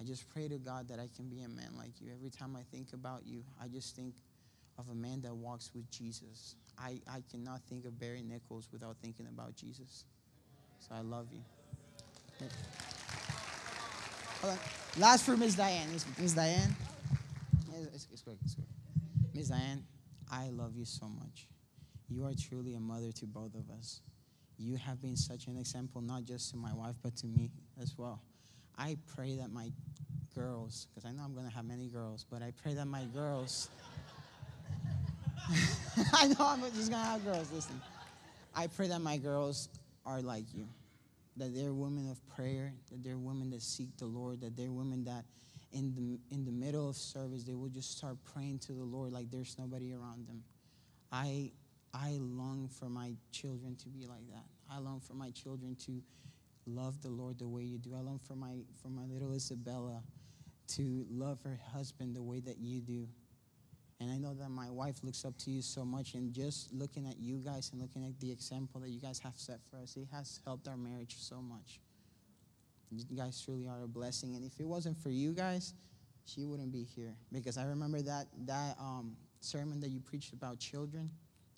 I 0.00 0.04
just 0.04 0.30
pray 0.30 0.46
to 0.46 0.58
God 0.58 0.86
that 0.90 1.00
I 1.00 1.08
can 1.16 1.28
be 1.28 1.40
a 1.40 1.48
man 1.48 1.70
like 1.76 2.00
you. 2.00 2.12
Every 2.14 2.30
time 2.30 2.54
I 2.54 2.62
think 2.70 2.92
about 2.92 3.26
you, 3.26 3.42
I 3.60 3.66
just 3.66 3.96
think 3.96 4.14
of 4.78 4.88
a 4.90 4.94
man 4.94 5.20
that 5.22 5.34
walks 5.34 5.72
with 5.74 5.90
Jesus. 5.90 6.54
I, 6.78 7.00
I 7.10 7.22
cannot 7.28 7.62
think 7.68 7.84
of 7.84 7.98
Barry 7.98 8.22
Nichols 8.22 8.68
without 8.72 8.94
thinking 9.02 9.26
about 9.26 9.56
Jesus. 9.56 10.04
So 10.78 10.94
I 10.94 11.00
love 11.00 11.26
you. 11.32 11.40
Last 14.96 15.24
for 15.24 15.36
Miss 15.36 15.56
Diane. 15.56 15.88
Miss 16.18 16.32
Diane. 16.32 16.76
It's, 17.92 18.06
it's 18.12 18.22
quick, 18.22 18.36
it's 18.44 18.54
quick. 18.54 18.68
Miss 19.34 19.48
Diane, 19.48 19.84
I 20.30 20.50
love 20.50 20.76
you 20.76 20.84
so 20.84 21.06
much. 21.06 21.48
You 22.08 22.24
are 22.26 22.32
truly 22.34 22.74
a 22.74 22.80
mother 22.80 23.12
to 23.12 23.26
both 23.26 23.54
of 23.54 23.70
us. 23.78 24.00
You 24.56 24.76
have 24.76 25.00
been 25.00 25.16
such 25.16 25.46
an 25.46 25.56
example, 25.56 26.00
not 26.00 26.24
just 26.24 26.50
to 26.50 26.56
my 26.56 26.72
wife, 26.72 26.96
but 27.02 27.16
to 27.18 27.26
me 27.26 27.50
as 27.80 27.96
well. 27.96 28.20
I 28.76 28.96
pray 29.14 29.36
that 29.36 29.52
my 29.52 29.70
girls, 30.34 30.86
because 30.88 31.08
I 31.08 31.12
know 31.12 31.22
I'm 31.22 31.34
going 31.34 31.48
to 31.48 31.54
have 31.54 31.64
many 31.64 31.88
girls, 31.88 32.24
but 32.28 32.42
I 32.42 32.52
pray 32.62 32.74
that 32.74 32.86
my 32.86 33.04
girls 33.14 33.68
I 36.12 36.28
know 36.28 36.36
I'm 36.40 36.60
just 36.74 36.90
gonna 36.90 37.04
have 37.04 37.24
girls. 37.24 37.50
Listen, 37.52 37.80
I 38.54 38.66
pray 38.66 38.88
that 38.88 39.00
my 39.00 39.16
girls 39.16 39.68
are 40.04 40.20
like 40.20 40.44
you, 40.54 40.66
that 41.36 41.54
they're 41.54 41.72
women 41.72 42.10
of 42.10 42.18
prayer, 42.36 42.72
that 42.90 43.02
they're 43.02 43.18
women 43.18 43.50
that 43.50 43.62
seek 43.62 43.96
the 43.96 44.06
Lord, 44.06 44.40
that 44.40 44.56
they're 44.56 44.72
women 44.72 45.04
that 45.04 45.24
in 45.72 45.94
the 45.94 46.34
in 46.34 46.44
the 46.44 46.52
middle 46.52 46.88
of 46.88 46.96
service 46.96 47.44
they 47.44 47.54
will 47.54 47.68
just 47.68 47.96
start 47.96 48.16
praying 48.32 48.58
to 48.58 48.72
the 48.72 48.84
Lord 48.84 49.12
like 49.12 49.30
there's 49.30 49.56
nobody 49.58 49.92
around 49.92 50.26
them. 50.26 50.42
I 51.10 51.52
I 51.94 52.18
long 52.20 52.68
for 52.68 52.88
my 52.88 53.14
children 53.32 53.76
to 53.76 53.88
be 53.88 54.06
like 54.06 54.28
that. 54.30 54.44
I 54.70 54.78
long 54.78 55.00
for 55.00 55.14
my 55.14 55.30
children 55.30 55.76
to 55.86 56.02
love 56.66 57.00
the 57.02 57.08
Lord 57.08 57.38
the 57.38 57.48
way 57.48 57.62
you 57.62 57.78
do. 57.78 57.94
I 57.94 58.00
long 58.00 58.18
for 58.18 58.34
my 58.34 58.58
for 58.82 58.88
my 58.88 59.04
little 59.06 59.32
Isabella 59.32 60.02
to 60.68 61.06
love 61.10 61.40
her 61.42 61.58
husband 61.72 62.14
the 62.14 62.22
way 62.22 62.40
that 62.40 62.58
you 62.58 62.80
do. 62.80 63.08
And 64.00 64.12
I 64.12 64.18
know 64.18 64.32
that 64.34 64.50
my 64.50 64.70
wife 64.70 65.02
looks 65.02 65.24
up 65.24 65.36
to 65.38 65.50
you 65.50 65.60
so 65.60 65.84
much. 65.84 66.14
And 66.14 66.32
just 66.32 66.72
looking 66.72 67.06
at 67.06 67.18
you 67.18 67.38
guys 67.38 67.70
and 67.72 67.80
looking 67.80 68.04
at 68.04 68.20
the 68.20 68.30
example 68.30 68.80
that 68.82 68.90
you 68.90 69.00
guys 69.00 69.18
have 69.20 69.36
set 69.36 69.58
for 69.68 69.78
us, 69.78 69.96
it 69.96 70.06
has 70.12 70.40
helped 70.44 70.68
our 70.68 70.76
marriage 70.76 71.16
so 71.18 71.40
much. 71.42 71.80
You 72.90 73.16
guys 73.16 73.42
truly 73.44 73.66
are 73.66 73.82
a 73.82 73.88
blessing. 73.88 74.36
And 74.36 74.44
if 74.44 74.60
it 74.60 74.66
wasn't 74.66 74.96
for 74.98 75.10
you 75.10 75.32
guys, 75.32 75.74
she 76.26 76.44
wouldn't 76.44 76.70
be 76.70 76.84
here. 76.84 77.16
Because 77.32 77.58
I 77.58 77.64
remember 77.64 78.00
that 78.02 78.28
that 78.46 78.76
um, 78.78 79.16
sermon 79.40 79.80
that 79.80 79.88
you 79.88 80.00
preached 80.00 80.32
about 80.32 80.58
children. 80.58 81.10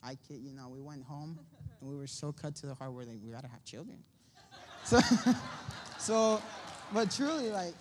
I 0.02 0.16
kid 0.28 0.40
you 0.42 0.52
know, 0.52 0.68
we 0.68 0.80
went 0.80 1.04
home 1.04 1.38
and 1.80 1.90
we 1.90 1.96
were 1.96 2.06
so 2.06 2.32
cut 2.32 2.54
to 2.56 2.66
the 2.66 2.74
heart. 2.74 2.92
Like, 2.92 3.18
we 3.24 3.30
gotta 3.30 3.48
have 3.48 3.64
children. 3.64 3.98
So, 4.84 4.98
so, 5.98 6.42
but 6.92 7.10
truly, 7.10 7.50
like, 7.50 7.74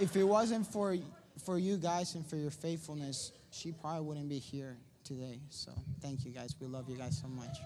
if 0.00 0.16
it 0.16 0.24
wasn't 0.24 0.66
for 0.66 0.96
for 1.44 1.58
you 1.58 1.76
guys 1.76 2.14
and 2.14 2.26
for 2.26 2.36
your 2.36 2.50
faithfulness, 2.50 3.32
she 3.50 3.72
probably 3.72 4.02
wouldn't 4.02 4.28
be 4.28 4.38
here 4.38 4.76
today. 5.02 5.40
So, 5.50 5.72
thank 6.00 6.24
you 6.24 6.30
guys. 6.30 6.54
We 6.60 6.66
love 6.66 6.88
you 6.88 6.96
guys 6.96 7.20
so 7.20 7.28
much. 7.28 7.56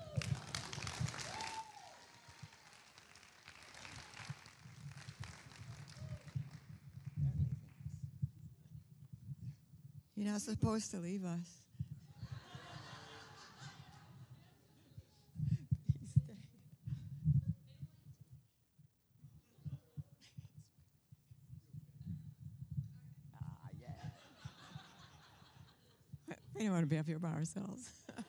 You're 10.17 10.33
not 10.33 10.41
supposed 10.41 10.91
to 10.91 10.97
leave 10.97 11.25
us. 11.25 11.68
We 26.59 26.65
don't 26.65 26.73
want 26.73 26.83
to 26.83 26.89
be 26.89 26.99
up 26.99 27.07
here 27.07 27.21
by 27.21 27.29
ourselves. 27.29 27.89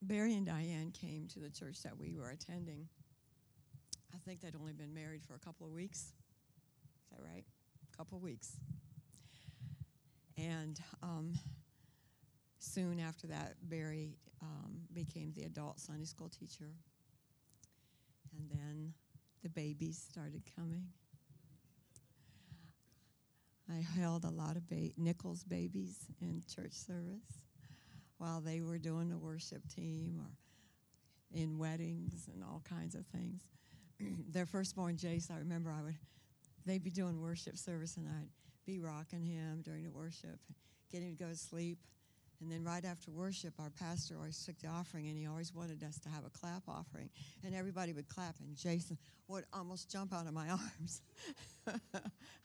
Barry 0.00 0.32
and 0.34 0.46
Diane 0.46 0.90
came 0.98 1.28
to 1.34 1.38
the 1.38 1.50
church 1.50 1.82
that 1.82 1.98
we 1.98 2.14
were 2.16 2.30
attending. 2.30 2.88
I 4.14 4.18
think 4.24 4.40
they'd 4.40 4.56
only 4.58 4.72
been 4.72 4.94
married 4.94 5.22
for 5.22 5.34
a 5.34 5.38
couple 5.38 5.66
of 5.66 5.74
weeks. 5.74 5.98
Is 5.98 6.12
that 7.10 7.20
right? 7.22 7.44
A 7.92 7.96
couple 7.96 8.16
of 8.16 8.22
weeks. 8.22 8.56
And 10.38 10.80
um, 11.02 11.34
soon 12.58 12.98
after 13.00 13.26
that, 13.26 13.56
Barry 13.62 14.16
um, 14.44 14.80
became 14.92 15.32
the 15.34 15.44
adult 15.44 15.80
Sunday 15.80 16.04
school 16.04 16.28
teacher. 16.28 16.70
And 18.36 18.50
then 18.50 18.92
the 19.42 19.48
babies 19.48 20.02
started 20.10 20.42
coming. 20.56 20.84
I 23.70 23.80
held 23.98 24.24
a 24.24 24.30
lot 24.30 24.56
of 24.56 24.68
ba- 24.68 24.92
Nichols 24.96 25.44
babies 25.44 26.06
in 26.20 26.42
church 26.54 26.72
service 26.72 27.40
while 28.18 28.40
they 28.40 28.60
were 28.60 28.78
doing 28.78 29.08
the 29.08 29.16
worship 29.16 29.62
team 29.68 30.20
or 30.20 30.30
in 31.32 31.58
weddings 31.58 32.28
and 32.32 32.42
all 32.42 32.62
kinds 32.68 32.94
of 32.94 33.06
things. 33.06 33.42
Their 34.32 34.46
firstborn 34.46 34.96
Jace, 34.96 35.30
I 35.30 35.38
remember 35.38 35.70
I 35.70 35.82
would 35.82 35.94
they'd 36.66 36.84
be 36.84 36.90
doing 36.90 37.20
worship 37.20 37.56
service 37.56 37.96
and 37.96 38.06
I'd 38.08 38.28
be 38.66 38.78
rocking 38.78 39.24
him 39.24 39.62
during 39.62 39.84
the 39.84 39.90
worship, 39.90 40.38
getting 40.90 41.08
him 41.08 41.16
to 41.16 41.24
go 41.24 41.30
to 41.30 41.36
sleep. 41.36 41.78
And 42.44 42.52
then 42.52 42.62
right 42.62 42.84
after 42.84 43.10
worship, 43.10 43.54
our 43.58 43.70
pastor 43.70 44.16
always 44.18 44.44
took 44.44 44.58
the 44.58 44.68
offering, 44.68 45.08
and 45.08 45.16
he 45.16 45.26
always 45.26 45.54
wanted 45.54 45.82
us 45.82 45.98
to 46.00 46.10
have 46.10 46.26
a 46.26 46.28
clap 46.28 46.62
offering. 46.68 47.08
And 47.42 47.54
everybody 47.54 47.94
would 47.94 48.06
clap, 48.06 48.34
and 48.38 48.54
Jason 48.54 48.98
would 49.28 49.44
almost 49.54 49.90
jump 49.90 50.12
out 50.12 50.26
of 50.26 50.34
my 50.34 50.50
arms. 50.50 51.00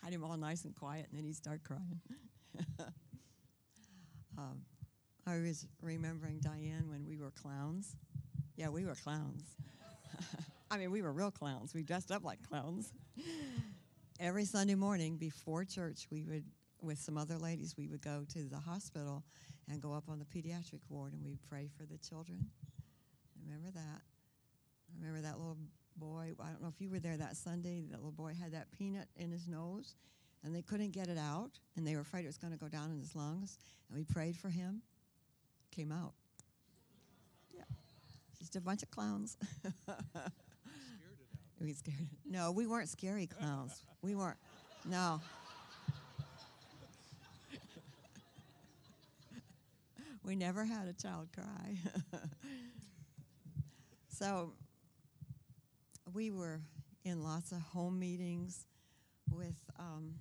Had 0.01 0.13
him 0.13 0.23
all 0.23 0.37
nice 0.37 0.63
and 0.63 0.73
quiet, 0.73 1.07
and 1.09 1.17
then 1.17 1.25
he'd 1.25 1.35
start 1.35 1.65
crying. 1.65 1.99
um, 4.37 4.61
I 5.27 5.39
was 5.39 5.67
remembering 5.81 6.39
Diane 6.39 6.85
when 6.87 7.05
we 7.05 7.17
were 7.17 7.31
clowns. 7.31 7.97
Yeah, 8.55 8.69
we 8.69 8.85
were 8.85 8.95
clowns. 8.95 9.43
I 10.71 10.77
mean, 10.77 10.91
we 10.91 11.01
were 11.01 11.11
real 11.11 11.31
clowns. 11.31 11.73
We 11.73 11.83
dressed 11.83 12.09
up 12.09 12.23
like 12.23 12.39
clowns. 12.47 12.93
Every 14.17 14.45
Sunday 14.45 14.75
morning 14.75 15.17
before 15.17 15.65
church, 15.65 16.07
we 16.09 16.23
would, 16.23 16.45
with 16.81 16.97
some 16.97 17.17
other 17.17 17.37
ladies, 17.37 17.75
we 17.77 17.87
would 17.87 18.01
go 18.01 18.25
to 18.33 18.39
the 18.49 18.59
hospital 18.59 19.23
and 19.69 19.81
go 19.81 19.93
up 19.93 20.05
on 20.09 20.19
the 20.19 20.25
pediatric 20.25 20.79
ward 20.89 21.13
and 21.13 21.23
we'd 21.23 21.41
pray 21.49 21.69
for 21.77 21.85
the 21.85 21.97
children. 21.97 22.45
Remember 23.45 23.69
that? 23.71 24.01
I 24.01 24.99
remember 24.99 25.21
that 25.21 25.37
little 25.37 25.57
boy. 25.97 26.33
I 26.39 26.47
don't 26.47 26.61
know 26.61 26.69
if 26.73 26.81
you 26.81 26.89
were 26.89 26.99
there 26.99 27.17
that 27.17 27.35
Sunday. 27.35 27.85
That 27.89 27.97
little 27.97 28.11
boy 28.11 28.33
had 28.41 28.53
that 28.53 28.67
peanut 28.71 29.07
in 29.17 29.31
his 29.31 29.47
nose 29.47 29.95
and 30.43 30.55
they 30.55 30.61
couldn't 30.61 30.91
get 30.91 31.07
it 31.07 31.17
out 31.17 31.51
and 31.75 31.85
they 31.85 31.95
were 31.95 32.01
afraid 32.01 32.23
it 32.23 32.27
was 32.27 32.37
going 32.37 32.53
to 32.53 32.59
go 32.59 32.67
down 32.67 32.91
in 32.91 32.99
his 32.99 33.15
lungs. 33.15 33.57
And 33.89 33.97
we 33.97 34.03
prayed 34.03 34.35
for 34.35 34.49
him. 34.49 34.81
Came 35.71 35.91
out. 35.91 36.13
Yeah. 37.53 37.63
Just 38.39 38.55
a 38.55 38.61
bunch 38.61 38.83
of 38.83 38.89
clowns. 38.91 39.37
we 41.61 41.73
scared 41.73 41.99
it. 41.99 42.17
No, 42.29 42.51
we 42.51 42.65
weren't 42.65 42.89
scary 42.89 43.27
clowns. 43.27 43.83
We 44.01 44.15
weren't. 44.15 44.37
No. 44.85 45.21
We 50.23 50.35
never 50.35 50.65
had 50.65 50.87
a 50.87 50.93
child 50.93 51.29
cry. 51.33 51.77
so 54.09 54.53
we 56.13 56.31
were 56.31 56.61
in 57.03 57.23
lots 57.23 57.51
of 57.51 57.59
home 57.59 57.99
meetings 57.99 58.65
with 59.31 59.55
um, 59.79 60.15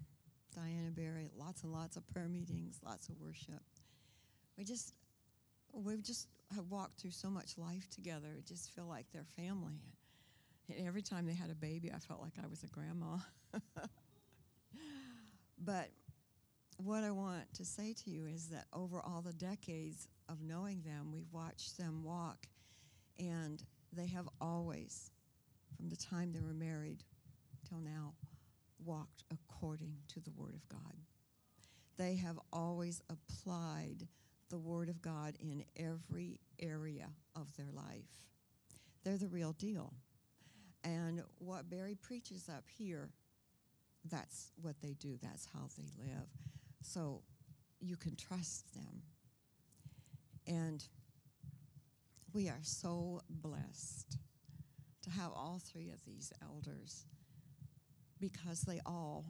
Diana 0.54 0.90
Barry, 0.90 1.30
lots 1.36 1.62
and 1.62 1.72
lots 1.72 1.96
of 1.96 2.06
prayer 2.08 2.28
meetings, 2.28 2.80
lots 2.84 3.08
of 3.08 3.20
worship. 3.20 3.62
We 4.56 4.64
just, 4.64 4.94
we 5.72 5.96
just 5.98 6.28
have 6.54 6.70
walked 6.70 7.00
through 7.00 7.10
so 7.12 7.30
much 7.30 7.58
life 7.58 7.88
together. 7.90 8.28
I 8.36 8.40
just 8.46 8.70
feel 8.70 8.86
like 8.86 9.06
they're 9.12 9.26
family. 9.36 9.80
And 10.68 10.86
every 10.86 11.02
time 11.02 11.26
they 11.26 11.34
had 11.34 11.50
a 11.50 11.54
baby, 11.54 11.92
I 11.94 11.98
felt 11.98 12.20
like 12.20 12.34
I 12.42 12.46
was 12.46 12.62
a 12.62 12.66
grandma. 12.66 13.18
but 15.58 15.88
what 16.78 17.02
I 17.02 17.10
want 17.10 17.52
to 17.54 17.64
say 17.64 17.92
to 18.04 18.10
you 18.10 18.26
is 18.26 18.48
that 18.48 18.66
over 18.72 19.00
all 19.00 19.20
the 19.20 19.32
decades 19.32 20.08
of 20.28 20.42
knowing 20.42 20.82
them, 20.82 21.10
we've 21.12 21.32
watched 21.32 21.76
them 21.76 22.04
walk, 22.04 22.46
and 23.18 23.62
they 23.92 24.06
have 24.06 24.28
always, 24.40 25.10
from 25.76 25.88
the 25.88 25.96
time 25.96 26.32
they 26.32 26.40
were 26.40 26.54
married 26.54 27.02
till 27.68 27.80
now, 27.80 28.14
walked 28.84 29.24
according 29.32 29.96
to 30.14 30.20
the 30.20 30.30
Word 30.36 30.54
of 30.54 30.68
God. 30.68 30.94
They 31.96 32.14
have 32.16 32.38
always 32.52 33.02
applied 33.10 34.06
the 34.48 34.58
Word 34.58 34.88
of 34.88 35.02
God 35.02 35.34
in 35.40 35.64
every 35.76 36.38
area 36.60 37.08
of 37.34 37.54
their 37.56 37.70
life. 37.72 38.28
They're 39.02 39.18
the 39.18 39.26
real 39.26 39.52
deal. 39.52 39.92
And 40.84 41.22
what 41.38 41.68
Barry 41.68 41.96
preaches 41.96 42.48
up 42.48 42.64
here, 42.68 43.10
that's 44.08 44.52
what 44.62 44.76
they 44.80 44.92
do, 44.92 45.18
that's 45.20 45.48
how 45.52 45.68
they 45.76 45.88
live. 45.98 46.28
So 46.82 47.22
you 47.80 47.96
can 47.96 48.16
trust 48.16 48.74
them. 48.74 49.02
And 50.46 50.82
we 52.32 52.48
are 52.48 52.60
so 52.62 53.20
blessed 53.28 54.18
to 55.02 55.10
have 55.10 55.32
all 55.34 55.60
three 55.62 55.90
of 55.90 56.04
these 56.04 56.32
elders 56.42 57.04
because 58.20 58.62
they 58.62 58.80
all 58.84 59.24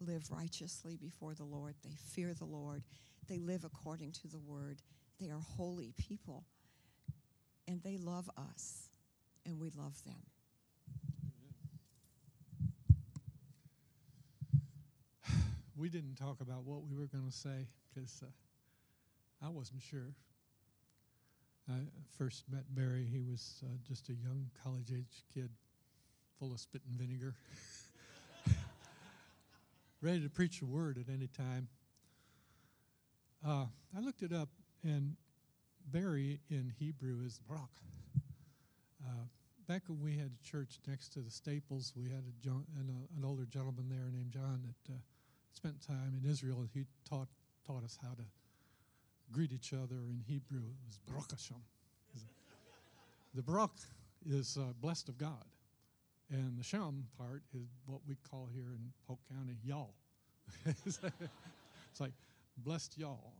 live 0.00 0.30
righteously 0.30 0.96
before 0.96 1.34
the 1.34 1.44
Lord. 1.44 1.74
They 1.82 1.96
fear 2.10 2.34
the 2.34 2.44
Lord. 2.44 2.82
They 3.28 3.38
live 3.38 3.64
according 3.64 4.12
to 4.12 4.28
the 4.28 4.38
word. 4.38 4.82
They 5.20 5.30
are 5.30 5.40
holy 5.40 5.92
people. 5.98 6.44
And 7.68 7.82
they 7.82 7.96
love 7.96 8.28
us, 8.36 8.88
and 9.46 9.60
we 9.60 9.70
love 9.70 10.02
them. 10.04 10.31
We 15.82 15.88
didn't 15.88 16.14
talk 16.14 16.40
about 16.40 16.62
what 16.62 16.84
we 16.88 16.96
were 16.96 17.08
going 17.08 17.26
to 17.26 17.36
say 17.36 17.66
because 17.92 18.22
uh, 18.22 19.44
I 19.44 19.48
wasn't 19.48 19.82
sure. 19.82 20.14
I 21.68 21.78
first 22.16 22.44
met 22.48 22.62
Barry. 22.72 23.04
He 23.04 23.20
was 23.20 23.64
uh, 23.64 23.68
just 23.82 24.08
a 24.08 24.12
young 24.12 24.48
college 24.62 24.92
age 24.96 25.24
kid, 25.34 25.50
full 26.38 26.52
of 26.52 26.60
spit 26.60 26.82
and 26.88 26.96
vinegar, 26.96 27.34
ready 30.00 30.20
to 30.20 30.28
preach 30.28 30.60
the 30.60 30.66
word 30.66 30.98
at 30.98 31.12
any 31.12 31.26
time. 31.26 31.66
Uh, 33.44 33.64
I 33.96 34.00
looked 34.00 34.22
it 34.22 34.32
up, 34.32 34.50
and 34.84 35.16
Barry 35.90 36.38
in 36.48 36.72
Hebrew 36.78 37.24
is 37.26 37.40
Barak. 37.48 37.70
Uh, 39.04 39.24
back 39.66 39.82
when 39.88 40.00
we 40.00 40.16
had 40.16 40.30
a 40.30 40.48
church 40.48 40.78
next 40.86 41.08
to 41.14 41.18
the 41.18 41.30
Staples, 41.30 41.92
we 41.96 42.04
had 42.04 42.22
a, 42.22 42.48
an, 42.50 42.88
uh, 42.88 43.18
an 43.18 43.24
older 43.24 43.46
gentleman 43.46 43.88
there 43.88 44.12
named 44.12 44.30
John 44.30 44.62
that 44.62 44.94
uh, 44.94 44.98
spent 45.52 45.80
time 45.86 46.20
in 46.22 46.28
Israel. 46.28 46.66
He 46.72 46.84
taught 47.08 47.28
taught 47.66 47.84
us 47.84 47.98
how 48.02 48.14
to 48.14 48.24
greet 49.30 49.52
each 49.52 49.72
other 49.72 49.96
in 50.08 50.22
Hebrew. 50.26 50.60
It 50.60 50.86
was 50.86 50.98
Baruch 51.06 51.30
Hashem. 51.30 51.62
The 53.34 53.42
Baruch 53.42 53.70
is 54.28 54.58
uh, 54.60 54.72
blessed 54.80 55.08
of 55.08 55.16
God, 55.16 55.44
and 56.30 56.58
the 56.58 56.64
Shem 56.64 57.06
part 57.16 57.42
is 57.54 57.68
what 57.86 58.00
we 58.06 58.16
call 58.30 58.48
here 58.52 58.72
in 58.72 58.92
Polk 59.06 59.20
County 59.30 59.56
Y'all, 59.64 59.94
it's 60.86 62.00
like, 62.00 62.12
blessed 62.58 62.98
y'all. 62.98 63.32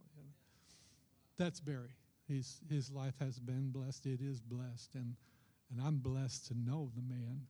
That's 1.38 1.60
Barry. 1.60 1.94
He's, 2.28 2.60
his 2.68 2.90
life 2.90 3.14
has 3.20 3.38
been 3.38 3.70
blessed. 3.70 4.06
It 4.06 4.20
is 4.20 4.40
blessed. 4.40 4.94
And, 4.94 5.14
and 5.70 5.84
I'm 5.84 5.98
blessed 5.98 6.48
to 6.48 6.54
know 6.54 6.90
the 6.94 7.02
man. 7.02 7.42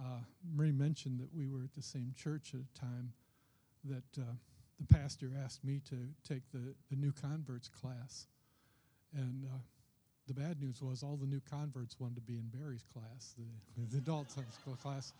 Uh, 0.00 0.20
Marie 0.54 0.72
mentioned 0.72 1.20
that 1.20 1.34
we 1.34 1.48
were 1.48 1.62
at 1.64 1.74
the 1.74 1.82
same 1.82 2.14
church 2.16 2.52
at 2.54 2.60
a 2.60 2.80
time 2.80 3.12
that 3.88 4.22
uh, 4.22 4.24
the 4.78 4.86
pastor 4.86 5.30
asked 5.44 5.64
me 5.64 5.80
to 5.88 5.96
take 6.26 6.42
the, 6.52 6.74
the 6.90 6.96
new 6.96 7.12
converts 7.12 7.68
class. 7.68 8.26
And 9.16 9.44
uh, 9.44 9.58
the 10.26 10.34
bad 10.34 10.60
news 10.60 10.82
was 10.82 11.02
all 11.02 11.16
the 11.16 11.26
new 11.26 11.40
converts 11.50 11.98
wanted 11.98 12.16
to 12.16 12.20
be 12.20 12.34
in 12.34 12.48
Barry's 12.48 12.84
class, 12.92 13.34
the, 13.36 13.86
the 13.90 13.98
adult 13.98 14.26
class. 14.82 15.12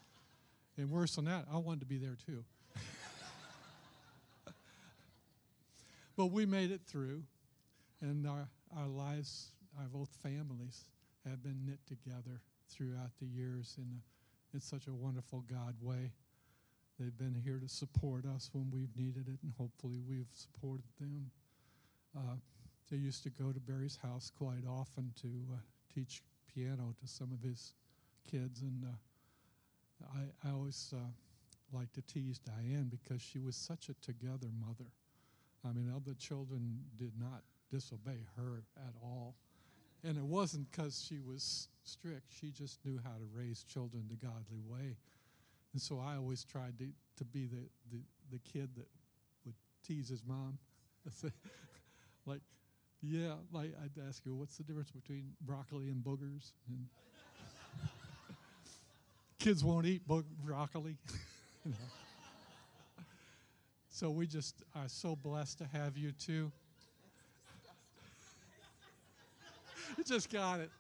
And 0.77 0.91
worse 0.91 1.17
than 1.17 1.25
that, 1.25 1.47
I 1.53 1.57
wanted 1.57 1.81
to 1.81 1.87
be 1.87 1.99
there 1.99 2.17
too. 2.27 2.45
but 6.17 6.27
we 6.27 6.47
made 6.47 6.71
it 6.71 6.83
through, 6.87 7.23
and 8.01 8.27
our, 8.27 8.49
our 8.77 8.87
lives, 8.87 9.49
our 9.79 9.89
both 9.89 10.11
families, 10.23 10.85
have 11.29 11.43
been 11.43 11.65
knit 11.67 11.81
together 11.87 12.41
throughout 12.69 13.11
the 13.21 13.27
years 13.27 13.75
in, 13.79 13.85
a, 13.85 14.57
in 14.57 14.61
such 14.61 14.87
a 14.87 14.93
wonderful 14.93 15.43
God 15.51 15.75
way. 15.81 16.13
They've 16.99 17.17
been 17.17 17.41
here 17.45 17.59
to 17.59 17.69
support 17.69 18.25
us 18.27 18.51
when 18.53 18.71
we've 18.73 18.95
needed 18.97 19.29
it, 19.29 19.39
and 19.43 19.53
hopefully 19.57 20.01
we've 20.09 20.31
supported 20.33 20.89
them. 21.01 21.31
Uh, 22.17 22.37
they 22.91 22.97
used 22.97 23.23
to 23.23 23.31
go 23.31 23.53
to 23.53 23.61
Barry's 23.61 23.99
house 24.03 24.33
quite 24.37 24.67
often 24.69 25.13
to 25.23 25.29
uh, 25.53 25.57
teach 25.95 26.23
piano 26.53 26.95
to 27.01 27.07
some 27.07 27.31
of 27.33 27.41
his 27.41 27.75
kids, 28.29 28.63
and 28.63 28.85
uh, 28.85 30.09
I, 30.17 30.49
I, 30.49 30.53
always 30.53 30.93
uh, 30.97 31.01
like 31.73 31.93
to 31.93 32.03
tease 32.03 32.39
Diane 32.39 32.91
because 32.91 33.23
she 33.23 33.39
was 33.39 33.55
such 33.55 33.89
a 33.89 33.95
together 34.05 34.49
mother. 34.59 34.91
I 35.65 35.73
mean, 35.73 35.93
other 35.95 36.15
children 36.15 36.81
did 36.97 37.13
not 37.19 37.43
disobey 37.71 38.25
her 38.37 38.63
at 38.77 38.95
all. 39.03 39.37
And 40.05 40.17
it 40.17 40.25
wasn't 40.25 40.71
because 40.71 41.05
she 41.07 41.19
was 41.19 41.69
strict, 41.85 42.33
she 42.33 42.51
just 42.51 42.85
knew 42.85 43.01
how 43.03 43.11
to 43.11 43.27
raise 43.33 43.65
children 43.65 44.05
the 44.09 44.17
godly 44.17 44.63
way. 44.67 44.97
And 45.73 45.81
so 45.83 46.01
I 46.01 46.17
always 46.17 46.45
tried 46.45 46.79
to, 46.79 46.87
to 47.17 47.25
be 47.25 47.47
the, 47.47 47.69
the, 47.93 48.01
the 48.33 48.39
kid 48.39 48.71
that 48.77 48.89
would 49.45 49.55
tease 49.87 50.09
his 50.09 50.23
mom. 50.27 50.59
like, 52.27 52.41
yeah, 53.03 53.35
like 53.53 53.75
I'd 53.83 54.09
ask 54.09 54.25
her, 54.25 54.35
what's 54.35 54.57
the 54.57 54.65
difference 54.65 54.91
between 54.91 55.33
broccoli 55.41 55.89
and 55.89 56.03
boogers? 56.03 56.53
And 56.69 56.87
kids 59.39 59.63
won't 59.63 59.87
eat 59.87 60.07
bo- 60.07 60.25
broccoli. 60.45 60.97
So 63.99 64.11
we 64.11 64.29
just 64.29 64.63
are 64.77 64.87
so 64.87 65.17
blessed 65.17 65.59
to 65.59 65.65
have 65.65 65.97
you 65.97 66.13
too. 66.13 66.53
you 69.97 70.05
just 70.05 70.31
got 70.31 70.61
it. 70.61 70.71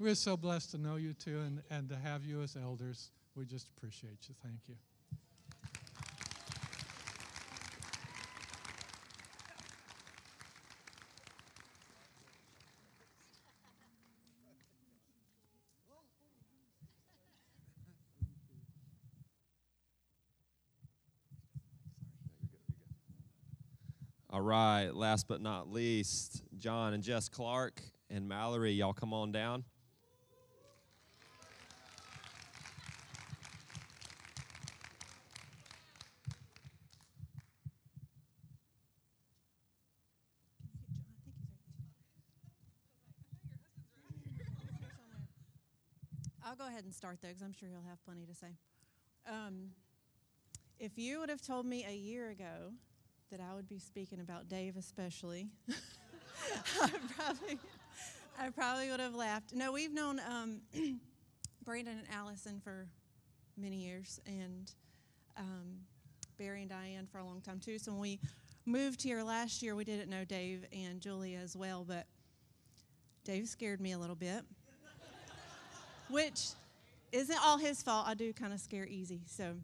We're 0.00 0.14
so 0.14 0.36
blessed 0.36 0.70
to 0.72 0.78
know 0.78 0.94
you 0.94 1.12
too 1.12 1.40
and, 1.40 1.60
and 1.70 1.88
to 1.88 1.96
have 1.96 2.24
you 2.24 2.40
as 2.42 2.56
elders. 2.56 3.10
We 3.34 3.44
just 3.44 3.68
appreciate 3.76 4.28
you. 4.28 4.34
Thank 4.44 4.60
you. 4.68 4.76
All 24.30 24.42
right, 24.42 24.90
last 24.94 25.26
but 25.26 25.40
not 25.40 25.72
least, 25.72 26.44
John 26.56 26.94
and 26.94 27.02
Jess 27.02 27.28
Clark 27.28 27.82
and 28.10 28.28
Mallory, 28.28 28.70
y'all 28.70 28.92
come 28.92 29.12
on 29.12 29.32
down. 29.32 29.64
Ahead 46.78 46.84
and 46.84 46.94
start 46.94 47.18
though, 47.20 47.26
because 47.26 47.42
I'm 47.42 47.52
sure 47.52 47.68
he'll 47.68 47.88
have 47.88 48.00
plenty 48.04 48.24
to 48.24 48.34
say. 48.36 48.46
Um, 49.28 49.70
if 50.78 50.96
you 50.96 51.18
would 51.18 51.28
have 51.28 51.42
told 51.42 51.66
me 51.66 51.84
a 51.84 51.92
year 51.92 52.30
ago 52.30 52.70
that 53.32 53.40
I 53.40 53.52
would 53.56 53.68
be 53.68 53.80
speaking 53.80 54.20
about 54.20 54.48
Dave, 54.48 54.76
especially, 54.76 55.48
I 56.80 56.90
probably, 57.16 57.58
I 58.38 58.50
probably 58.50 58.90
would 58.90 59.00
have 59.00 59.16
laughed. 59.16 59.52
No, 59.52 59.72
we've 59.72 59.92
known 59.92 60.20
um, 60.20 60.60
Brandon 61.64 61.98
and 61.98 62.06
Allison 62.14 62.60
for 62.62 62.86
many 63.56 63.78
years, 63.78 64.20
and 64.24 64.70
um, 65.36 65.80
Barry 66.38 66.60
and 66.60 66.70
Diane 66.70 67.08
for 67.10 67.18
a 67.18 67.24
long 67.24 67.40
time 67.40 67.58
too. 67.58 67.80
So 67.80 67.90
when 67.90 68.00
we 68.00 68.20
moved 68.66 69.02
here 69.02 69.24
last 69.24 69.64
year, 69.64 69.74
we 69.74 69.82
didn't 69.82 70.10
know 70.10 70.24
Dave 70.24 70.64
and 70.72 71.00
Julia 71.00 71.38
as 71.38 71.56
well, 71.56 71.84
but 71.84 72.06
Dave 73.24 73.48
scared 73.48 73.80
me 73.80 73.90
a 73.92 73.98
little 73.98 74.14
bit, 74.14 74.44
which 76.08 76.50
isn't 77.12 77.38
all 77.44 77.58
his 77.58 77.82
fault. 77.82 78.06
I 78.06 78.14
do 78.14 78.32
kind 78.32 78.52
of 78.52 78.60
scare 78.60 78.86
easy, 78.86 79.20
so. 79.26 79.54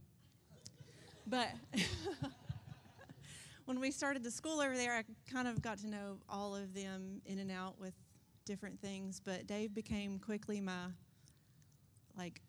But 1.26 1.48
when 3.64 3.80
we 3.80 3.90
started 3.90 4.22
the 4.22 4.30
school 4.30 4.61
over 4.61 4.76
there, 4.76 4.94
I 4.94 5.04
kind 5.33 5.48
of 5.48 5.62
got 5.62 5.78
to 5.78 5.87
know 5.87 6.18
all 6.28 6.54
of 6.54 6.74
them 6.74 7.22
in 7.26 7.38
and 7.38 7.50
out 7.50 7.78
with 7.80 7.94
different 8.44 8.80
things. 8.80 9.20
But 9.24 9.46
Dave 9.46 9.74
became 9.74 10.18
quickly 10.18 10.61
my 10.61 10.87
like 12.16 12.40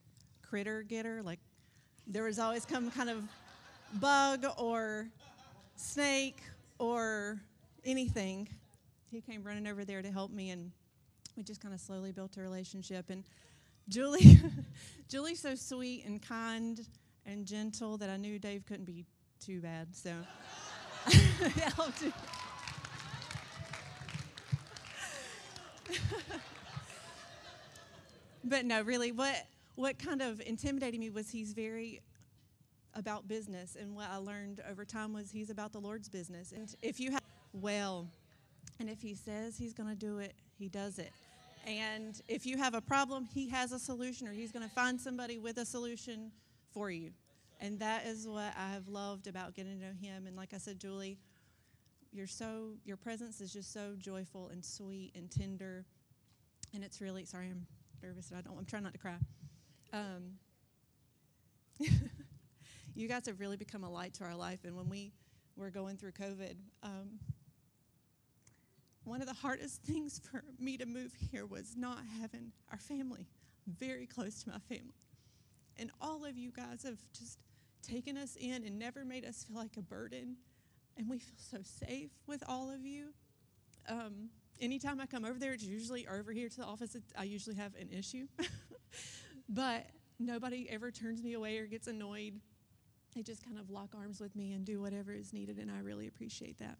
critter 0.41 0.83
getter. 0.83 1.21
Like 1.23 1.39
there 2.07 2.23
was 2.23 2.39
always 2.39 2.65
some 2.67 2.91
kind 2.91 3.09
of 3.09 3.23
bug 3.99 4.45
or 4.57 5.07
snake 5.75 6.41
or 6.79 7.39
anything. 7.83 8.47
He 9.11 9.21
came 9.21 9.43
running 9.43 9.67
over 9.67 9.85
there 9.85 10.01
to 10.01 10.11
help 10.11 10.31
me, 10.31 10.49
and 10.49 10.71
we 11.37 11.43
just 11.43 11.61
kind 11.61 11.73
of 11.73 11.79
slowly 11.79 12.11
built 12.11 12.37
a 12.37 12.41
relationship. 12.41 13.09
And 13.09 13.23
Julie, 13.87 14.39
Julie's 15.09 15.39
so 15.41 15.55
sweet 15.55 16.05
and 16.05 16.21
kind 16.21 16.85
and 17.25 17.45
gentle 17.45 17.97
that 17.97 18.09
I 18.09 18.17
knew 18.17 18.39
Dave 18.39 18.65
couldn't 18.65 18.85
be 18.85 19.05
too 19.39 19.61
bad. 19.61 19.95
So. 19.95 20.13
but 28.43 28.65
no, 28.65 28.81
really, 28.81 29.11
what 29.11 29.45
what 29.75 29.99
kind 29.99 30.21
of 30.21 30.41
intimidated 30.41 30.99
me 30.99 31.09
was 31.09 31.29
he's 31.29 31.53
very 31.53 32.01
about 32.95 33.27
business, 33.27 33.75
and 33.79 33.95
what 33.95 34.09
I 34.09 34.17
learned 34.17 34.61
over 34.69 34.85
time 34.85 35.13
was 35.13 35.29
he's 35.29 35.49
about 35.49 35.73
the 35.73 35.79
Lord's 35.79 36.09
business. 36.09 36.51
And 36.51 36.73
if 36.81 36.99
you 36.99 37.11
have 37.11 37.21
well, 37.53 38.07
and 38.79 38.89
if 38.89 39.01
he 39.01 39.13
says 39.13 39.57
he's 39.57 39.73
going 39.73 39.89
to 39.89 39.95
do 39.95 40.19
it, 40.19 40.33
he 40.57 40.69
does 40.69 40.97
it. 40.97 41.11
And 41.65 42.21
if 42.27 42.45
you 42.45 42.57
have 42.57 42.75
a 42.75 42.81
problem, 42.81 43.25
he 43.25 43.49
has 43.49 43.71
a 43.71 43.79
solution, 43.79 44.27
or 44.27 44.31
he's 44.31 44.51
going 44.51 44.67
to 44.67 44.73
find 44.73 45.01
somebody 45.01 45.39
with 45.39 45.57
a 45.57 45.65
solution 45.65 46.31
for 46.71 46.91
you. 46.91 47.11
And 47.59 47.79
that 47.79 48.05
is 48.05 48.27
what 48.27 48.53
I 48.57 48.69
have 48.71 48.87
loved 48.87 49.27
about 49.27 49.55
getting 49.55 49.79
to 49.79 49.85
know 49.85 49.93
him. 49.99 50.27
And 50.27 50.35
like 50.35 50.53
I 50.53 50.57
said, 50.57 50.79
Julie, 50.79 51.17
you're 52.11 52.27
so 52.27 52.73
your 52.85 52.97
presence 52.97 53.41
is 53.41 53.51
just 53.51 53.73
so 53.73 53.95
joyful 53.97 54.49
and 54.49 54.63
sweet 54.63 55.11
and 55.15 55.31
tender. 55.31 55.85
And 56.73 56.83
it's 56.83 57.01
really 57.01 57.25
sorry, 57.25 57.47
I'm 57.47 57.65
nervous. 58.03 58.31
I 58.35 58.41
don't. 58.41 58.57
I'm 58.57 58.65
trying 58.65 58.83
not 58.83 58.93
to 58.93 58.99
cry. 58.99 59.17
Um, 59.91 60.33
you 62.95 63.07
guys 63.07 63.25
have 63.25 63.39
really 63.39 63.57
become 63.57 63.83
a 63.83 63.89
light 63.89 64.13
to 64.15 64.23
our 64.23 64.35
life. 64.35 64.59
And 64.65 64.75
when 64.75 64.89
we 64.89 65.13
were 65.55 65.69
going 65.69 65.97
through 65.97 66.11
COVID, 66.11 66.55
um, 66.83 67.19
one 69.05 69.21
of 69.21 69.27
the 69.27 69.33
hardest 69.33 69.81
things 69.85 70.19
for 70.19 70.43
me 70.59 70.77
to 70.77 70.85
move 70.85 71.13
here 71.31 71.45
was 71.45 71.75
not 71.77 71.99
having 72.21 72.51
our 72.71 72.79
family 72.79 73.27
very 73.79 74.05
close 74.05 74.43
to 74.43 74.49
my 74.49 74.59
family. 74.59 74.93
And 75.77 75.91
all 76.01 76.25
of 76.25 76.37
you 76.37 76.51
guys 76.51 76.83
have 76.83 76.99
just 77.17 77.39
taken 77.81 78.17
us 78.17 78.35
in 78.39 78.63
and 78.65 78.77
never 78.79 79.05
made 79.05 79.25
us 79.25 79.43
feel 79.43 79.57
like 79.57 79.77
a 79.77 79.81
burden. 79.81 80.37
And 80.97 81.09
we 81.09 81.19
feel 81.19 81.37
so 81.37 81.57
safe 81.85 82.11
with 82.27 82.43
all 82.47 82.71
of 82.71 82.85
you. 82.85 83.07
Um, 83.89 84.29
anytime 84.59 84.99
I 84.99 85.05
come 85.05 85.25
over 85.25 85.37
there, 85.37 85.53
it's 85.53 85.63
usually 85.63 86.07
over 86.07 86.31
here 86.31 86.47
to 86.47 86.57
the 86.57 86.63
office, 86.63 86.95
I 87.17 87.23
usually 87.23 87.55
have 87.57 87.73
an 87.75 87.89
issue. 87.89 88.27
but 89.49 89.87
nobody 90.19 90.67
ever 90.69 90.91
turns 90.91 91.21
me 91.21 91.33
away 91.33 91.57
or 91.57 91.65
gets 91.65 91.87
annoyed. 91.87 92.39
They 93.13 93.21
just 93.21 93.43
kind 93.43 93.57
of 93.57 93.69
lock 93.69 93.93
arms 93.95 94.19
with 94.19 94.35
me 94.35 94.53
and 94.53 94.65
do 94.65 94.81
whatever 94.81 95.13
is 95.13 95.33
needed, 95.33 95.57
and 95.57 95.71
I 95.71 95.79
really 95.79 96.07
appreciate 96.07 96.59
that. 96.59 96.77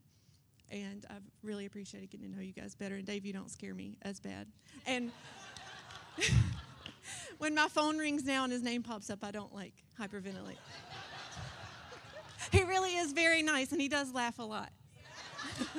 And 0.72 1.06
I've 1.10 1.24
really 1.44 1.66
appreciated 1.66 2.10
getting 2.10 2.30
to 2.30 2.36
know 2.36 2.42
you 2.42 2.54
guys 2.54 2.76
better. 2.76 2.96
And 2.96 3.06
Dave, 3.06 3.26
you 3.26 3.34
don't 3.34 3.52
scare 3.52 3.74
me 3.74 3.98
as 4.02 4.20
bad. 4.20 4.48
And 4.86 5.12
when 7.38 7.56
my 7.56 7.68
phone 7.68 7.98
rings 7.98 8.26
now 8.26 8.44
and 8.44 8.52
his 8.52 8.62
name 8.64 8.84
pops 8.84 9.10
up, 9.10 9.24
I 9.24 9.32
don't 9.32 9.54
like 9.54 9.74
hyperventilate. 10.00 10.58
he 12.52 12.64
really 12.64 12.96
is 12.96 13.14
very 13.14 13.42
nice, 13.42 13.72
and 13.72 13.80
he 13.80 13.88
does 13.88 14.12
laugh 14.14 14.40
a 14.40 14.44
lot. 14.44 14.72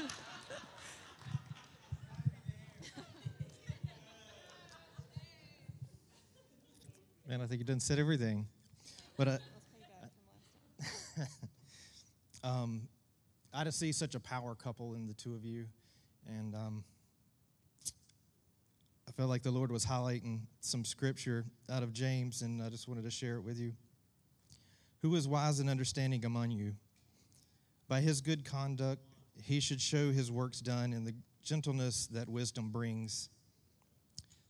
Man, 7.28 7.40
I 7.40 7.46
think 7.46 7.58
you 7.58 7.64
done 7.64 7.80
said 7.80 7.98
everything. 7.98 8.46
But 9.16 9.28
uh, 9.28 9.38
um, 12.44 12.82
I 13.58 13.64
just 13.64 13.78
see 13.78 13.90
such 13.90 14.14
a 14.14 14.20
power 14.20 14.54
couple 14.54 14.92
in 14.92 15.06
the 15.06 15.14
two 15.14 15.34
of 15.34 15.42
you, 15.42 15.64
and 16.26 16.54
um, 16.54 16.84
I 19.08 19.12
felt 19.12 19.30
like 19.30 19.42
the 19.42 19.50
Lord 19.50 19.72
was 19.72 19.86
highlighting 19.86 20.40
some 20.60 20.84
scripture 20.84 21.46
out 21.70 21.82
of 21.82 21.94
James, 21.94 22.42
and 22.42 22.62
I 22.62 22.68
just 22.68 22.86
wanted 22.86 23.04
to 23.04 23.10
share 23.10 23.36
it 23.36 23.40
with 23.40 23.58
you. 23.58 23.72
Who 25.00 25.14
is 25.16 25.26
wise 25.26 25.58
and 25.58 25.70
understanding 25.70 26.26
among 26.26 26.50
you? 26.50 26.74
By 27.88 28.02
his 28.02 28.20
good 28.20 28.44
conduct, 28.44 29.00
he 29.42 29.60
should 29.60 29.80
show 29.80 30.10
his 30.10 30.30
works 30.30 30.60
done 30.60 30.92
in 30.92 31.04
the 31.04 31.14
gentleness 31.42 32.08
that 32.08 32.28
wisdom 32.28 32.68
brings. 32.68 33.30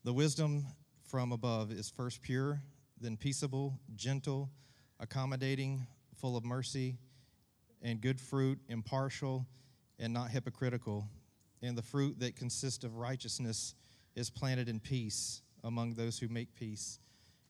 The 0.03 0.13
wisdom 0.13 0.67
from 1.05 1.31
above 1.31 1.71
is 1.71 1.89
first 1.89 2.23
pure, 2.23 2.61
then 3.01 3.17
peaceable, 3.17 3.79
gentle, 3.95 4.51
accommodating, 4.99 5.87
full 6.17 6.37
of 6.37 6.45
mercy 6.45 6.97
and 7.83 8.01
good 8.01 8.21
fruit, 8.21 8.59
impartial 8.69 9.47
and 9.99 10.13
not 10.13 10.31
hypocritical. 10.31 11.09
And 11.63 11.77
the 11.77 11.83
fruit 11.83 12.19
that 12.21 12.37
consists 12.37 12.85
of 12.85 12.97
righteousness 12.97 13.75
is 14.15 14.31
planted 14.31 14.69
in 14.69 14.81
peace 14.81 15.43
among 15.65 15.95
those 15.95 16.19
who 16.19 16.29
make 16.29 16.55
peace. 16.55 16.99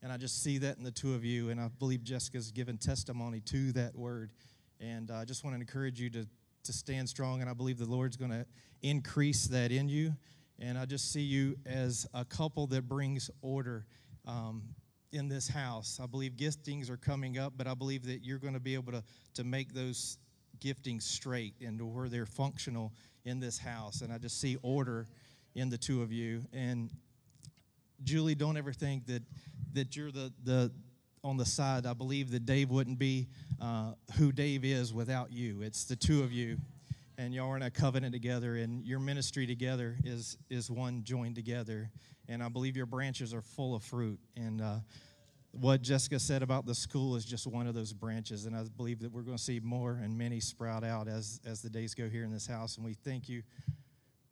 And 0.03 0.13
I 0.13 0.17
just 0.17 0.43
see 0.43 0.59
that 0.59 0.79
in 0.79 0.85
the 0.85 0.91
two 0.91 1.15
of 1.15 1.25
you, 1.25 1.51
and 1.51 1.61
I 1.61 1.69
believe 1.79 2.05
Jessica's 2.05 2.51
given 2.51 2.79
testimony 2.79 3.41
to 3.47 3.73
that 3.73 3.95
word. 3.95 4.33
And 4.81 5.11
I 5.11 5.25
just 5.25 5.43
want 5.43 5.57
to 5.57 5.61
encourage 5.61 6.01
you 6.01 6.11
to, 6.11 6.27
to 6.65 6.73
stand 6.73 7.09
strong, 7.09 7.41
and 7.41 7.51
I 7.51 7.55
believe 7.55 7.79
the 7.79 7.87
Lord's 7.87 8.17
going 8.17 8.31
to 8.31 8.47
increase 8.83 9.47
that 9.49 9.73
in 9.73 9.89
you. 9.89 10.15
And 10.59 10.79
I 10.79 10.85
just 10.85 11.13
see 11.13 11.23
you 11.23 11.57
as 11.67 12.07
a 12.15 12.25
couple 12.25 12.67
that 12.69 12.89
brings 12.89 13.31
order 13.43 13.87
um, 14.27 14.63
in 15.13 15.29
this 15.29 15.49
house. 15.49 16.01
I 16.03 16.07
believe 16.07 16.33
giftings 16.33 16.91
are 16.91 16.97
coming 16.97 17.39
up, 17.39 17.55
but 17.57 17.67
I 17.67 17.75
believe 17.75 18.07
that 18.07 18.25
you're 18.25 18.39
going 18.39 18.55
to 18.55 18.61
be 18.61 18.75
able 18.75 18.93
to, 18.93 19.03
to 19.35 19.45
make 19.45 19.73
those 19.73 20.19
giftings 20.61 21.03
straight 21.03 21.55
and 21.61 21.79
to 21.79 21.87
where 21.87 22.09
they're 22.09 22.27
functional 22.27 22.93
in 23.25 23.41
this 23.41 23.59
house. 23.59 24.01
And 24.01 24.13
I 24.13 24.19
just 24.19 24.41
see 24.41 24.57
order 24.63 25.07
in 25.55 25.71
the 25.71 25.79
two 25.79 26.03
of 26.03 26.13
you. 26.13 26.45
And 26.53 26.91
Julie, 28.05 28.35
don't 28.35 28.57
ever 28.57 28.73
think 28.73 29.07
that 29.07 29.23
that 29.73 29.97
you're 29.97 30.13
the 30.13 30.33
the 30.45 30.71
on 31.25 31.37
the 31.37 31.45
side. 31.45 31.87
I 31.87 31.93
believe 31.93 32.31
that 32.31 32.47
Dave 32.47 32.71
wouldn't 32.71 32.99
be 32.99 33.27
uh, 33.61 33.93
who 34.17 34.33
Dave 34.33 34.65
is 34.65 34.93
without 34.95 35.33
you. 35.33 35.63
It's 35.63 35.85
the 35.85 35.97
two 35.97 36.23
of 36.23 36.33
you, 36.33 36.59
and 37.19 37.33
y'all 37.33 37.51
are 37.51 37.57
in 37.57 37.63
a 37.63 37.71
covenant 37.71 38.13
together, 38.13 38.57
and 38.57 38.85
your 38.85 38.99
ministry 38.99 39.47
together 39.47 39.97
is 40.05 40.37
is 40.51 40.71
one 40.71 41.03
joined 41.05 41.35
together. 41.35 41.91
And 42.29 42.43
I 42.43 42.49
believe 42.49 42.77
your 42.77 42.87
branches 42.87 43.33
are 43.33 43.41
full 43.41 43.75
of 43.75 43.83
fruit. 43.85 44.19
And 44.37 44.61
uh, 44.61 44.79
what 45.53 45.81
Jessica 45.81 46.19
said 46.19 46.43
about 46.43 46.67
the 46.67 46.75
school 46.75 47.17
is 47.17 47.25
just 47.25 47.47
one 47.47 47.67
of 47.67 47.75
those 47.75 47.93
branches, 47.93 48.47
and 48.47 48.55
I 48.55 48.65
believe 48.77 49.01
that 49.01 49.13
we're 49.13 49.23
going 49.23 49.37
to 49.37 49.43
see 49.43 49.61
more 49.61 50.01
and 50.03 50.17
many 50.19 50.41
sprout 50.41 50.85
out 50.85 51.09
as 51.09 51.41
as 51.47 51.63
the 51.63 51.71
days 51.71 51.95
go 51.95 52.09
here 52.09 52.25
in 52.25 52.33
this 52.33 52.47
house. 52.47 52.77
And 52.77 52.85
we 52.85 52.95
thank 52.95 53.29
you 53.29 53.43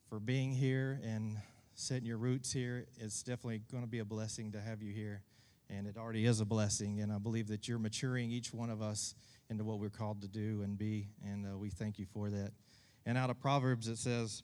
for 0.09 0.21
being 0.21 0.53
here 0.53 1.01
and 1.03 1.39
setting 1.75 2.07
your 2.07 2.19
roots 2.19 2.53
here. 2.53 2.87
It's 2.99 3.23
definitely 3.23 3.63
going 3.71 3.83
to 3.83 3.89
be 3.89 4.01
a 4.01 4.05
blessing 4.05 4.53
to 4.53 4.61
have 4.61 4.83
you 4.83 4.93
here, 4.93 5.23
and 5.71 5.87
it 5.87 5.97
already 5.97 6.27
is 6.27 6.41
a 6.41 6.45
blessing. 6.45 7.01
And 7.01 7.13
I 7.13 7.19
believe 7.19 7.49
that 7.49 7.67
you're 7.69 7.79
maturing 7.79 8.31
each 8.31 8.53
one 8.53 8.69
of 8.69 8.83
us 8.83 9.15
into 9.49 9.65
what 9.65 9.79
we're 9.79 9.91
called 9.91 10.21
to 10.23 10.29
do 10.29 10.63
and 10.63 10.77
be, 10.77 11.09
and 11.25 11.47
uh, 11.47 11.57
we 11.57 11.71
thank 11.71 11.99
you 11.99 12.07
for 12.13 12.29
that. 12.31 12.53
And 13.07 13.19
out 13.19 13.31
of 13.31 13.39
Proverbs, 13.39 13.89
it 13.89 13.99
says, 13.99 14.43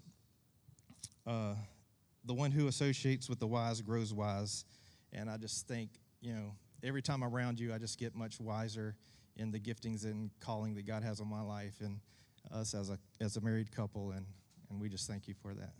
uh, 1.27 1.55
"The 2.25 2.35
one 2.35 2.51
who 2.51 2.67
associates 2.67 3.29
with 3.29 3.39
the 3.39 3.47
wise 3.47 3.81
grows 3.81 4.13
wise." 4.13 4.65
And 5.13 5.31
I 5.31 5.37
just 5.37 5.67
think, 5.67 5.91
you 6.21 6.35
know, 6.35 6.55
every 6.83 7.03
time 7.03 7.23
I'm 7.23 7.35
around 7.35 7.59
you, 7.59 7.75
I 7.75 7.79
just 7.79 7.99
get 7.99 8.15
much 8.15 8.39
wiser 8.39 8.97
in 9.37 9.51
the 9.51 9.59
giftings 9.59 10.05
and 10.05 10.31
calling 10.41 10.75
that 10.75 10.87
God 10.87 11.03
has 11.03 11.21
on 11.21 11.29
my 11.29 11.43
life, 11.43 11.81
and 11.81 12.01
us 12.51 12.75
as 12.75 12.91
a 12.91 12.99
as 13.21 13.37
a 13.37 13.41
married 13.41 13.73
couple, 13.73 14.11
and 14.11 14.27
and 14.71 14.81
we 14.81 14.89
just 14.89 15.07
thank 15.07 15.27
you 15.27 15.35
for 15.35 15.55
that. 15.55 15.73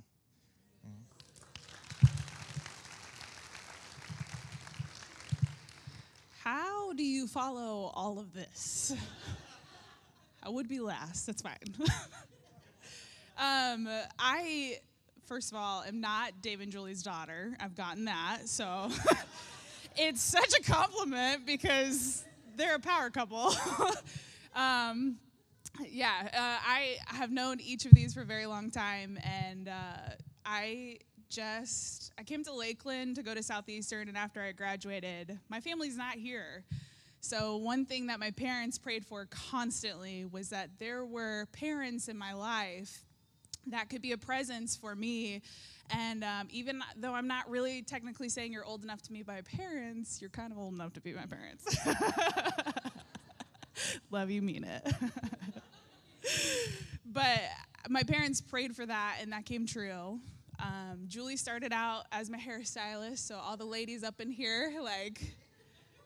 How 6.43 6.95
do 6.95 7.05
you 7.05 7.27
follow 7.27 7.93
all 7.95 8.19
of 8.19 8.33
this? 8.33 8.95
I 10.43 10.49
would 10.49 10.69
be 10.69 10.81
last. 10.81 11.27
That's 11.27 11.43
fine. 11.43 11.59
um, 13.41 13.89
I, 14.19 14.79
first 15.25 15.51
of 15.51 15.57
all, 15.57 15.83
am 15.83 16.01
not 16.01 16.43
Dave 16.43 16.61
and 16.61 16.71
Julie's 16.71 17.03
daughter. 17.03 17.57
I've 17.59 17.75
gotten 17.75 18.05
that. 18.05 18.41
So 18.45 18.91
it's 19.97 20.21
such 20.21 20.53
a 20.59 20.63
compliment 20.63 21.47
because 21.47 22.25
they're 22.57 22.75
a 22.75 22.81
power 22.81 23.09
couple. 23.09 23.55
um, 24.55 25.17
yeah, 25.89 26.29
uh, 26.35 26.69
I 26.69 26.97
have 27.07 27.31
known 27.31 27.61
each 27.61 27.87
of 27.87 27.95
these 27.95 28.13
for 28.13 28.21
a 28.21 28.27
very 28.27 28.45
long 28.45 28.71
time, 28.71 29.19
and 29.25 29.69
uh, 29.69 30.15
I 30.45 30.99
just 31.31 32.13
I 32.19 32.25
came 32.25 32.45
to 32.45 32.53
Lakeland 32.53 33.17
to 33.17 33.23
go 33.23 33.35
to 33.35 33.43
Southeastern, 33.43 34.09
and 34.09 34.19
after 34.19 34.43
I 34.43 34.53
graduated, 34.53 35.39
my 35.49 35.61
family's 35.61 35.97
not 35.97 36.15
here. 36.15 36.65
So 37.23 37.57
one 37.57 37.87
thing 37.87 38.07
that 38.09 38.21
my 38.21 38.31
parents 38.33 38.79
prayed 38.79 39.07
for 39.07 39.27
constantly 39.27 40.25
was 40.25 40.51
that 40.51 40.79
there 40.79 41.05
were 41.05 41.47
parents 41.53 42.09
in 42.09 42.19
my 42.19 42.33
life 42.33 43.05
that 43.67 43.91
could 43.91 44.03
be 44.03 44.13
a 44.13 44.19
presence 44.19 44.77
for 44.77 44.95
me. 44.95 45.43
And 45.91 46.23
um, 46.23 46.47
even 46.51 46.83
though 46.97 47.15
I'm 47.15 47.27
not 47.27 47.51
really 47.51 47.83
technically 47.83 48.29
saying 48.29 48.53
you're 48.53 48.65
old 48.65 48.85
enough 48.85 49.03
to 49.03 49.13
be 49.13 49.25
my 49.27 49.41
parents, 49.43 50.21
you're 50.21 50.31
kind 50.31 50.53
of 50.53 50.59
old 50.59 50.75
enough 50.75 50.93
to 50.95 51.01
be 51.01 51.13
my 51.13 51.27
parents. 51.27 51.77
Love 54.11 54.31
you, 54.31 54.43
mean 54.43 54.65
it. 54.65 54.95
but 57.07 57.41
my 57.89 58.03
parents 58.03 58.41
prayed 58.41 58.77
for 58.77 58.87
that, 58.87 59.17
and 59.21 59.33
that 59.33 59.47
came 59.47 59.67
true. 59.67 60.21
Um, 60.61 61.05
Julie 61.09 61.37
started 61.37 61.73
out 61.73 62.05
as 62.13 62.31
my 62.31 62.39
hairstylist, 62.39 63.19
so 63.19 63.37
all 63.37 63.57
the 63.57 63.65
ladies 63.65 64.05
up 64.05 64.21
in 64.21 64.31
here, 64.31 64.75
like, 64.83 65.35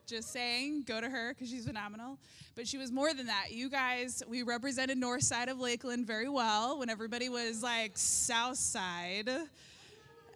just 0.07 0.33
saying, 0.33 0.85
go 0.87 1.01
to 1.01 1.09
her 1.09 1.35
because 1.35 1.51
she's 1.51 1.67
phenomenal. 1.67 2.19
But 2.55 2.69
she 2.69 2.79
was 2.79 2.93
more 2.93 3.13
than 3.13 3.27
that. 3.27 3.47
You 3.51 3.69
guys, 3.69 4.23
we 4.29 4.43
represented 4.43 4.99
north 4.99 5.23
side 5.23 5.49
of 5.49 5.59
Lakeland 5.59 6.07
very 6.07 6.29
well 6.29 6.79
when 6.79 6.89
everybody 6.91 7.29
was 7.29 7.63
like 7.63 7.93
south 7.95 8.57
side. 8.57 9.29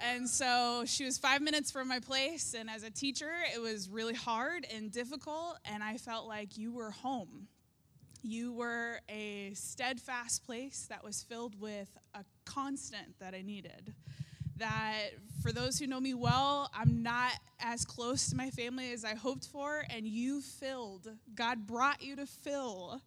And 0.00 0.28
so 0.28 0.84
she 0.86 1.04
was 1.04 1.18
five 1.18 1.42
minutes 1.42 1.70
from 1.70 1.88
my 1.88 2.00
place. 2.00 2.54
And 2.58 2.70
as 2.70 2.82
a 2.82 2.90
teacher, 2.90 3.32
it 3.54 3.60
was 3.60 3.88
really 3.88 4.14
hard 4.14 4.66
and 4.74 4.90
difficult. 4.90 5.58
And 5.64 5.82
I 5.82 5.96
felt 5.96 6.26
like 6.26 6.56
you 6.56 6.72
were 6.72 6.90
home. 6.90 7.48
You 8.22 8.52
were 8.52 9.00
a 9.08 9.52
steadfast 9.54 10.44
place 10.44 10.86
that 10.88 11.04
was 11.04 11.22
filled 11.22 11.60
with 11.60 11.96
a 12.14 12.24
constant 12.44 13.18
that 13.20 13.34
I 13.34 13.42
needed. 13.42 13.94
That 14.58 15.10
for 15.42 15.52
those 15.52 15.78
who 15.78 15.86
know 15.86 16.00
me 16.00 16.14
well, 16.14 16.70
I'm 16.74 17.02
not 17.02 17.32
as 17.60 17.84
close 17.84 18.30
to 18.30 18.36
my 18.36 18.50
family 18.50 18.92
as 18.92 19.04
I 19.04 19.14
hoped 19.14 19.46
for, 19.46 19.84
and 19.90 20.06
you 20.06 20.40
filled, 20.40 21.08
God 21.34 21.66
brought 21.66 22.02
you 22.02 22.16
to 22.16 22.26
fill 22.26 23.00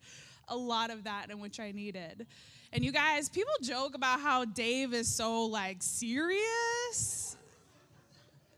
a 0.48 0.56
lot 0.56 0.90
of 0.90 1.04
that 1.04 1.30
in 1.30 1.40
which 1.40 1.60
I 1.60 1.72
needed. 1.72 2.28
And 2.74 2.84
you 2.84 2.92
guys, 2.92 3.30
people 3.30 3.54
joke 3.62 3.96
about 3.96 4.22
how 4.22 4.46
Dave 4.46 4.94
is 4.94 5.14
so 5.14 5.46
like 5.46 5.78
serious. 5.82 7.36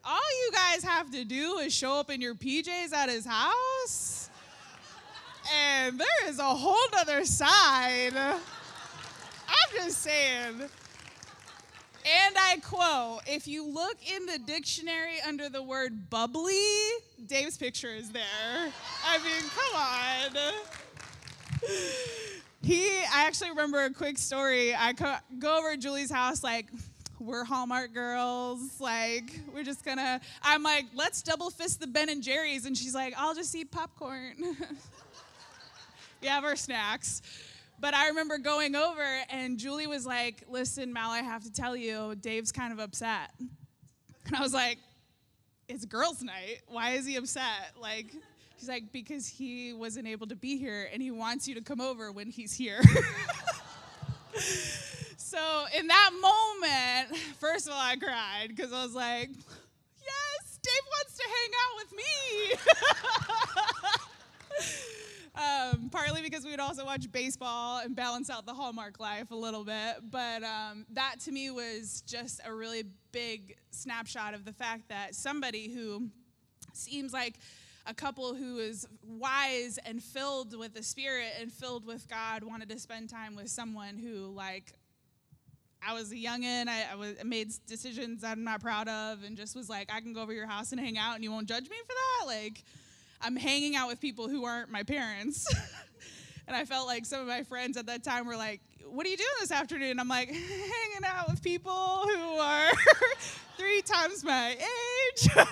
All 0.05 0.45
you 0.45 0.51
guys 0.51 0.83
have 0.83 1.11
to 1.11 1.23
do 1.23 1.57
is 1.59 1.73
show 1.73 1.99
up 1.99 2.09
in 2.09 2.21
your 2.21 2.35
PJs 2.35 2.93
at 2.93 3.09
his 3.09 3.25
house 3.25 4.29
and 5.51 5.99
there 5.99 6.27
is 6.27 6.39
a 6.39 6.43
whole 6.43 6.77
other 6.97 7.25
side. 7.25 8.13
I'm 8.15 9.75
just 9.75 9.99
saying. 9.99 10.69
And 12.05 12.35
I 12.37 12.57
quote 12.57 13.21
If 13.27 13.47
you 13.47 13.65
look 13.65 13.97
in 14.05 14.25
the 14.25 14.39
dictionary 14.39 15.21
under 15.25 15.49
the 15.49 15.63
word 15.63 16.09
bubbly, 16.09 16.59
Dave's 17.25 17.57
picture 17.57 17.93
is 17.93 18.11
there. 18.11 18.23
I 19.05 19.17
mean, 19.19 19.43
come 19.55 19.75
on. 19.75 21.69
He, 22.61 22.87
I 22.87 23.25
actually 23.25 23.49
remember 23.49 23.83
a 23.83 23.89
quick 23.89 24.17
story. 24.17 24.73
I 24.73 24.93
co- 24.93 25.17
go 25.37 25.57
over 25.59 25.71
to 25.71 25.77
Julie's 25.77 26.09
house, 26.11 26.43
like, 26.43 26.67
we're 27.19 27.43
Hallmark 27.43 27.93
girls. 27.93 28.79
Like, 28.79 29.39
we're 29.53 29.63
just 29.63 29.83
gonna, 29.83 30.19
I'm 30.41 30.63
like, 30.63 30.85
let's 30.93 31.21
double 31.21 31.49
fist 31.49 31.79
the 31.79 31.87
Ben 31.87 32.09
and 32.09 32.23
Jerry's. 32.23 32.65
And 32.65 32.77
she's 32.77 32.95
like, 32.95 33.13
I'll 33.17 33.35
just 33.35 33.53
eat 33.55 33.71
popcorn. 33.71 34.35
we 36.21 36.27
have 36.27 36.43
our 36.43 36.55
snacks. 36.55 37.21
But 37.83 37.93
I 37.93 38.07
remember 38.07 38.37
going 38.37 38.75
over, 38.77 39.05
and 39.29 39.57
Julie 39.57 39.87
was 39.87 40.05
like, 40.05 40.45
Listen, 40.47 40.93
Mal, 40.93 41.11
I 41.11 41.19
have 41.19 41.43
to 41.43 41.51
tell 41.51 41.75
you, 41.75 42.15
Dave's 42.15 42.53
kind 42.53 42.71
of 42.71 42.79
upset. 42.79 43.31
And 44.25 44.37
I 44.37 44.39
was 44.39 44.53
like, 44.53 44.77
It's 45.67 45.83
girls' 45.83 46.23
night. 46.23 46.61
Why 46.69 46.91
is 46.91 47.05
he 47.05 47.17
upset? 47.17 47.73
Like, 47.77 48.05
He's 48.55 48.69
like, 48.69 48.93
because 48.93 49.27
he 49.27 49.73
wasn't 49.73 50.07
able 50.07 50.27
to 50.27 50.35
be 50.37 50.57
here 50.57 50.87
and 50.93 51.01
he 51.01 51.11
wants 51.11 51.45
you 51.45 51.55
to 51.55 51.61
come 51.61 51.81
over 51.81 52.09
when 52.13 52.29
he's 52.29 52.53
here. 52.53 52.81
so 55.17 55.65
in 55.77 55.87
that 55.87 56.11
moment, 56.21 57.21
first 57.37 57.67
of 57.67 57.73
all, 57.73 57.81
I 57.81 57.97
cried 57.97 58.47
because 58.47 58.71
I 58.71 58.81
was 58.81 58.95
like, 58.95 59.27
yes, 59.27 60.59
Dave 60.61 60.73
wants 60.89 61.17
to 61.17 61.23
hang 61.27 61.51
out 61.59 61.75
with 61.81 61.91
me. 61.97 62.07
um, 65.35 65.89
partly 65.89 66.21
because 66.21 66.45
we 66.45 66.51
would 66.51 66.59
also 66.59 66.85
watch 66.85 67.11
baseball 67.11 67.79
and 67.79 67.95
balance 67.95 68.29
out 68.29 68.45
the 68.45 68.53
Hallmark 68.53 68.99
life 68.99 69.31
a 69.31 69.35
little 69.35 69.63
bit. 69.63 69.95
But 70.09 70.43
um, 70.43 70.85
that 70.91 71.15
to 71.21 71.31
me 71.31 71.49
was 71.49 72.03
just 72.05 72.41
a 72.45 72.53
really 72.53 72.83
big 73.11 73.55
snapshot 73.71 74.33
of 74.33 74.45
the 74.45 74.53
fact 74.53 74.89
that 74.89 75.15
somebody 75.15 75.73
who 75.73 76.09
seems 76.73 77.13
like 77.13 77.35
a 77.85 77.93
couple 77.93 78.33
who 78.33 78.59
is 78.59 78.87
wise 79.05 79.77
and 79.85 80.01
filled 80.01 80.57
with 80.57 80.73
the 80.73 80.83
Spirit 80.83 81.33
and 81.39 81.51
filled 81.51 81.85
with 81.85 82.07
God 82.07 82.43
wanted 82.43 82.69
to 82.69 82.79
spend 82.79 83.09
time 83.09 83.35
with 83.35 83.49
someone 83.49 83.97
who, 83.97 84.33
like, 84.33 84.73
I 85.85 85.93
was 85.93 86.11
a 86.11 86.15
youngin'. 86.15 86.69
I, 86.69 86.85
I, 86.93 86.95
was, 86.95 87.15
I 87.19 87.23
made 87.23 87.51
decisions 87.67 88.23
I'm 88.23 88.43
not 88.43 88.61
proud 88.61 88.87
of, 88.87 89.23
and 89.23 89.35
just 89.35 89.55
was 89.55 89.69
like, 89.69 89.91
I 89.93 89.99
can 89.99 90.13
go 90.13 90.21
over 90.21 90.31
your 90.31 90.47
house 90.47 90.71
and 90.71 90.79
hang 90.79 90.97
out, 90.97 91.15
and 91.15 91.23
you 91.23 91.31
won't 91.31 91.47
judge 91.47 91.69
me 91.69 91.75
for 91.85 91.93
that. 91.93 92.27
Like, 92.27 92.63
I'm 93.23 93.37
hanging 93.37 93.75
out 93.75 93.87
with 93.87 94.01
people 94.01 94.27
who 94.27 94.43
aren't 94.43 94.69
my 94.69 94.83
parents. 94.83 95.47
and 96.47 96.55
I 96.55 96.65
felt 96.65 96.87
like 96.87 97.05
some 97.05 97.21
of 97.21 97.27
my 97.27 97.43
friends 97.43 97.77
at 97.77 97.85
that 97.85 98.03
time 98.03 98.27
were 98.27 98.35
like, 98.35 98.59
What 98.85 99.05
are 99.05 99.09
you 99.09 99.15
doing 99.15 99.29
this 99.39 99.51
afternoon? 99.51 99.97
I'm 99.99 100.09
like, 100.09 100.29
Hanging 100.29 101.05
out 101.05 101.29
with 101.29 101.41
people 101.41 102.05
who 102.05 102.37
are 102.37 102.71
three 103.57 103.81
times 103.81 104.25
my 104.25 104.57
age. 104.57 105.29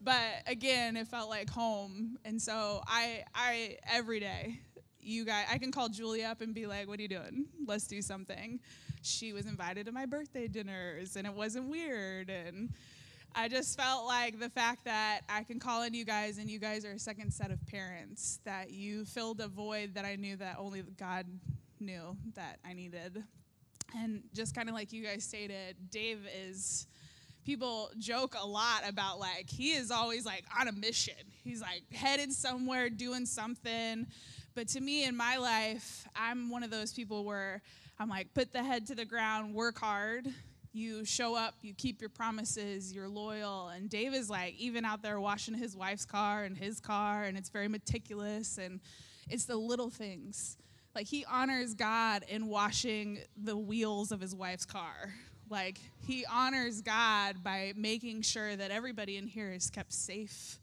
but 0.00 0.26
again, 0.46 0.96
it 0.96 1.06
felt 1.06 1.30
like 1.30 1.48
home. 1.48 2.18
And 2.24 2.42
so 2.42 2.82
I, 2.86 3.22
I 3.32 3.78
every 3.88 4.18
day, 4.18 4.58
you 5.00 5.24
guys, 5.24 5.46
I 5.50 5.58
can 5.58 5.70
call 5.70 5.88
Julie 5.88 6.24
up 6.24 6.40
and 6.40 6.52
be 6.52 6.66
like, 6.66 6.88
What 6.88 6.98
are 6.98 7.02
you 7.02 7.08
doing? 7.08 7.46
Let's 7.64 7.86
do 7.86 8.02
something. 8.02 8.58
She 9.02 9.32
was 9.32 9.46
invited 9.46 9.86
to 9.86 9.92
my 9.92 10.06
birthday 10.06 10.48
dinners, 10.48 11.14
and 11.14 11.28
it 11.28 11.32
wasn't 11.32 11.68
weird. 11.68 12.28
And 12.28 12.70
I 13.34 13.48
just 13.48 13.76
felt 13.76 14.06
like 14.06 14.40
the 14.40 14.48
fact 14.48 14.84
that 14.84 15.20
I 15.28 15.44
can 15.44 15.60
call 15.60 15.82
on 15.82 15.94
you 15.94 16.04
guys 16.04 16.38
and 16.38 16.50
you 16.50 16.58
guys 16.58 16.84
are 16.84 16.92
a 16.92 16.98
second 16.98 17.32
set 17.32 17.50
of 17.50 17.64
parents, 17.66 18.40
that 18.44 18.70
you 18.70 19.04
filled 19.04 19.40
a 19.40 19.48
void 19.48 19.94
that 19.94 20.04
I 20.04 20.16
knew 20.16 20.36
that 20.36 20.56
only 20.58 20.82
God 20.98 21.26
knew 21.80 22.16
that 22.34 22.58
I 22.66 22.72
needed. 22.72 23.22
And 23.96 24.22
just 24.34 24.54
kind 24.54 24.68
of 24.68 24.74
like 24.74 24.92
you 24.92 25.04
guys 25.04 25.24
stated, 25.24 25.76
Dave 25.90 26.26
is 26.46 26.86
people 27.44 27.90
joke 27.98 28.34
a 28.38 28.46
lot 28.46 28.82
about 28.86 29.18
like 29.18 29.48
he 29.48 29.70
is 29.70 29.90
always 29.90 30.26
like 30.26 30.44
on 30.58 30.68
a 30.68 30.72
mission. 30.72 31.14
He's 31.44 31.62
like 31.62 31.82
headed 31.92 32.32
somewhere 32.32 32.90
doing 32.90 33.24
something. 33.24 34.06
But 34.54 34.68
to 34.68 34.80
me 34.80 35.04
in 35.04 35.16
my 35.16 35.36
life, 35.36 36.06
I'm 36.16 36.50
one 36.50 36.62
of 36.62 36.70
those 36.70 36.92
people 36.92 37.24
where 37.24 37.62
I'm 37.98 38.08
like 38.08 38.34
put 38.34 38.52
the 38.52 38.62
head 38.62 38.86
to 38.88 38.94
the 38.94 39.04
ground, 39.04 39.54
work 39.54 39.78
hard, 39.78 40.28
you 40.78 41.04
show 41.04 41.34
up, 41.34 41.54
you 41.62 41.74
keep 41.74 42.00
your 42.00 42.10
promises, 42.10 42.92
you're 42.92 43.08
loyal. 43.08 43.68
And 43.68 43.90
Dave 43.90 44.14
is 44.14 44.30
like 44.30 44.54
even 44.58 44.84
out 44.84 45.02
there 45.02 45.20
washing 45.20 45.54
his 45.54 45.76
wife's 45.76 46.04
car 46.04 46.44
and 46.44 46.56
his 46.56 46.80
car, 46.80 47.24
and 47.24 47.36
it's 47.36 47.48
very 47.48 47.68
meticulous. 47.68 48.58
And 48.58 48.80
it's 49.28 49.44
the 49.44 49.56
little 49.56 49.90
things. 49.90 50.56
Like 50.94 51.06
he 51.06 51.24
honors 51.24 51.74
God 51.74 52.24
in 52.28 52.46
washing 52.46 53.18
the 53.36 53.56
wheels 53.56 54.12
of 54.12 54.20
his 54.20 54.34
wife's 54.34 54.64
car. 54.64 55.14
Like 55.50 55.78
he 56.06 56.24
honors 56.26 56.80
God 56.82 57.42
by 57.42 57.72
making 57.76 58.22
sure 58.22 58.54
that 58.54 58.70
everybody 58.70 59.16
in 59.16 59.26
here 59.26 59.52
is 59.52 59.70
kept 59.70 59.92
safe 59.92 60.58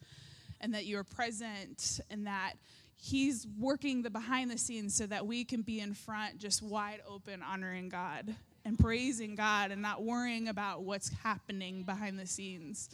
and 0.61 0.74
that 0.74 0.86
you're 0.86 1.03
present 1.03 1.99
and 2.09 2.28
that 2.28 2.53
he's 2.97 3.45
working 3.59 4.01
the 4.01 4.09
behind 4.09 4.49
the 4.49 4.57
scenes 4.57 4.95
so 4.95 5.05
that 5.05 5.26
we 5.26 5.43
can 5.43 5.61
be 5.61 5.80
in 5.80 5.93
front 5.93 6.38
just 6.38 6.61
wide 6.61 7.01
open 7.07 7.41
honoring 7.41 7.89
God 7.89 8.36
and 8.66 8.78
praising 8.78 9.36
God 9.36 9.72
and 9.72 9.82
not 9.82 10.03
worrying 10.03 10.47
about 10.47 10.82
what's 10.84 11.09
happening 11.24 11.84
behind 11.84 12.20
the 12.20 12.26
scenes. 12.26 12.89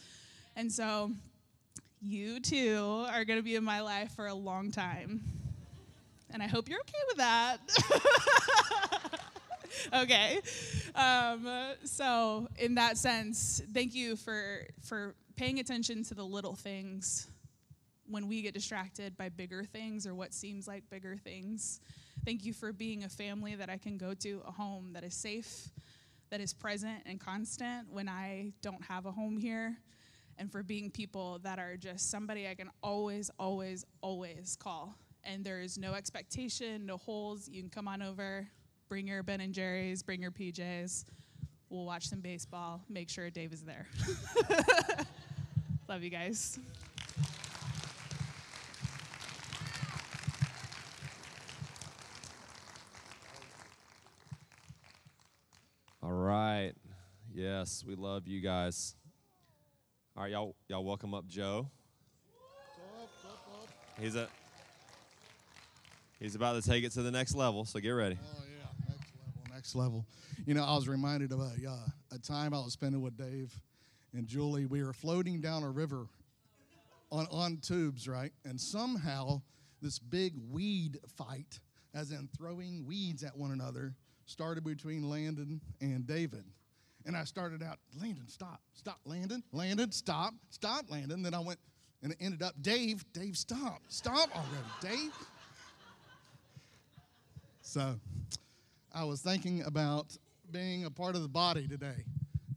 And 0.54 0.70
so, 0.70 1.10
you 2.02 2.40
too 2.40 3.06
are 3.08 3.24
going 3.24 3.38
to 3.38 3.42
be 3.42 3.56
in 3.56 3.64
my 3.64 3.80
life 3.80 4.12
for 4.12 4.26
a 4.26 4.34
long 4.34 4.70
time. 4.70 5.22
And 6.30 6.42
I 6.42 6.46
hope 6.46 6.68
you're 6.68 6.80
okay 6.80 6.98
with 7.08 7.16
that. 7.18 7.58
okay. 10.02 10.40
Um, 10.94 11.48
so, 11.84 12.48
in 12.58 12.74
that 12.74 12.98
sense, 12.98 13.62
thank 13.72 13.94
you 13.94 14.16
for, 14.16 14.66
for 14.82 15.14
paying 15.36 15.58
attention 15.58 16.04
to 16.04 16.14
the 16.14 16.24
little 16.24 16.54
things 16.54 17.28
when 18.08 18.28
we 18.28 18.42
get 18.42 18.52
distracted 18.52 19.16
by 19.16 19.28
bigger 19.28 19.64
things 19.64 20.06
or 20.06 20.14
what 20.14 20.34
seems 20.34 20.68
like 20.68 20.88
bigger 20.90 21.16
things. 21.16 21.80
Thank 22.24 22.44
you 22.44 22.52
for 22.52 22.72
being 22.72 23.04
a 23.04 23.08
family 23.08 23.54
that 23.56 23.68
I 23.68 23.76
can 23.76 23.96
go 23.96 24.14
to, 24.14 24.42
a 24.46 24.52
home 24.52 24.92
that 24.92 25.02
is 25.02 25.14
safe, 25.14 25.68
that 26.30 26.40
is 26.40 26.52
present 26.52 27.00
and 27.04 27.20
constant 27.20 27.90
when 27.90 28.08
I 28.08 28.52
don't 28.62 28.82
have 28.84 29.06
a 29.06 29.10
home 29.10 29.36
here, 29.36 29.76
and 30.38 30.50
for 30.50 30.62
being 30.62 30.90
people 30.90 31.40
that 31.42 31.58
are 31.58 31.76
just 31.76 32.10
somebody 32.10 32.48
I 32.48 32.54
can 32.54 32.70
always, 32.82 33.30
always, 33.38 33.84
always 34.00 34.56
call. 34.56 34.94
And 35.24 35.44
there 35.44 35.60
is 35.60 35.78
no 35.78 35.94
expectation, 35.94 36.86
no 36.86 36.96
holes. 36.96 37.48
You 37.48 37.60
can 37.60 37.70
come 37.70 37.88
on 37.88 38.02
over, 38.02 38.46
bring 38.88 39.08
your 39.08 39.22
Ben 39.22 39.40
and 39.40 39.52
Jerry's, 39.52 40.02
bring 40.02 40.22
your 40.22 40.30
PJs. 40.30 41.04
We'll 41.70 41.84
watch 41.84 42.08
some 42.08 42.20
baseball, 42.20 42.82
make 42.88 43.08
sure 43.08 43.30
Dave 43.30 43.52
is 43.52 43.62
there. 43.62 43.86
Love 45.88 46.02
you 46.02 46.10
guys. 46.10 46.58
All 56.12 56.18
right. 56.18 56.72
Yes, 57.34 57.82
we 57.88 57.94
love 57.94 58.28
you 58.28 58.42
guys. 58.42 58.96
All 60.14 60.24
right, 60.24 60.32
y'all, 60.32 60.54
y'all 60.68 60.84
welcome 60.84 61.14
up 61.14 61.26
Joe. 61.26 61.70
He's 63.98 64.14
a 64.14 64.28
he's 66.20 66.34
about 66.34 66.62
to 66.62 66.68
take 66.68 66.84
it 66.84 66.92
to 66.92 67.02
the 67.02 67.10
next 67.10 67.34
level, 67.34 67.64
so 67.64 67.80
get 67.80 67.92
ready. 67.92 68.18
Oh 68.22 68.42
yeah, 68.44 68.94
next 68.94 69.14
level, 69.16 69.54
next 69.54 69.74
level. 69.74 70.06
You 70.44 70.52
know, 70.52 70.64
I 70.64 70.74
was 70.74 70.86
reminded 70.86 71.32
of 71.32 71.40
a 71.40 71.52
uh, 71.66 72.14
a 72.14 72.18
time 72.18 72.52
I 72.52 72.58
was 72.58 72.74
spending 72.74 73.00
with 73.00 73.16
Dave 73.16 73.58
and 74.12 74.26
Julie. 74.26 74.66
We 74.66 74.84
were 74.84 74.92
floating 74.92 75.40
down 75.40 75.62
a 75.62 75.70
river 75.70 76.08
on 77.10 77.26
on 77.30 77.56
tubes, 77.62 78.06
right? 78.06 78.32
And 78.44 78.60
somehow 78.60 79.40
this 79.80 79.98
big 79.98 80.34
weed 80.50 80.98
fight, 81.16 81.60
as 81.94 82.10
in 82.10 82.28
throwing 82.36 82.84
weeds 82.84 83.24
at 83.24 83.34
one 83.34 83.52
another, 83.52 83.94
started 84.26 84.64
between 84.64 85.08
Landon 85.08 85.60
and 85.80 86.06
David. 86.06 86.44
And 87.04 87.16
I 87.16 87.24
started 87.24 87.62
out, 87.62 87.78
Landon, 88.00 88.28
stop, 88.28 88.60
stop, 88.74 89.00
Landon, 89.04 89.42
Landon, 89.52 89.90
stop, 89.90 90.34
stop, 90.50 90.84
Landon. 90.88 91.22
Then 91.22 91.34
I 91.34 91.40
went 91.40 91.58
and 92.02 92.12
it 92.12 92.18
ended 92.20 92.42
up, 92.42 92.54
Dave, 92.60 93.04
Dave, 93.12 93.36
stop, 93.36 93.80
stop 93.88 94.30
already, 94.36 94.96
Dave. 94.96 95.12
So 97.62 97.94
I 98.92 99.04
was 99.04 99.20
thinking 99.20 99.62
about 99.62 100.16
being 100.50 100.84
a 100.84 100.90
part 100.90 101.14
of 101.14 101.22
the 101.22 101.28
body 101.28 101.66
today. 101.66 102.04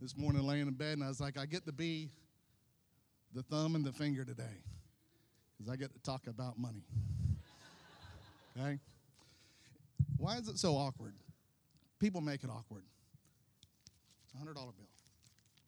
This 0.01 0.17
morning, 0.17 0.43
laying 0.43 0.67
in 0.67 0.73
bed, 0.73 0.93
and 0.93 1.03
I 1.03 1.07
was 1.07 1.19
like, 1.19 1.37
I 1.37 1.45
get 1.47 1.65
to 1.65 1.71
be 1.71 2.11
the 3.33 3.41
thumb 3.41 3.75
and 3.75 3.83
the 3.83 3.91
finger 3.91 4.23
today 4.23 4.43
because 5.57 5.71
I 5.71 5.77
get 5.77 5.93
to 5.93 5.99
talk 5.99 6.27
about 6.27 6.59
money. 6.59 6.83
Okay? 8.57 8.79
Why 10.17 10.37
is 10.37 10.47
it 10.47 10.57
so 10.57 10.75
awkward? 10.77 11.13
People 11.99 12.21
make 12.21 12.43
it 12.43 12.49
awkward. 12.49 12.83
It's 14.23 14.33
a 14.33 14.45
$100 14.45 14.53
bill. 14.55 14.89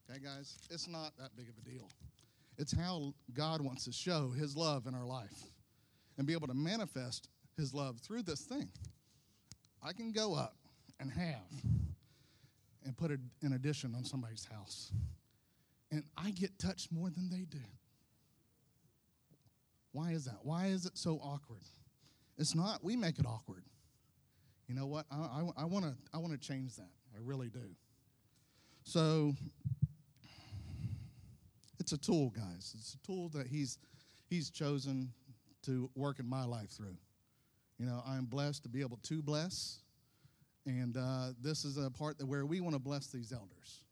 Okay, 0.10 0.20
guys? 0.24 0.58
It's 0.70 0.88
not 0.88 1.12
that 1.18 1.36
big 1.36 1.48
of 1.50 1.56
a 1.58 1.70
deal. 1.70 1.90
It's 2.58 2.76
how 2.76 3.14
God 3.34 3.62
wants 3.62 3.86
to 3.86 3.92
show 3.92 4.32
His 4.32 4.56
love 4.56 4.88
in 4.88 4.96
our 4.96 5.06
life 5.06 5.44
and 6.18 6.26
be 6.26 6.34
able 6.34 6.48
to 6.48 6.54
manifest 6.54 7.30
His 7.56 7.74
love 7.74 8.00
through 8.00 8.24
this 8.24 8.42
thing. 8.42 8.70
I 9.84 9.94
can 9.94 10.12
go 10.12 10.34
up 10.34 10.56
and 11.00 11.12
have 11.12 11.62
and 12.84 12.98
put 12.98 13.12
an 13.12 13.54
addition 13.54 13.94
on 13.96 14.04
somebody's 14.06 14.46
house, 14.46 14.92
and 15.92 16.04
I 16.18 16.32
get 16.32 16.58
touched 16.58 16.92
more 16.92 17.10
than 17.10 17.30
they 17.30 17.46
do. 17.50 17.64
Why 19.92 20.12
is 20.12 20.26
that? 20.26 20.40
Why 20.44 20.68
is 20.68 20.86
it 20.86 20.98
so 20.98 21.20
awkward? 21.24 21.64
It's 22.38 22.56
not, 22.56 22.84
we 22.84 22.96
make 22.96 23.20
it 23.20 23.26
awkward. 23.26 23.64
You 24.68 24.76
know 24.76 24.86
what? 24.86 25.06
I, 25.12 25.16
I, 25.16 25.62
I 25.62 25.66
want 25.66 25.86
to 25.86 25.94
I 26.14 26.18
wanna 26.18 26.38
change 26.38 26.76
that. 26.76 26.90
I 27.16 27.20
really 27.24 27.48
do. 27.50 27.76
So, 28.84 29.34
it's 31.80 31.92
a 31.92 31.98
tool, 31.98 32.30
guys. 32.30 32.74
It's 32.78 32.96
a 32.96 33.06
tool 33.06 33.30
that 33.30 33.48
he's, 33.48 33.78
he's 34.30 34.50
chosen 34.50 35.12
to 35.64 35.90
work 35.96 36.20
in 36.20 36.28
my 36.28 36.46
life 36.46 36.70
through. 36.70 36.98
You 37.80 37.86
know, 37.86 38.02
I'm 38.08 38.26
blessed 38.26 38.64
to 38.64 38.70
be 38.70 38.82
able 38.82 38.98
to 39.04 39.22
bless. 39.22 39.80
And 40.66 40.98
uh, 40.98 41.30
this 41.42 41.64
is 41.66 41.78
a 41.78 41.90
part 41.90 42.18
that 42.18 42.26
where 42.26 42.46
we 42.46 42.60
want 42.60 42.76
to 42.76 42.80
bless 42.80 43.08
these 43.08 43.32
elders. 43.32 43.84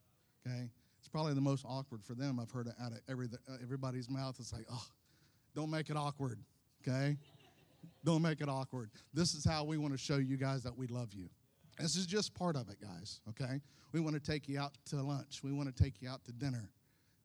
Okay? 0.46 0.70
It's 1.00 1.08
probably 1.08 1.34
the 1.34 1.42
most 1.42 1.66
awkward 1.68 2.04
for 2.04 2.14
them. 2.16 2.40
I've 2.40 2.52
heard 2.52 2.68
it 2.68 2.74
out 2.82 2.92
of 2.92 3.00
every, 3.10 3.28
everybody's 3.62 4.10
mouth. 4.10 4.36
It's 4.40 4.52
like, 4.52 4.66
oh, 4.72 4.86
Don't 5.56 5.70
make 5.70 5.90
it 5.90 5.96
awkward, 5.96 6.40
okay? 6.86 7.18
Don't 8.04 8.22
make 8.22 8.42
it 8.42 8.50
awkward. 8.50 8.90
This 9.14 9.34
is 9.34 9.46
how 9.46 9.64
we 9.64 9.78
want 9.78 9.94
to 9.94 9.98
show 9.98 10.18
you 10.18 10.38
guys 10.38 10.64
that 10.64 10.78
we 10.78 10.88
love 10.88 11.14
you. 11.14 11.30
This 11.80 11.96
is 11.96 12.06
just 12.06 12.34
part 12.34 12.56
of 12.56 12.70
it, 12.70 12.78
guys, 12.82 13.20
okay? 13.30 13.60
We 13.92 14.00
want 14.00 14.16
to 14.16 14.22
take 14.22 14.48
you 14.48 14.60
out 14.60 14.74
to 14.86 15.02
lunch. 15.02 15.42
We 15.44 15.52
want 15.52 15.76
to 15.76 15.84
take 15.84 16.02
you 16.02 16.10
out 16.10 16.24
to 16.26 16.32
dinner. 16.32 16.70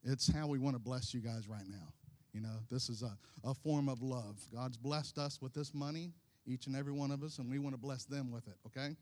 It's 0.03 0.31
how 0.31 0.47
we 0.47 0.59
want 0.59 0.75
to 0.75 0.81
bless 0.81 1.13
you 1.13 1.21
guys 1.21 1.47
right 1.47 1.67
now. 1.69 1.93
You 2.33 2.41
know, 2.41 2.57
this 2.69 2.89
is 2.89 3.03
a, 3.03 3.17
a 3.43 3.53
form 3.53 3.89
of 3.89 4.01
love. 4.01 4.37
God's 4.53 4.77
blessed 4.77 5.17
us 5.17 5.41
with 5.41 5.53
this 5.53 5.73
money, 5.73 6.11
each 6.45 6.67
and 6.67 6.75
every 6.75 6.93
one 6.93 7.11
of 7.11 7.23
us, 7.23 7.39
and 7.39 7.49
we 7.49 7.59
want 7.59 7.75
to 7.75 7.81
bless 7.81 8.05
them 8.05 8.31
with 8.31 8.47
it, 8.47 8.55
okay? 8.67 8.95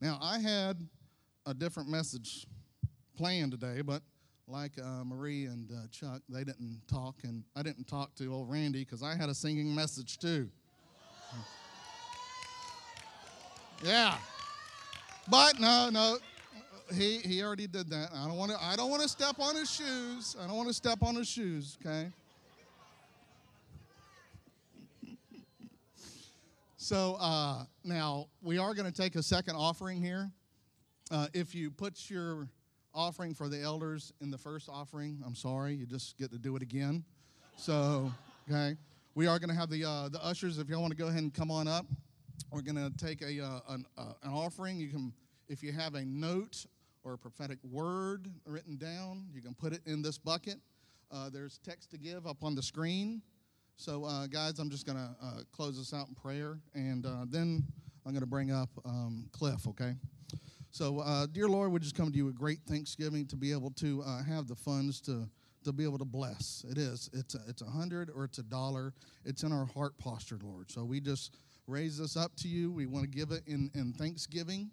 Now, 0.00 0.18
I 0.20 0.38
had 0.38 0.76
a 1.46 1.54
different 1.54 1.88
message 1.88 2.46
planned 3.16 3.52
today, 3.52 3.80
but 3.80 4.02
like 4.46 4.72
uh, 4.82 5.04
Marie 5.04 5.46
and 5.46 5.70
uh, 5.70 5.86
Chuck, 5.90 6.22
they 6.28 6.44
didn't 6.44 6.80
talk, 6.88 7.16
and 7.24 7.44
I 7.54 7.62
didn't 7.62 7.86
talk 7.86 8.14
to 8.16 8.32
old 8.32 8.50
Randy 8.50 8.84
because 8.84 9.02
I 9.02 9.14
had 9.14 9.28
a 9.28 9.34
singing 9.34 9.74
message 9.74 10.18
too. 10.18 10.48
Yeah. 13.82 14.16
But 15.30 15.60
no, 15.60 15.90
no, 15.90 16.18
he 16.92 17.18
he 17.18 17.42
already 17.42 17.66
did 17.66 17.90
that. 17.90 18.10
I 18.14 18.26
don't 18.26 18.36
want 18.36 18.50
to. 18.50 18.58
I 18.62 18.76
don't 18.76 18.90
want 18.90 19.02
to 19.02 19.08
step 19.08 19.38
on 19.38 19.54
his 19.54 19.70
shoes. 19.70 20.36
I 20.40 20.46
don't 20.46 20.56
want 20.56 20.68
to 20.68 20.74
step 20.74 21.02
on 21.02 21.14
his 21.14 21.28
shoes. 21.28 21.78
Okay. 21.84 22.08
So 26.76 27.18
uh, 27.20 27.64
now 27.84 28.28
we 28.40 28.56
are 28.56 28.72
going 28.72 28.90
to 28.90 28.96
take 28.96 29.14
a 29.14 29.22
second 29.22 29.56
offering 29.56 30.00
here. 30.00 30.30
Uh, 31.10 31.26
if 31.34 31.54
you 31.54 31.70
put 31.70 32.08
your 32.08 32.48
offering 32.94 33.34
for 33.34 33.48
the 33.48 33.60
elders 33.60 34.12
in 34.22 34.30
the 34.30 34.38
first 34.38 34.68
offering, 34.70 35.22
I'm 35.26 35.34
sorry, 35.34 35.74
you 35.74 35.84
just 35.84 36.16
get 36.16 36.30
to 36.30 36.38
do 36.38 36.56
it 36.56 36.62
again. 36.62 37.04
So, 37.56 38.10
okay, 38.48 38.76
we 39.18 39.26
are 39.26 39.40
going 39.40 39.48
to 39.48 39.54
have 39.56 39.68
the 39.68 39.84
uh, 39.84 40.08
the 40.08 40.24
ushers. 40.24 40.58
If 40.58 40.68
y'all 40.68 40.80
want 40.80 40.92
to 40.92 40.96
go 40.96 41.08
ahead 41.08 41.20
and 41.20 41.34
come 41.34 41.50
on 41.50 41.66
up, 41.66 41.86
we're 42.52 42.62
going 42.62 42.76
to 42.76 42.92
take 43.04 43.20
a 43.20 43.44
uh, 43.44 43.58
an, 43.70 43.84
uh, 43.98 44.12
an 44.22 44.32
offering. 44.32 44.78
You 44.78 44.90
can, 44.90 45.12
if 45.48 45.60
you 45.60 45.72
have 45.72 45.96
a 45.96 46.04
note 46.04 46.64
or 47.02 47.14
a 47.14 47.18
prophetic 47.18 47.58
word 47.64 48.30
written 48.46 48.76
down, 48.76 49.24
you 49.34 49.42
can 49.42 49.54
put 49.54 49.72
it 49.72 49.80
in 49.86 50.02
this 50.02 50.18
bucket. 50.18 50.60
Uh, 51.10 51.30
there's 51.30 51.58
text 51.64 51.90
to 51.90 51.98
give 51.98 52.28
up 52.28 52.44
on 52.44 52.54
the 52.54 52.62
screen. 52.62 53.20
So, 53.74 54.04
uh, 54.04 54.28
guys, 54.28 54.60
I'm 54.60 54.70
just 54.70 54.86
going 54.86 54.98
to 54.98 55.10
uh, 55.20 55.40
close 55.50 55.78
this 55.78 55.92
out 55.92 56.06
in 56.06 56.14
prayer, 56.14 56.60
and 56.74 57.04
then 57.28 57.64
I'm 58.06 58.12
going 58.12 58.20
to 58.20 58.26
bring 58.26 58.52
up 58.52 58.70
um, 58.84 59.28
Cliff, 59.32 59.66
okay? 59.66 59.94
So, 60.70 61.26
dear 61.32 61.48
Lord, 61.48 61.72
we 61.72 61.80
just 61.80 61.96
come 61.96 62.12
to 62.12 62.16
you 62.16 62.24
with 62.24 62.36
great 62.36 62.60
thanksgiving 62.68 63.26
to 63.26 63.36
be 63.36 63.50
able 63.50 63.72
to 63.78 64.00
have 64.28 64.46
the 64.46 64.54
funds 64.54 65.00
to, 65.02 65.28
to 65.68 65.72
be 65.72 65.84
able 65.84 65.98
to 65.98 66.04
bless. 66.04 66.64
It 66.70 66.78
is. 66.78 67.10
It's 67.12 67.34
a, 67.34 67.40
it's 67.46 67.62
a 67.62 67.66
hundred 67.66 68.10
or 68.14 68.24
it's 68.24 68.38
a 68.38 68.42
dollar. 68.42 68.92
It's 69.24 69.42
in 69.42 69.52
our 69.52 69.66
heart 69.66 69.96
posture, 69.98 70.38
Lord. 70.42 70.70
So 70.70 70.84
we 70.84 71.00
just 71.00 71.36
raise 71.66 71.98
this 71.98 72.16
up 72.16 72.34
to 72.36 72.48
you. 72.48 72.72
We 72.72 72.86
want 72.86 73.04
to 73.04 73.10
give 73.10 73.30
it 73.30 73.42
in, 73.46 73.70
in 73.74 73.92
thanksgiving 73.92 74.70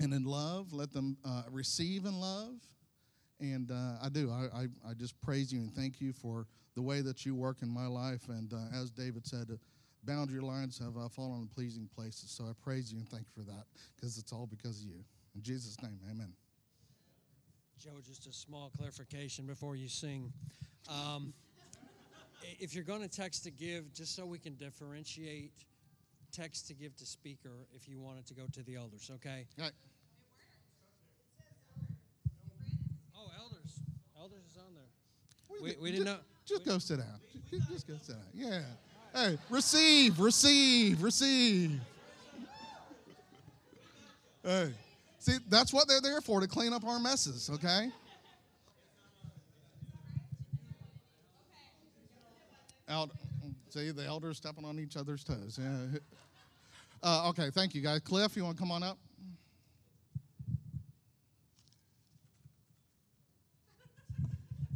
and 0.00 0.12
in 0.12 0.24
love. 0.24 0.72
Let 0.72 0.92
them 0.92 1.16
uh, 1.24 1.42
receive 1.50 2.04
in 2.04 2.18
love. 2.18 2.54
And 3.40 3.70
uh, 3.70 3.98
I 4.02 4.08
do. 4.10 4.30
I, 4.30 4.60
I, 4.60 4.66
I, 4.88 4.94
just 4.94 5.20
praise 5.20 5.52
you 5.52 5.60
and 5.60 5.74
thank 5.74 6.00
you 6.00 6.14
for 6.14 6.46
the 6.74 6.80
way 6.80 7.02
that 7.02 7.26
you 7.26 7.34
work 7.34 7.58
in 7.60 7.68
my 7.68 7.86
life. 7.86 8.30
And 8.30 8.50
uh, 8.54 8.80
as 8.80 8.90
David 8.90 9.26
said, 9.26 9.48
uh, 9.52 9.56
boundary 10.04 10.40
lines 10.40 10.78
have 10.78 10.96
uh, 10.96 11.08
fallen 11.10 11.42
in 11.42 11.48
pleasing 11.48 11.86
places. 11.94 12.30
So 12.30 12.44
I 12.44 12.52
praise 12.64 12.90
you 12.90 12.98
and 12.98 13.08
thank 13.10 13.24
you 13.24 13.44
for 13.44 13.50
that 13.50 13.64
because 13.94 14.16
it's 14.16 14.32
all 14.32 14.46
because 14.46 14.80
of 14.80 14.86
you. 14.86 15.04
In 15.34 15.42
Jesus' 15.42 15.76
name, 15.82 15.98
amen. 16.10 16.32
Joe, 17.78 17.90
just 18.06 18.26
a 18.26 18.32
small 18.32 18.72
clarification 18.76 19.46
before 19.46 19.76
you 19.76 19.88
sing. 19.88 20.32
Um, 20.88 21.34
if 22.58 22.74
you're 22.74 22.84
going 22.84 23.02
to 23.02 23.08
text 23.08 23.44
to 23.44 23.50
give, 23.50 23.92
just 23.92 24.16
so 24.16 24.24
we 24.24 24.38
can 24.38 24.54
differentiate 24.54 25.52
text 26.32 26.66
to 26.68 26.74
give 26.74 26.96
to 26.96 27.06
speaker 27.06 27.50
if 27.74 27.88
you 27.88 28.00
want 28.00 28.18
it 28.18 28.26
to 28.26 28.34
go 28.34 28.44
to 28.52 28.62
the 28.62 28.76
elders, 28.76 29.10
okay? 29.16 29.46
Right. 29.58 29.72
Oh, 33.14 33.30
elders. 33.40 33.80
Elders 34.18 34.42
is 34.50 34.56
on 34.56 34.74
there. 34.74 35.62
We, 35.62 35.76
we 35.80 35.90
didn't 35.90 36.06
know. 36.06 36.18
Just 36.46 36.64
go 36.64 36.78
sit 36.78 36.98
down. 36.98 37.20
Just, 37.50 37.68
just 37.68 37.86
go 37.86 37.94
sit 38.02 38.14
down. 38.14 38.24
Yeah. 38.32 38.62
Hey, 39.14 39.38
receive, 39.50 40.18
receive, 40.18 41.02
receive. 41.02 41.78
Hey, 44.42 44.72
see, 45.26 45.38
that's 45.48 45.72
what 45.72 45.88
they're 45.88 46.00
there 46.00 46.20
for 46.20 46.40
to 46.40 46.46
clean 46.46 46.72
up 46.72 46.84
our 46.84 47.00
messes, 47.00 47.50
okay? 47.52 47.90
Out, 52.88 53.10
see, 53.68 53.90
the 53.90 54.04
elders 54.04 54.36
stepping 54.36 54.64
on 54.64 54.78
each 54.78 54.96
other's 54.96 55.24
toes. 55.24 55.58
Yeah. 55.60 55.98
Uh, 57.02 57.28
okay, 57.28 57.50
thank 57.50 57.74
you 57.74 57.82
guys. 57.82 58.00
Cliff, 58.00 58.36
you 58.36 58.44
want 58.44 58.56
to 58.56 58.60
come 58.60 58.70
on 58.70 58.82
up? 58.82 58.98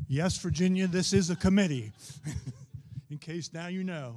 Yes, 0.09 0.37
Virginia, 0.39 0.89
this 0.89 1.13
is 1.13 1.31
a 1.31 1.37
committee, 1.37 1.93
in 3.11 3.19
case 3.19 3.53
now 3.53 3.69
you 3.69 3.85
know. 3.85 4.17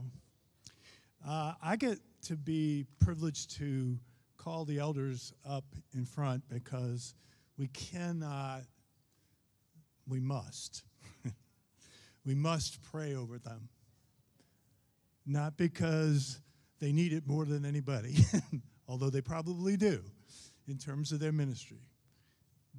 Uh, 1.26 1.54
I 1.62 1.76
get 1.76 2.00
to 2.24 2.36
be 2.36 2.88
privileged 3.00 3.52
to 3.58 4.00
call 4.44 4.66
the 4.66 4.80
elders 4.80 5.32
up 5.48 5.64
in 5.94 6.06
front 6.06 6.44
because 6.50 7.14
we 7.58 7.68
cannot, 7.68 8.62
we 10.08 10.20
must. 10.20 10.84
we 12.26 12.36
must 12.36 12.82
pray 12.82 13.16
over 13.16 13.38
them. 13.38 13.70
Not 15.26 15.56
because 15.56 16.40
they 16.80 16.92
need 16.92 17.14
it 17.14 17.26
more 17.26 17.46
than 17.46 17.66
anybody, 17.66 18.16
although 18.88 19.10
they 19.10 19.22
probably 19.22 19.78
do 19.78 20.04
in 20.68 20.78
terms 20.78 21.14
of 21.14 21.20
their 21.20 21.32
ministry, 21.32 21.88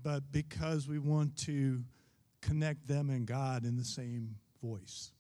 but 0.02 0.30
because 0.30 0.86
we 0.86 0.98
want 0.98 1.34
to 1.38 1.82
connect 2.42 2.86
them 2.86 3.08
and 3.08 3.26
God 3.26 3.64
in 3.64 3.76
the 3.76 3.84
same 3.84 4.36
voice. 4.62 5.13